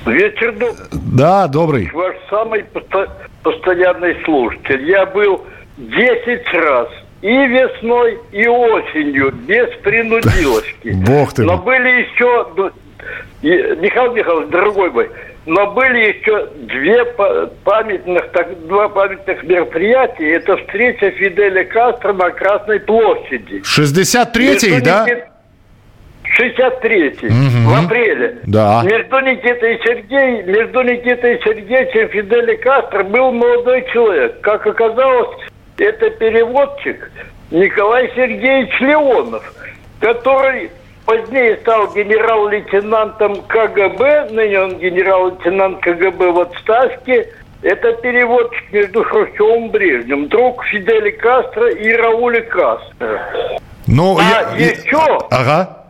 Вечер 0.07 0.53
добрый. 0.53 0.87
Да, 0.93 1.47
добрый. 1.49 1.91
Ваш 1.93 2.16
самый 2.31 2.64
постоянный 3.43 4.16
слушатель. 4.24 4.89
Я 4.89 5.07
был 5.07 5.45
10 5.76 6.53
раз 6.55 6.89
и 7.22 7.29
весной, 7.29 8.18
и 8.33 8.47
осенью, 8.47 9.33
без 9.33 9.68
принудиловки. 9.83 10.91
Бог 11.07 11.33
ты. 11.33 11.45
Но 11.45 11.59
были 11.59 12.03
еще... 12.03 12.72
Михаил 13.41 14.12
Михайлович, 14.12 14.51
дорогой 14.51 14.91
мой, 14.91 15.11
но 15.49 15.73
были 15.73 16.13
еще 16.13 16.47
две 16.67 17.05
памятных, 17.65 18.31
так, 18.33 18.67
два 18.67 18.91
памятных 18.91 19.43
мероприятия. 19.45 20.35
Это 20.35 20.59
встреча 20.59 21.11
Фиделя 21.11 21.65
Кастро 21.65 22.13
на 22.13 22.31
Красной 22.31 22.81
площади. 22.81 23.63
63-й, 23.63 24.81
да? 24.83 25.07
Не 25.07 25.25
63-й, 26.39 27.29
угу. 27.29 27.71
в 27.71 27.85
апреле. 27.85 28.39
Да. 28.47 28.83
Между 28.85 29.21
Никитой 29.21 29.77
и 29.77 29.83
Сергеем, 29.83 30.53
между 30.53 30.83
Никитой 30.83 31.37
и 31.37 31.43
Сергеем 31.43 32.09
и 32.09 32.13
Фидель 32.13 32.59
Кастро 32.59 33.03
был 33.05 33.33
молодой 33.33 33.87
человек. 33.91 34.43
Как 34.43 34.67
оказалось, 34.67 35.35
это 35.79 36.11
переводчик 36.11 37.11
Николай 37.51 38.13
Сергеевич 38.15 38.79
Леонов, 38.81 39.51
который 39.99 40.71
позднее 41.09 41.57
стал 41.63 41.91
генерал-лейтенантом 41.95 43.43
КГБ, 43.49 44.29
ныне 44.31 44.61
он 44.61 44.79
генерал-лейтенант 44.79 45.81
КГБ 45.81 46.33
в 46.33 46.41
отставке. 46.41 47.33
Это 47.63 47.93
переводчик 47.95 48.73
между 48.73 49.03
Хрущевым 49.03 49.67
и 49.67 49.69
Брежневым, 49.71 50.29
друг 50.29 50.63
Фидели 50.67 51.11
Кастро 51.13 51.71
и 51.71 51.93
Рауля 51.93 52.43
Кастро. 52.43 53.59
Ну, 53.87 54.19
а 54.19 54.55
я... 54.55 54.67
еще... 54.67 55.19
Ага. 55.31 55.87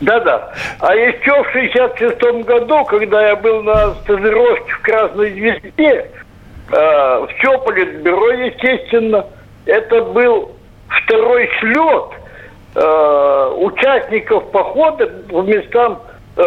Да-да. 0.00 0.52
А 0.80 0.94
еще 0.96 1.44
в 1.44 1.52
66 1.52 2.44
году, 2.44 2.84
когда 2.86 3.28
я 3.28 3.36
был 3.36 3.62
на 3.62 3.94
стажировке 3.94 4.72
в 4.72 4.82
Красной 4.82 5.30
Звезде, 5.30 6.10
э, 6.72 6.74
в 6.74 7.28
Чополитбюро, 7.40 8.30
естественно, 8.32 9.24
это 9.64 10.02
был 10.02 10.50
второй 10.88 11.48
слет 11.60 12.21
э, 12.74 13.54
участников 13.58 14.50
похода 14.50 15.10
в 15.28 15.46
местам 15.46 16.02
э, 16.36 16.42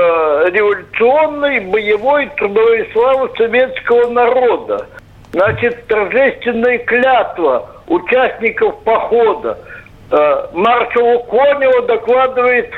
революционной, 0.52 1.62
боевой, 1.62 2.28
трудовой 2.38 2.90
славы 2.94 3.30
советского 3.38 4.10
народа. 4.10 4.88
Значит, 5.32 5.86
торжественная 5.88 6.80
клятва 6.80 7.70
участников 7.88 8.80
похода. 8.84 9.58
Э, 10.12 10.48
маршалу 10.54 11.24
Коневу 11.24 11.82
докладывает 11.88 12.72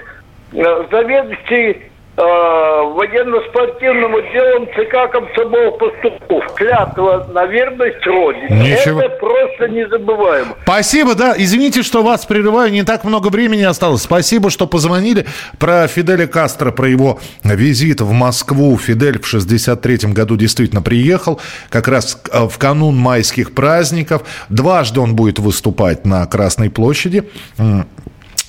Э, 0.53 0.85
заведующий 0.89 1.91
военно-спортивным 2.23 4.15
отделом 4.15 4.65
ЦК 4.73 5.11
комсомол 5.11 5.77
поступов. 5.77 6.53
Клятва 6.55 7.27
на 7.31 7.45
верность 7.45 8.05
Родине. 8.05 8.47
Ничего. 8.49 9.01
Это 9.01 9.15
просто 9.17 9.67
незабываемо. 9.67 10.55
Спасибо, 10.63 11.13
да. 11.13 11.35
Извините, 11.37 11.83
что 11.83 12.01
вас 12.01 12.25
прерываю. 12.25 12.71
Не 12.71 12.83
так 12.83 13.03
много 13.03 13.27
времени 13.27 13.61
осталось. 13.63 14.01
Спасибо, 14.01 14.49
что 14.49 14.65
позвонили. 14.65 15.27
Про 15.59 15.87
Фиделя 15.87 16.25
Кастро, 16.25 16.71
про 16.71 16.87
его 16.89 17.19
визит 17.43 18.01
в 18.01 18.11
Москву. 18.11 18.75
Фидель 18.77 19.19
в 19.19 19.27
63 19.27 20.11
году 20.11 20.37
действительно 20.37 20.81
приехал. 20.81 21.39
Как 21.69 21.87
раз 21.87 22.19
э, 22.31 22.47
в 22.47 22.57
канун 22.57 22.97
майских 22.97 23.53
праздников. 23.53 24.23
Дважды 24.49 24.99
он 25.01 25.15
будет 25.15 25.37
выступать 25.37 26.05
на 26.05 26.25
Красной 26.25 26.71
площади 26.71 27.25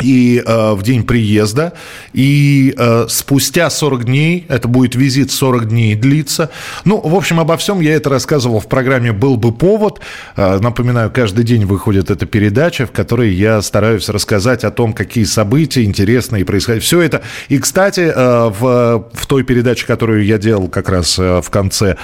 и 0.00 0.42
э, 0.44 0.72
в 0.72 0.82
день 0.82 1.04
приезда. 1.04 1.72
И 2.12 2.74
э, 2.76 3.06
спустя 3.08 3.68
40 3.70 4.04
дней, 4.04 4.46
это 4.48 4.68
будет 4.68 4.94
визит 4.94 5.30
40 5.30 5.68
дней 5.68 5.94
длиться. 5.94 6.50
Ну, 6.84 7.00
в 7.00 7.14
общем, 7.14 7.40
обо 7.40 7.56
всем 7.56 7.80
я 7.80 7.94
это 7.94 8.10
рассказывал 8.10 8.60
в 8.60 8.68
программе 8.68 9.12
«Был 9.12 9.36
бы 9.36 9.52
повод». 9.52 10.00
Э, 10.36 10.58
напоминаю, 10.58 11.10
каждый 11.10 11.44
день 11.44 11.64
выходит 11.64 12.10
эта 12.10 12.26
передача, 12.26 12.86
в 12.86 12.92
которой 12.92 13.32
я 13.32 13.60
стараюсь 13.62 14.08
рассказать 14.08 14.64
о 14.64 14.70
том, 14.70 14.92
какие 14.92 15.24
события 15.24 15.84
интересные 15.84 16.44
происходят. 16.44 16.82
Все 16.82 17.00
это. 17.00 17.22
И, 17.48 17.58
кстати, 17.58 18.12
э, 18.14 18.48
в, 18.48 19.08
в 19.12 19.26
той 19.26 19.42
передаче, 19.42 19.86
которую 19.86 20.24
я 20.24 20.38
делал 20.38 20.68
как 20.68 20.88
раз 20.88 21.18
э, 21.18 21.40
в 21.42 21.50
конце 21.50 21.96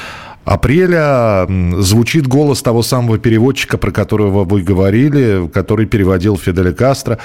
апреля 0.44 1.46
звучит 1.80 2.26
голос 2.26 2.62
того 2.62 2.82
самого 2.82 3.18
переводчика, 3.18 3.78
про 3.78 3.90
которого 3.90 4.44
вы 4.44 4.62
говорили, 4.62 5.48
который 5.52 5.86
переводил 5.86 6.36
Фиделя 6.36 6.72
Кастро. 6.72 7.18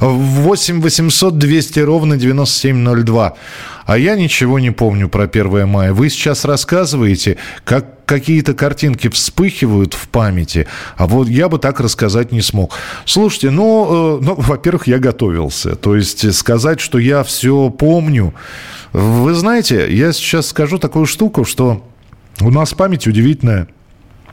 8 0.00 0.80
800 0.80 1.38
200 1.38 1.80
ровно 1.80 2.16
9702. 2.16 3.34
А 3.86 3.98
я 3.98 4.14
ничего 4.14 4.58
не 4.58 4.70
помню 4.70 5.08
про 5.08 5.24
1 5.24 5.66
мая. 5.66 5.92
Вы 5.92 6.10
сейчас 6.10 6.44
рассказываете, 6.44 7.38
как 7.64 8.04
какие-то 8.06 8.54
картинки 8.54 9.08
вспыхивают 9.08 9.94
в 9.94 10.08
памяти, 10.08 10.66
а 10.96 11.06
вот 11.06 11.28
я 11.28 11.48
бы 11.48 11.58
так 11.58 11.78
рассказать 11.78 12.32
не 12.32 12.40
смог. 12.40 12.74
Слушайте, 13.04 13.50
ну, 13.50 14.18
э, 14.20 14.24
ну 14.24 14.34
во-первых, 14.34 14.88
я 14.88 14.98
готовился. 14.98 15.76
То 15.76 15.94
есть 15.94 16.34
сказать, 16.34 16.80
что 16.80 16.98
я 16.98 17.22
все 17.22 17.70
помню. 17.70 18.34
Вы 18.92 19.34
знаете, 19.34 19.86
я 19.94 20.12
сейчас 20.12 20.48
скажу 20.48 20.78
такую 20.78 21.06
штуку, 21.06 21.44
что 21.44 21.84
у 22.40 22.50
нас 22.50 22.72
память 22.74 23.06
удивительная 23.06 23.68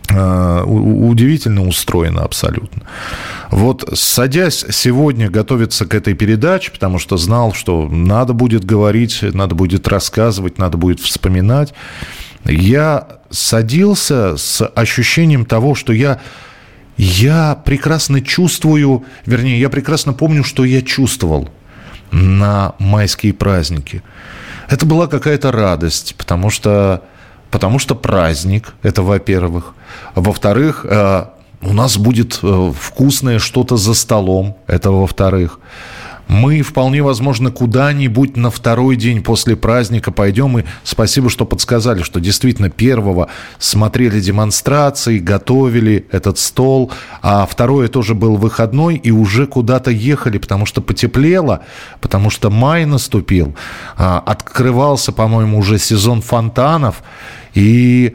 э, 0.09 0.63
удивительно 0.63 1.67
устроена 1.67 2.23
абсолютно. 2.23 2.83
Вот 3.51 3.89
садясь 3.93 4.65
сегодня 4.69 5.29
готовиться 5.29 5.85
к 5.85 5.93
этой 5.93 6.13
передаче, 6.13 6.71
потому 6.71 6.99
что 6.99 7.17
знал, 7.17 7.53
что 7.53 7.87
надо 7.87 8.33
будет 8.33 8.65
говорить, 8.65 9.19
надо 9.21 9.55
будет 9.55 9.87
рассказывать, 9.87 10.57
надо 10.57 10.77
будет 10.77 10.99
вспоминать, 10.99 11.73
я 12.45 13.07
садился 13.29 14.37
с 14.37 14.65
ощущением 14.65 15.45
того, 15.45 15.75
что 15.75 15.93
я, 15.93 16.21
я 16.97 17.55
прекрасно 17.65 18.21
чувствую, 18.21 19.05
вернее, 19.25 19.59
я 19.59 19.69
прекрасно 19.69 20.13
помню, 20.13 20.43
что 20.43 20.63
я 20.63 20.81
чувствовал 20.81 21.49
на 22.11 22.75
майские 22.79 23.33
праздники. 23.33 24.01
Это 24.69 24.85
была 24.85 25.07
какая-то 25.07 25.51
радость, 25.51 26.15
потому 26.17 26.49
что 26.49 27.03
потому 27.51 27.79
что 27.79 27.95
праздник, 27.95 28.73
это 28.83 29.03
во-первых. 29.03 29.73
Во-вторых, 30.15 30.85
э, 30.87 31.25
у 31.61 31.73
нас 31.73 31.97
будет 31.97 32.39
э, 32.43 32.71
вкусное 32.79 33.39
что-то 33.39 33.77
за 33.77 33.93
столом, 33.93 34.57
это 34.67 34.91
во-вторых. 34.91 35.59
Мы 36.27 36.61
вполне 36.61 37.01
возможно 37.01 37.51
куда-нибудь 37.51 38.35
на 38.35 38.51
второй 38.51 38.97
день 38.97 39.23
после 39.23 39.55
праздника 39.55 40.11
пойдем. 40.11 40.59
И 40.59 40.63
спасибо, 40.83 41.29
что 41.29 41.45
подсказали, 41.45 42.03
что 42.03 42.19
действительно 42.19 42.69
первого 42.69 43.29
смотрели 43.59 44.19
демонстрации, 44.19 45.19
готовили 45.19 46.05
этот 46.11 46.37
стол, 46.37 46.91
а 47.21 47.45
второе 47.45 47.87
тоже 47.87 48.13
был 48.13 48.35
выходной 48.35 48.95
и 48.95 49.09
уже 49.09 49.47
куда-то 49.47 49.89
ехали, 49.89 50.37
потому 50.37 50.65
что 50.65 50.81
потеплело, 50.81 51.61
потому 52.01 52.29
что 52.29 52.49
май 52.49 52.85
наступил. 52.85 53.55
А, 53.95 54.19
открывался, 54.19 55.13
по-моему, 55.13 55.59
уже 55.59 55.79
сезон 55.79 56.21
фонтанов. 56.21 57.03
И 57.57 58.13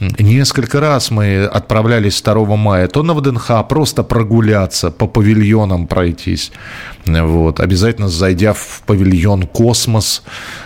Несколько 0.00 0.80
раз 0.80 1.10
мы 1.10 1.44
отправлялись 1.44 2.22
2 2.22 2.56
мая 2.56 2.88
то 2.88 3.02
на 3.02 3.12
ВДНХ 3.12 3.68
просто 3.68 4.02
прогуляться, 4.02 4.90
по 4.90 5.06
павильонам 5.06 5.86
пройтись. 5.86 6.52
Вот. 7.04 7.60
Обязательно 7.60 8.08
зайдя 8.08 8.54
в 8.54 8.82
павильон 8.86 9.42
«Космос», 9.42 10.22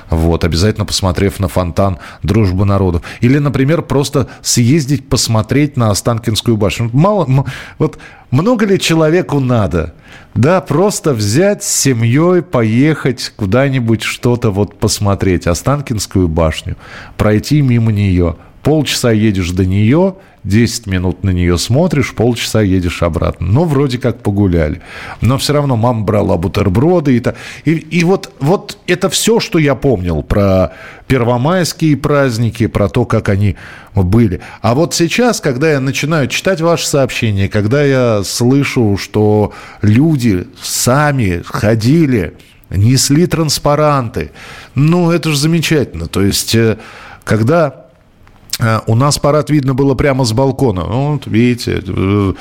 вот, 0.08 0.44
обязательно 0.44 0.86
посмотрев 0.86 1.40
на 1.40 1.48
фонтан 1.48 1.98
«Дружбы 2.22 2.64
народов». 2.64 3.02
Или, 3.20 3.38
например, 3.38 3.82
просто 3.82 4.28
съездить 4.40 5.08
посмотреть 5.08 5.76
на 5.76 5.90
Останкинскую 5.90 6.56
башню. 6.56 6.90
Мало, 6.92 7.44
вот 7.78 7.98
много 8.30 8.66
ли 8.66 8.78
человеку 8.78 9.40
надо? 9.40 9.94
Да, 10.36 10.60
просто 10.60 11.12
взять 11.12 11.64
с 11.64 11.68
семьей, 11.68 12.42
поехать 12.42 13.32
куда-нибудь 13.34 14.02
что-то 14.02 14.50
вот 14.50 14.78
посмотреть. 14.78 15.48
Останкинскую 15.48 16.28
башню, 16.28 16.76
пройти 17.16 17.62
мимо 17.62 17.90
нее– 17.90 18.36
Полчаса 18.64 19.12
едешь 19.12 19.50
до 19.50 19.66
нее, 19.66 20.16
10 20.44 20.86
минут 20.86 21.22
на 21.22 21.30
нее 21.30 21.58
смотришь, 21.58 22.14
полчаса 22.14 22.62
едешь 22.62 23.02
обратно. 23.02 23.46
Ну, 23.46 23.64
вроде 23.64 23.98
как 23.98 24.22
погуляли. 24.22 24.80
Но 25.20 25.36
все 25.36 25.52
равно 25.52 25.76
мама 25.76 26.04
брала 26.04 26.38
бутерброды. 26.38 27.14
И, 27.14 27.20
то, 27.20 27.34
и, 27.66 27.72
и 27.72 28.04
вот, 28.04 28.32
вот 28.40 28.78
это 28.86 29.10
все, 29.10 29.38
что 29.38 29.58
я 29.58 29.74
помнил 29.74 30.22
про 30.22 30.72
первомайские 31.08 31.98
праздники, 31.98 32.66
про 32.66 32.88
то, 32.88 33.04
как 33.04 33.28
они 33.28 33.56
были. 33.94 34.40
А 34.62 34.74
вот 34.74 34.94
сейчас, 34.94 35.42
когда 35.42 35.70
я 35.70 35.80
начинаю 35.80 36.28
читать 36.28 36.62
ваши 36.62 36.86
сообщения, 36.86 37.50
когда 37.50 37.84
я 37.84 38.22
слышу, 38.24 38.98
что 38.98 39.52
люди 39.82 40.46
сами 40.62 41.42
ходили, 41.44 42.34
несли 42.70 43.26
транспаранты, 43.26 44.30
ну, 44.74 45.10
это 45.10 45.30
же 45.30 45.38
замечательно. 45.38 46.06
То 46.06 46.22
есть, 46.22 46.54
э, 46.54 46.78
когда 47.24 47.83
у 48.86 48.94
нас 48.94 49.18
парад 49.18 49.50
видно 49.50 49.74
было 49.74 49.94
прямо 49.94 50.24
с 50.24 50.32
балкона. 50.32 50.84
Вот, 50.84 51.26
видите, 51.26 51.82
э, 51.86 52.34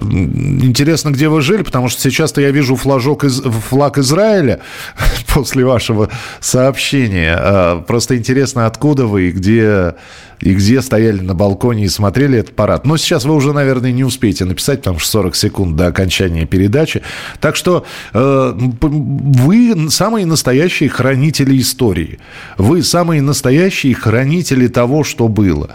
интересно, 0.00 1.10
где 1.10 1.28
вы 1.28 1.42
жили, 1.42 1.62
потому 1.62 1.88
что 1.88 2.00
сейчас-то 2.00 2.40
я 2.40 2.50
вижу 2.50 2.76
флажок 2.76 3.24
из, 3.24 3.42
флаг 3.42 3.98
Израиля 3.98 4.60
после 5.34 5.64
вашего 5.64 6.08
сообщения. 6.40 7.38
Э, 7.38 7.82
просто 7.86 8.16
интересно, 8.16 8.66
откуда 8.66 9.06
вы 9.06 9.28
и 9.28 9.32
где 9.32 9.94
и 10.40 10.54
где 10.54 10.80
стояли 10.80 11.20
на 11.20 11.34
балконе 11.34 11.84
и 11.84 11.88
смотрели 11.88 12.38
этот 12.38 12.56
парад. 12.56 12.86
Но 12.86 12.96
сейчас 12.96 13.24
вы 13.24 13.34
уже, 13.34 13.52
наверное, 13.52 13.92
не 13.92 14.04
успеете 14.04 14.44
написать, 14.44 14.80
потому 14.80 14.98
что 14.98 15.10
40 15.10 15.36
секунд 15.36 15.76
до 15.76 15.86
окончания 15.86 16.46
передачи. 16.46 17.02
Так 17.40 17.56
что 17.56 17.84
э, 18.14 18.52
вы 18.56 19.90
самые 19.90 20.26
настоящие 20.26 20.88
хранители 20.88 21.58
истории. 21.60 22.18
Вы 22.56 22.82
самые 22.82 23.22
настоящие 23.22 23.94
хранители 23.94 24.66
того, 24.66 25.04
что 25.04 25.28
было. 25.28 25.70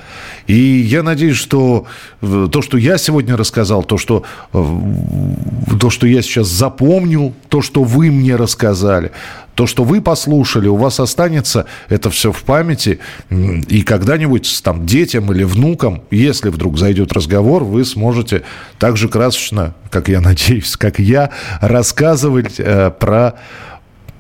И 0.47 0.53
я 0.53 1.03
надеюсь, 1.03 1.37
что 1.37 1.85
э, 2.21 2.47
то, 2.51 2.61
что 2.61 2.77
я 2.77 2.97
сегодня 2.97 3.37
рассказал, 3.37 3.83
то, 3.83 3.97
что, 3.97 4.23
э, 4.53 4.63
то, 5.79 5.89
что 5.89 6.07
я 6.07 6.21
сейчас 6.21 6.47
запомнил, 6.47 7.33
то, 7.49 7.61
что 7.61 7.83
вы 7.83 8.11
мне 8.11 8.35
рассказали, 8.35 9.11
то, 9.55 9.65
что 9.67 9.83
вы 9.83 10.01
послушали, 10.01 10.67
у 10.67 10.75
вас 10.75 10.99
останется 10.99 11.65
это 11.89 12.09
все 12.09 12.31
в 12.31 12.43
памяти, 12.43 12.99
и 13.29 13.81
когда-нибудь 13.81 14.61
там 14.63 14.85
детям 14.85 15.31
или 15.31 15.43
внукам, 15.43 16.03
если 16.11 16.49
вдруг 16.49 16.77
зайдет 16.77 17.13
разговор, 17.13 17.63
вы 17.63 17.85
сможете 17.85 18.43
так 18.77 18.97
же 18.97 19.07
красочно, 19.07 19.73
как 19.89 20.09
я 20.09 20.21
надеюсь, 20.21 20.77
как 20.77 20.99
я, 20.99 21.31
рассказывать 21.61 22.55
э, 22.59 22.91
про 22.91 23.35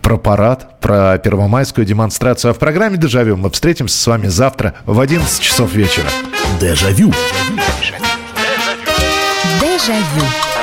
про 0.01 0.17
парад, 0.17 0.79
про 0.81 1.17
первомайскую 1.17 1.83
демонстрацию. 1.83 2.51
А 2.51 2.53
в 2.53 2.59
программе 2.59 2.95
«Дежавю» 2.95 3.37
мы 3.37 3.49
встретимся 3.49 3.97
с 3.97 4.05
вами 4.05 4.27
завтра 4.27 4.75
в 4.85 4.99
11 4.99 5.41
часов 5.41 5.73
вечера. 5.73 6.05
Дежавю. 6.61 7.11
Дежавю. 9.59 10.54